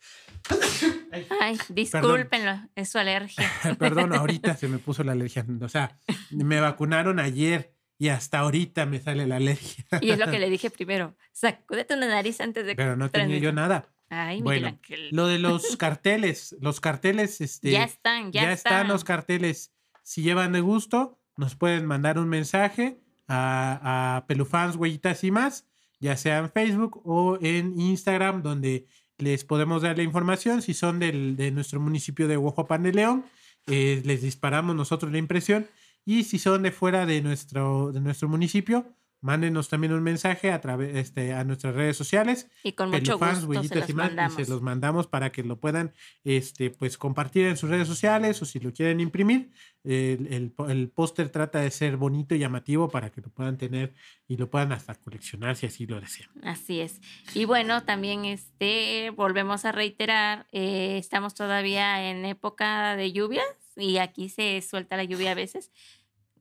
Ay, 1.40 1.58
discúlpenlo, 1.68 2.68
es 2.74 2.88
su 2.90 2.98
alergia. 2.98 3.50
Perdón, 3.78 4.14
ahorita 4.14 4.56
se 4.56 4.68
me 4.68 4.78
puso 4.78 5.04
la 5.04 5.12
alergia. 5.12 5.44
O 5.60 5.68
sea, 5.68 5.98
me 6.30 6.60
vacunaron 6.60 7.18
ayer 7.18 7.74
y 7.98 8.08
hasta 8.08 8.40
ahorita 8.40 8.86
me 8.86 9.00
sale 9.00 9.26
la 9.26 9.36
alergia. 9.36 9.84
Y 10.00 10.10
es 10.10 10.18
lo 10.18 10.30
que 10.30 10.38
le 10.38 10.50
dije 10.50 10.70
primero, 10.70 11.16
sacúdete 11.32 11.94
una 11.94 12.08
nariz 12.08 12.40
antes 12.40 12.66
de 12.66 12.74
Pero 12.74 12.96
no 12.96 13.10
tenía 13.10 13.38
yo 13.38 13.52
nada. 13.52 13.88
Ay, 14.08 14.40
bueno, 14.40 14.78
lo 15.10 15.26
de 15.26 15.40
los 15.40 15.76
carteles, 15.76 16.54
los 16.60 16.80
carteles, 16.80 17.40
este, 17.40 17.72
ya 17.72 17.82
están, 17.82 18.30
ya, 18.30 18.42
ya 18.42 18.52
están. 18.52 18.86
los 18.86 19.02
carteles. 19.02 19.72
Si 20.04 20.22
llevan 20.22 20.52
de 20.52 20.60
gusto, 20.60 21.18
nos 21.36 21.56
pueden 21.56 21.86
mandar 21.86 22.16
un 22.16 22.28
mensaje 22.28 23.00
a, 23.26 24.18
a 24.18 24.26
Pelufans, 24.28 24.76
Huellitas 24.76 25.24
y 25.24 25.32
más, 25.32 25.66
ya 25.98 26.16
sea 26.16 26.38
en 26.38 26.52
Facebook 26.52 27.00
o 27.04 27.36
en 27.40 27.80
Instagram, 27.80 28.42
donde 28.42 28.86
les 29.18 29.44
podemos 29.44 29.82
dar 29.82 29.96
la 29.96 30.02
información. 30.02 30.62
Si 30.62 30.74
son 30.74 30.98
del, 30.98 31.36
de 31.36 31.50
nuestro 31.50 31.80
municipio 31.80 32.28
de 32.28 32.36
Huajuapan 32.36 32.82
de 32.82 32.92
León, 32.92 33.24
eh, 33.66 34.02
les 34.04 34.22
disparamos 34.22 34.76
nosotros 34.76 35.12
la 35.12 35.18
impresión. 35.18 35.66
Y 36.04 36.24
si 36.24 36.38
son 36.38 36.62
de 36.62 36.70
fuera 36.72 37.06
de 37.06 37.20
nuestro, 37.20 37.92
de 37.92 38.00
nuestro 38.00 38.28
municipio, 38.28 38.86
mándenos 39.26 39.68
también 39.68 39.92
un 39.92 40.04
mensaje 40.04 40.52
a 40.52 40.60
través 40.60 40.94
este, 40.94 41.34
a 41.34 41.42
nuestras 41.42 41.74
redes 41.74 41.96
sociales. 41.96 42.48
Y 42.62 42.72
con 42.72 42.90
mucho 42.90 43.18
gusto 43.18 43.62
se 43.64 43.74
los, 43.74 43.94
mandamos. 43.94 44.38
Y 44.38 44.44
se 44.44 44.50
los 44.50 44.62
mandamos 44.62 45.08
para 45.08 45.32
que 45.32 45.42
lo 45.42 45.58
puedan 45.58 45.92
este, 46.22 46.70
pues, 46.70 46.96
compartir 46.96 47.46
en 47.46 47.56
sus 47.56 47.68
redes 47.68 47.88
sociales 47.88 48.40
o 48.40 48.44
si 48.44 48.60
lo 48.60 48.72
quieren 48.72 49.00
imprimir. 49.00 49.50
El, 49.82 50.52
el, 50.68 50.88
póster 50.90 51.28
trata 51.28 51.60
de 51.60 51.70
ser 51.70 51.96
bonito 51.96 52.34
y 52.34 52.38
llamativo 52.38 52.88
para 52.88 53.10
que 53.10 53.20
lo 53.20 53.28
puedan 53.28 53.56
tener 53.56 53.94
y 54.26 54.36
lo 54.36 54.48
puedan 54.48 54.72
hasta 54.72 54.94
coleccionar 54.94 55.56
si 55.56 55.66
así 55.66 55.86
lo 55.86 56.00
desean. 56.00 56.30
Así 56.42 56.80
es. 56.80 57.00
Y 57.34 57.44
bueno, 57.44 57.82
también 57.82 58.24
este, 58.24 59.10
volvemos 59.10 59.64
a 59.64 59.72
reiterar, 59.72 60.46
eh, 60.52 60.98
estamos 60.98 61.34
todavía 61.34 62.10
en 62.10 62.24
época 62.24 62.96
de 62.96 63.12
lluvias 63.12 63.46
y 63.76 63.98
aquí 63.98 64.28
se 64.28 64.60
suelta 64.62 64.96
la 64.96 65.04
lluvia 65.04 65.32
a 65.32 65.34
veces. 65.34 65.72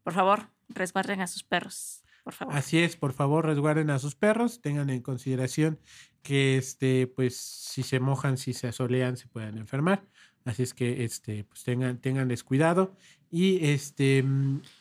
Por 0.03 0.13
favor, 0.13 0.49
resguarden 0.69 1.21
a 1.21 1.27
sus 1.27 1.43
perros 1.43 2.04
Así 2.49 2.79
es, 2.79 2.95
por 2.95 3.13
favor, 3.13 3.45
resguarden 3.45 3.89
a 3.89 3.99
sus 3.99 4.15
perros, 4.15 4.61
tengan 4.61 4.89
en 4.89 5.01
consideración 5.01 5.79
que 6.23 6.57
este, 6.57 7.07
pues, 7.07 7.37
si 7.37 7.83
se 7.83 7.99
mojan, 7.99 8.37
si 8.37 8.53
se 8.53 8.67
asolean, 8.67 9.15
se 9.17 9.27
pueden 9.27 9.57
enfermar. 9.57 10.07
Así 10.43 10.63
es 10.63 10.73
que 10.73 11.03
este, 11.03 11.43
pues 11.43 11.63
tengan, 11.63 11.99
tenganles 11.99 12.43
cuidado. 12.43 12.95
Y 13.31 13.65
este, 13.65 14.23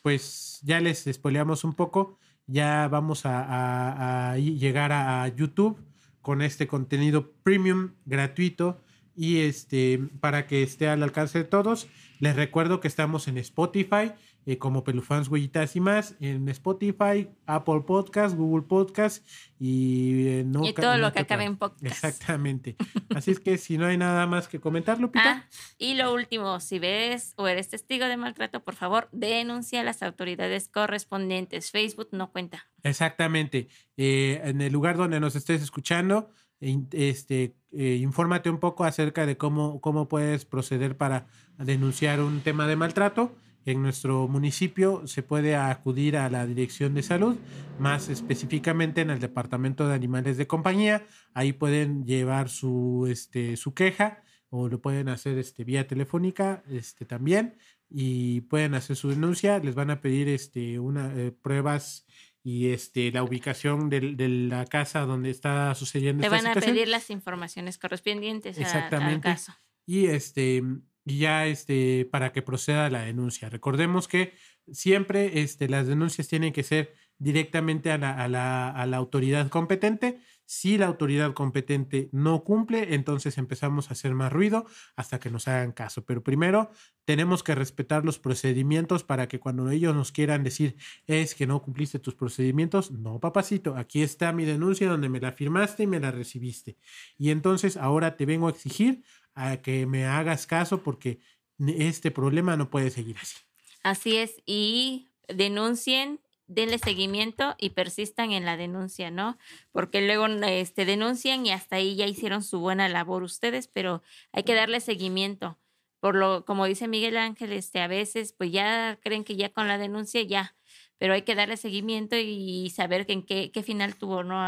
pues 0.03 0.61
ya 0.63 0.81
les 0.81 1.07
espoleamos 1.07 1.65
un 1.65 1.75
poco. 1.75 2.19
Ya 2.47 2.89
vamos 2.89 3.25
a, 3.25 4.33
a 4.33 4.39
llegar 4.39 4.93
a 4.93 5.27
YouTube 5.29 5.79
con 6.21 6.43
este 6.43 6.67
contenido 6.67 7.33
premium 7.43 7.93
gratuito 8.05 8.81
y 9.17 9.39
este 9.41 10.01
para 10.21 10.47
que 10.47 10.63
esté 10.63 10.89
al 10.89 11.03
alcance 11.03 11.39
de 11.39 11.45
todos. 11.45 11.89
Les 12.21 12.37
recuerdo 12.37 12.81
que 12.81 12.89
estamos 12.89 13.29
en 13.29 13.39
Spotify 13.39 14.13
eh, 14.47 14.59
como 14.59 14.85
Pelufans, 14.85 15.29
Huellitas 15.29 15.75
y 15.75 15.81
más, 15.81 16.17
en 16.21 16.47
Spotify, 16.51 17.31
Apple 17.47 17.81
Podcast, 17.87 18.37
Google 18.37 18.67
Podcast 18.67 19.27
y... 19.59 20.27
Eh, 20.27 20.47
y 20.63 20.73
todo 20.75 20.99
lo 20.99 21.13
que 21.15 21.21
acabe 21.21 21.45
en 21.45 21.57
podcast. 21.57 21.83
Exactamente. 21.83 22.77
Así 23.15 23.31
es 23.31 23.41
que 23.41 23.57
si 23.57 23.79
no 23.79 23.87
hay 23.87 23.97
nada 23.97 24.27
más 24.27 24.47
que 24.47 24.61
comentar, 24.61 25.01
Lupita. 25.01 25.47
Ah, 25.47 25.49
y 25.79 25.95
lo 25.95 26.13
último, 26.13 26.61
si 26.61 26.79
ves 26.79 27.33
o 27.37 27.47
eres 27.49 27.71
testigo 27.71 28.05
de 28.05 28.19
maltrato, 28.19 28.63
por 28.63 28.75
favor, 28.75 29.09
denuncia 29.13 29.81
a 29.81 29.85
las 29.85 30.03
autoridades 30.03 30.69
correspondientes. 30.69 31.71
Facebook 31.71 32.09
no 32.13 32.31
cuenta. 32.31 32.67
Exactamente. 32.83 33.69
Eh, 33.97 34.43
en 34.45 34.61
el 34.61 34.75
lugar 34.75 34.99
donde 34.99 35.21
nos 35.21 35.37
estés 35.37 35.63
escuchando, 35.63 36.29
este, 36.61 37.57
infórmate 37.73 38.51
un 38.51 38.59
poco 38.59 38.85
acerca 38.85 39.25
de 39.25 39.39
cómo, 39.39 39.81
cómo 39.81 40.07
puedes 40.07 40.45
proceder 40.45 40.99
para 40.99 41.27
denunciar 41.59 42.21
un 42.21 42.41
tema 42.41 42.67
de 42.67 42.77
maltrato 42.77 43.35
en 43.65 43.83
nuestro 43.83 44.29
municipio 44.29 45.07
se 45.07 45.23
puede 45.23 45.57
acudir 45.57 46.17
a 46.17 46.29
la 46.29 46.47
Dirección 46.47 46.95
de 46.95 47.03
Salud, 47.03 47.37
más 47.79 48.09
específicamente 48.09 49.01
en 49.01 49.11
el 49.11 49.21
Departamento 49.21 49.89
de 49.89 49.95
Animales 49.95 50.37
de 50.37 50.47
Compañía. 50.47 51.07
Ahí 51.33 51.53
pueden 51.53 52.05
llevar 52.05 52.49
su, 52.49 53.07
este, 53.09 53.57
su 53.57 53.75
queja 53.75 54.23
o 54.51 54.69
lo 54.69 54.81
pueden 54.81 55.09
hacer 55.09 55.39
este, 55.39 55.65
vía 55.65 55.87
telefónica 55.87 56.63
este, 56.69 57.05
también 57.05 57.57
y 57.89 58.43
pueden 58.43 58.75
hacer 58.75 58.97
su 58.97 59.09
denuncia. 59.09 59.59
Les 59.59 59.75
van 59.75 59.91
a 59.91 60.01
pedir 60.01 60.29
este, 60.29 60.79
una, 60.79 61.13
eh, 61.15 61.33
pruebas 61.33 62.07
y 62.43 62.69
este, 62.69 63.11
la 63.11 63.25
ubicación 63.25 63.89
de, 63.89 64.15
de, 64.15 64.29
la 64.29 64.67
casa 64.67 65.01
donde 65.07 65.31
está 65.31 65.75
sucediendo 65.75 66.23
Te 66.23 66.29
van 66.29 66.47
a 66.47 66.55
pedir 66.55 66.89
las 66.89 67.09
informaciones 67.09 67.79
correspondientes 67.79 68.59
Exactamente. 68.59 69.29
al 69.29 69.35
caso. 69.35 69.55
Y 69.87 70.07
este 70.07 70.63
y 71.05 71.19
ya 71.19 71.47
este, 71.47 72.07
para 72.11 72.33
que 72.33 72.43
proceda 72.43 72.91
la 72.91 73.03
denuncia. 73.03 73.51
Recordemos 73.51 74.09
que 74.09 74.35
siempre 74.73 75.41
este, 75.41 75.69
las 75.69 75.87
denuncias 75.87 76.29
tienen 76.29 76.53
que 76.53 76.63
ser 76.63 76.95
directamente 77.19 77.91
a 77.91 77.99
la, 77.99 78.13
a, 78.13 78.29
la, 78.29 78.71
a 78.71 78.87
la, 78.87 78.97
autoridad 78.97 79.49
competente. 79.49 80.21
Si 80.47 80.77
la 80.79 80.87
autoridad 80.87 81.33
competente 81.33 82.09
no 82.13 82.45
cumple, 82.45 82.95
entonces 82.95 83.39
empezamos 83.39 83.89
a 83.89 83.95
hacer 83.95 84.15
más 84.15 84.33
ruido 84.33 84.67
hasta 84.97 85.19
que 85.19 85.31
nos 85.31 85.49
hagan 85.49 85.73
caso. 85.73 86.05
Pero 86.05 86.23
primero 86.23 86.71
tenemos 87.05 87.43
que 87.43 87.55
respetar 87.55 88.05
los 88.05 88.19
procedimientos 88.19 89.05
para 89.05 89.29
que 89.29 89.41
cuando 89.41 89.71
ellos 89.71 89.95
nos 89.95 90.13
quieran 90.13 90.45
decir 90.45 90.77
es 91.07 91.35
que 91.35 91.47
no 91.47 91.63
cumpliste 91.63 91.99
tus 91.99 92.15
procedimientos, 92.15 92.91
no, 92.91 93.21
papacito, 93.21 93.77
aquí 93.77 94.03
está 94.03 94.33
mi 94.33 94.45
denuncia 94.45 94.89
donde 94.89 95.09
me 95.09 95.21
la 95.21 95.33
firmaste 95.33 95.85
y 95.85 95.87
me 95.87 96.01
la 96.01 96.11
recibiste. 96.11 96.77
Y 97.19 97.31
entonces 97.31 97.77
ahora 97.77 98.17
te 98.17 98.27
vengo 98.27 98.49
a 98.49 98.51
exigir 98.51 99.03
a 99.35 99.59
que 99.59 99.87
me 99.87 100.07
hagas 100.07 100.47
caso 100.47 100.83
porque 100.83 101.21
este 101.59 102.11
problema 102.11 102.57
no 102.57 102.71
puede 102.71 102.91
seguir 102.91 103.17
así. 103.21 103.37
Así 103.83 104.17
es, 104.17 104.43
y 104.47 105.11
denuncien 105.29 106.21
denle 106.47 106.79
seguimiento 106.79 107.55
y 107.59 107.71
persistan 107.71 108.33
en 108.33 108.45
la 108.45 108.57
denuncia, 108.57 109.11
¿no? 109.11 109.39
Porque 109.73 110.03
luego 110.03 110.27
este, 110.27 110.85
denuncian 110.85 111.47
y 111.47 111.53
hasta 111.53 111.77
ahí 111.77 111.97
ya 111.97 112.07
hicieron 112.07 112.43
su 112.43 112.61
buena 112.61 112.89
labor 112.89 113.23
ustedes, 113.23 113.69
pero 113.69 114.03
hay 114.33 114.43
que 114.43 114.55
darle 114.55 114.81
seguimiento. 114.81 115.59
Por 116.01 116.17
lo, 116.17 116.45
como 116.45 116.67
dice 116.67 116.87
Miguel 116.87 117.17
Ángel, 117.17 117.53
este, 117.53 117.81
a 117.81 117.87
veces 117.87 118.35
pues 118.35 118.53
ya 118.53 118.99
creen 119.03 119.25
que 119.25 119.37
ya 119.37 119.49
con 119.51 119.69
la 119.69 119.79
denuncia 119.79 120.23
ya, 120.23 120.55
pero 120.99 121.15
hay 121.15 121.23
que 121.23 121.35
darle 121.35 121.57
seguimiento 121.57 122.17
y 122.17 122.71
saber 122.71 123.07
en 123.09 123.23
qué, 123.23 123.51
qué 123.51 123.63
final 123.63 123.97
tuvo 123.97 124.23
¿no? 124.23 124.43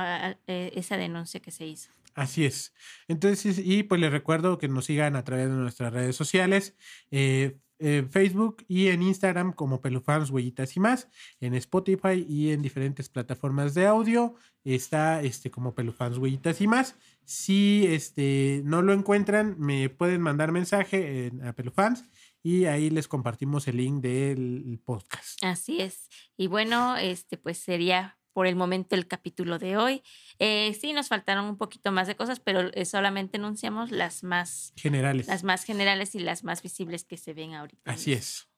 E, 0.47 0.72
esa 0.74 0.97
denuncia 0.97 1.40
que 1.40 1.51
se 1.51 1.66
hizo. 1.66 1.90
Así 2.14 2.47
es. 2.47 2.72
Entonces, 3.09 3.59
y 3.59 3.82
pues 3.82 4.01
les 4.01 4.11
recuerdo 4.11 4.57
que 4.57 4.68
nos 4.68 4.86
sigan 4.86 5.16
a 5.16 5.24
través 5.24 5.49
de 5.49 5.55
nuestras 5.55 5.92
redes 5.92 6.16
sociales. 6.16 6.74
Eh, 7.11 7.59
en 7.78 8.10
Facebook 8.10 8.64
y 8.68 8.88
en 8.88 9.02
Instagram 9.02 9.52
como 9.52 9.80
Pelufans, 9.80 10.30
Huellitas 10.30 10.76
y 10.76 10.80
más, 10.80 11.08
en 11.40 11.54
Spotify 11.54 12.24
y 12.28 12.50
en 12.50 12.62
diferentes 12.62 13.08
plataformas 13.08 13.74
de 13.74 13.86
audio 13.86 14.34
está 14.64 15.22
este 15.22 15.50
como 15.50 15.74
Pelufans, 15.74 16.18
Huellitas 16.18 16.60
y 16.60 16.66
más. 16.66 16.96
Si 17.24 17.86
este, 17.88 18.62
no 18.64 18.82
lo 18.82 18.92
encuentran, 18.92 19.56
me 19.58 19.88
pueden 19.88 20.20
mandar 20.20 20.52
mensaje 20.52 21.32
a 21.44 21.52
Pelufans 21.52 22.04
y 22.42 22.66
ahí 22.66 22.90
les 22.90 23.08
compartimos 23.08 23.66
el 23.68 23.78
link 23.78 24.02
del 24.02 24.80
podcast. 24.84 25.42
Así 25.42 25.80
es. 25.80 26.08
Y 26.36 26.46
bueno, 26.46 26.96
este 26.96 27.36
pues 27.36 27.58
sería 27.58 28.18
por 28.37 28.47
el 28.47 28.55
momento 28.55 28.95
el 28.95 29.07
capítulo 29.07 29.59
de 29.59 29.78
hoy. 29.78 30.03
Eh, 30.39 30.76
sí, 30.78 30.93
nos 30.93 31.09
faltaron 31.09 31.47
un 31.47 31.57
poquito 31.57 31.91
más 31.91 32.07
de 32.07 32.16
cosas, 32.16 32.39
pero 32.39 32.70
eh, 32.74 32.84
solamente 32.84 33.39
enunciamos 33.39 33.91
las 33.91 34.22
más 34.22 34.74
generales. 34.76 35.26
Las 35.26 35.43
más 35.43 35.64
generales 35.64 36.14
y 36.14 36.18
las 36.18 36.45
más 36.45 36.62
visibles 36.62 37.05
que 37.05 37.16
se 37.16 37.32
ven 37.32 37.55
ahorita. 37.55 37.91
Así 37.91 38.12
es. 38.12 38.51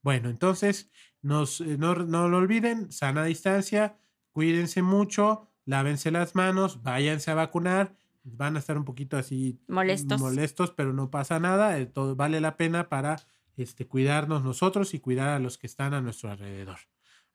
Bueno, 0.00 0.30
entonces, 0.30 0.90
nos, 1.20 1.60
eh, 1.60 1.76
no, 1.76 1.94
no 1.96 2.30
lo 2.30 2.38
olviden, 2.38 2.90
sana 2.90 3.24
distancia, 3.24 3.98
cuídense 4.32 4.80
mucho, 4.80 5.50
lávense 5.66 6.10
las 6.10 6.34
manos, 6.34 6.82
váyanse 6.82 7.30
a 7.30 7.34
vacunar. 7.34 7.94
Van 8.24 8.56
a 8.56 8.60
estar 8.60 8.78
un 8.78 8.86
poquito 8.86 9.18
así 9.18 9.60
molestos, 9.68 10.18
molestos 10.18 10.70
pero 10.70 10.94
no 10.94 11.10
pasa 11.10 11.38
nada. 11.40 11.84
Todo 11.90 12.16
vale 12.16 12.40
la 12.40 12.56
pena 12.56 12.88
para 12.88 13.16
este, 13.58 13.86
cuidarnos 13.86 14.42
nosotros 14.42 14.94
y 14.94 15.00
cuidar 15.00 15.28
a 15.28 15.38
los 15.40 15.58
que 15.58 15.66
están 15.66 15.92
a 15.92 16.00
nuestro 16.00 16.30
alrededor. 16.30 16.78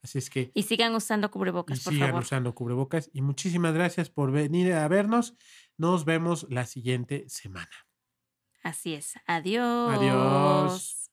Así 0.04 0.18
es 0.18 0.30
que. 0.30 0.52
Y 0.54 0.64
sigan 0.64 0.96
usando 0.96 1.30
cubrebocas, 1.30 1.84
por 1.84 1.94
sigan 1.94 2.16
usando 2.16 2.56
cubrebocas. 2.56 3.10
Y 3.14 3.22
muchísimas 3.22 3.74
gracias 3.74 4.10
por 4.10 4.32
venir 4.32 4.74
a 4.74 4.88
vernos. 4.88 5.36
Nos 5.78 6.06
vemos 6.06 6.48
la 6.50 6.66
siguiente 6.66 7.26
semana. 7.30 7.72
Así 8.64 8.94
es. 8.94 9.14
Adiós. 9.26 9.94
Adiós. 9.94 11.12